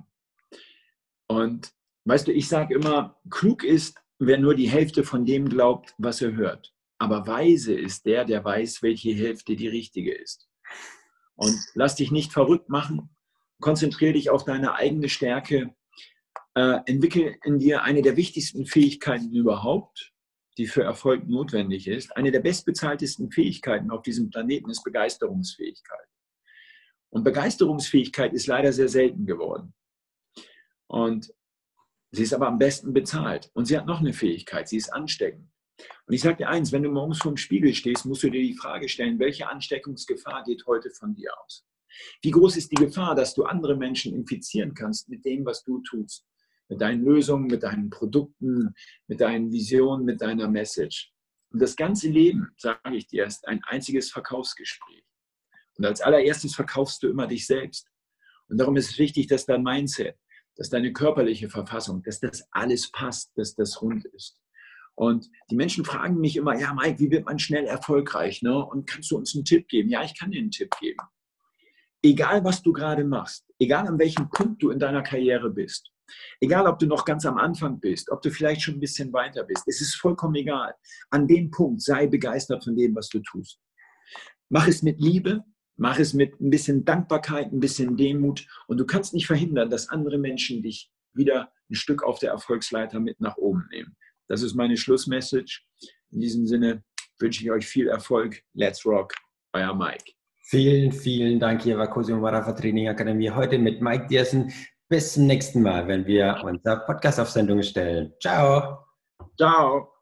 Und 1.27 1.71
weißt 2.05 2.27
du, 2.27 2.31
ich 2.31 2.47
sage 2.47 2.73
immer, 2.73 3.19
klug 3.29 3.63
ist, 3.63 4.01
wer 4.19 4.39
nur 4.39 4.55
die 4.55 4.69
Hälfte 4.69 5.03
von 5.03 5.25
dem 5.25 5.47
glaubt, 5.47 5.93
was 5.97 6.21
er 6.21 6.33
hört. 6.33 6.73
Aber 7.01 7.25
weise 7.25 7.73
ist 7.73 8.05
der, 8.05 8.25
der 8.25 8.45
weiß, 8.45 8.83
welche 8.83 9.11
Hälfte 9.11 9.55
die 9.55 9.67
richtige 9.67 10.13
ist. 10.13 10.47
Und 11.33 11.57
lass 11.73 11.95
dich 11.95 12.11
nicht 12.11 12.31
verrückt 12.31 12.69
machen. 12.69 13.09
Konzentriere 13.59 14.13
dich 14.13 14.29
auf 14.29 14.45
deine 14.45 14.75
eigene 14.75 15.09
Stärke. 15.09 15.73
Äh, 16.53 16.77
entwickel 16.85 17.37
in 17.43 17.57
dir 17.57 17.81
eine 17.81 18.03
der 18.03 18.17
wichtigsten 18.17 18.67
Fähigkeiten 18.67 19.33
überhaupt, 19.33 20.13
die 20.59 20.67
für 20.67 20.83
Erfolg 20.83 21.27
notwendig 21.27 21.87
ist. 21.87 22.15
Eine 22.15 22.29
der 22.29 22.41
bestbezahltesten 22.41 23.31
Fähigkeiten 23.31 23.89
auf 23.89 24.03
diesem 24.03 24.29
Planeten 24.29 24.69
ist 24.69 24.83
Begeisterungsfähigkeit. 24.83 26.07
Und 27.09 27.23
Begeisterungsfähigkeit 27.23 28.31
ist 28.31 28.45
leider 28.45 28.73
sehr 28.73 28.89
selten 28.89 29.25
geworden. 29.25 29.73
Und 30.85 31.33
sie 32.11 32.21
ist 32.21 32.33
aber 32.35 32.47
am 32.47 32.59
besten 32.59 32.93
bezahlt. 32.93 33.49
Und 33.55 33.65
sie 33.65 33.75
hat 33.75 33.87
noch 33.87 34.01
eine 34.01 34.13
Fähigkeit, 34.13 34.69
sie 34.69 34.77
ist 34.77 34.93
ansteckend. 34.93 35.51
Und 36.05 36.13
ich 36.13 36.21
sage 36.21 36.37
dir 36.37 36.49
eins, 36.49 36.71
wenn 36.71 36.83
du 36.83 36.91
morgens 36.91 37.19
vor 37.19 37.31
dem 37.31 37.37
Spiegel 37.37 37.73
stehst, 37.73 38.05
musst 38.05 38.23
du 38.23 38.29
dir 38.29 38.41
die 38.41 38.55
Frage 38.55 38.89
stellen, 38.89 39.19
welche 39.19 39.49
Ansteckungsgefahr 39.49 40.43
geht 40.43 40.65
heute 40.65 40.89
von 40.91 41.13
dir 41.13 41.31
aus? 41.43 41.65
Wie 42.21 42.31
groß 42.31 42.57
ist 42.57 42.71
die 42.71 42.75
Gefahr, 42.75 43.15
dass 43.15 43.33
du 43.33 43.43
andere 43.43 43.75
Menschen 43.75 44.13
infizieren 44.13 44.73
kannst 44.73 45.09
mit 45.09 45.25
dem, 45.25 45.45
was 45.45 45.63
du 45.63 45.81
tust? 45.81 46.25
Mit 46.69 46.81
deinen 46.81 47.03
Lösungen, 47.03 47.47
mit 47.47 47.63
deinen 47.63 47.89
Produkten, 47.89 48.73
mit 49.07 49.19
deinen 49.19 49.51
Visionen, 49.51 50.05
mit 50.05 50.21
deiner 50.21 50.47
Message. 50.47 51.11
Und 51.51 51.61
das 51.61 51.75
ganze 51.75 52.09
Leben, 52.09 52.49
sage 52.57 52.95
ich 52.95 53.07
dir, 53.07 53.25
ist 53.25 53.45
ein 53.47 53.61
einziges 53.65 54.09
Verkaufsgespräch. 54.09 55.03
Und 55.77 55.85
als 55.85 56.01
allererstes 56.01 56.55
verkaufst 56.55 57.03
du 57.03 57.09
immer 57.09 57.27
dich 57.27 57.45
selbst. 57.45 57.87
Und 58.47 58.57
darum 58.57 58.77
ist 58.77 58.91
es 58.91 58.97
wichtig, 58.97 59.27
dass 59.27 59.45
dein 59.45 59.63
Mindset, 59.63 60.17
dass 60.55 60.69
deine 60.69 60.93
körperliche 60.93 61.49
Verfassung, 61.49 62.03
dass 62.03 62.19
das 62.19 62.43
alles 62.51 62.91
passt, 62.91 63.31
dass 63.35 63.55
das 63.55 63.81
rund 63.81 64.05
ist. 64.05 64.37
Und 64.95 65.29
die 65.49 65.55
Menschen 65.55 65.85
fragen 65.85 66.19
mich 66.19 66.35
immer, 66.35 66.57
ja, 66.59 66.73
Mike, 66.73 66.99
wie 66.99 67.11
wird 67.11 67.25
man 67.25 67.39
schnell 67.39 67.65
erfolgreich? 67.65 68.41
Ne? 68.41 68.63
Und 68.65 68.87
kannst 68.87 69.11
du 69.11 69.17
uns 69.17 69.33
einen 69.35 69.45
Tipp 69.45 69.67
geben? 69.67 69.89
Ja, 69.89 70.03
ich 70.03 70.17
kann 70.17 70.31
dir 70.31 70.39
einen 70.39 70.51
Tipp 70.51 70.71
geben. 70.79 70.99
Egal, 72.03 72.43
was 72.43 72.61
du 72.61 72.73
gerade 72.73 73.03
machst, 73.03 73.45
egal 73.59 73.87
an 73.87 73.99
welchem 73.99 74.29
Punkt 74.29 74.61
du 74.61 74.71
in 74.71 74.79
deiner 74.79 75.03
Karriere 75.03 75.49
bist, 75.49 75.91
egal, 76.39 76.67
ob 76.67 76.79
du 76.79 76.87
noch 76.87 77.05
ganz 77.05 77.25
am 77.25 77.37
Anfang 77.37 77.79
bist, 77.79 78.11
ob 78.11 78.21
du 78.21 78.31
vielleicht 78.31 78.61
schon 78.61 78.75
ein 78.75 78.79
bisschen 78.79 79.13
weiter 79.13 79.43
bist, 79.43 79.67
es 79.67 79.81
ist 79.81 79.95
vollkommen 79.95 80.35
egal. 80.35 80.73
An 81.09 81.27
dem 81.27 81.51
Punkt 81.51 81.81
sei 81.81 82.07
begeistert 82.07 82.63
von 82.63 82.75
dem, 82.75 82.95
was 82.95 83.09
du 83.09 83.19
tust. 83.19 83.59
Mach 84.49 84.67
es 84.67 84.81
mit 84.81 84.99
Liebe, 84.99 85.43
mach 85.77 85.99
es 85.99 86.13
mit 86.13 86.39
ein 86.41 86.49
bisschen 86.49 86.85
Dankbarkeit, 86.85 87.51
ein 87.51 87.59
bisschen 87.59 87.97
Demut 87.97 88.47
und 88.67 88.77
du 88.77 88.85
kannst 88.85 89.13
nicht 89.13 89.27
verhindern, 89.27 89.69
dass 89.69 89.89
andere 89.89 90.17
Menschen 90.17 90.61
dich 90.61 90.91
wieder 91.13 91.51
ein 91.69 91.75
Stück 91.75 92.03
auf 92.03 92.19
der 92.19 92.31
Erfolgsleiter 92.31 92.99
mit 92.99 93.19
nach 93.21 93.37
oben 93.37 93.67
nehmen. 93.71 93.95
Das 94.31 94.43
ist 94.43 94.55
meine 94.55 94.77
Schlussmessage. 94.77 95.61
In 96.11 96.21
diesem 96.21 96.47
Sinne 96.47 96.85
wünsche 97.19 97.43
ich 97.43 97.51
euch 97.51 97.67
viel 97.67 97.89
Erfolg. 97.89 98.41
Let's 98.53 98.85
rock, 98.85 99.13
euer 99.51 99.75
Mike. 99.75 100.13
Vielen, 100.43 100.93
vielen 100.93 101.37
Dank. 101.37 101.63
Hier 101.63 101.77
war 101.77 101.89
Cosimo 101.89 102.21
Marafa 102.21 102.53
Training 102.53 102.87
Akademie 102.87 103.29
heute 103.29 103.59
mit 103.59 103.81
Mike 103.81 104.07
Diersen. 104.07 104.53
Bis 104.87 105.15
zum 105.15 105.27
nächsten 105.27 105.61
Mal, 105.61 105.85
wenn 105.89 106.05
wir 106.05 106.39
unser 106.45 106.77
Podcast 106.77 107.19
auf 107.19 107.29
Sendung 107.29 107.61
stellen. 107.61 108.13
Ciao. 108.21 108.85
Ciao. 109.37 110.00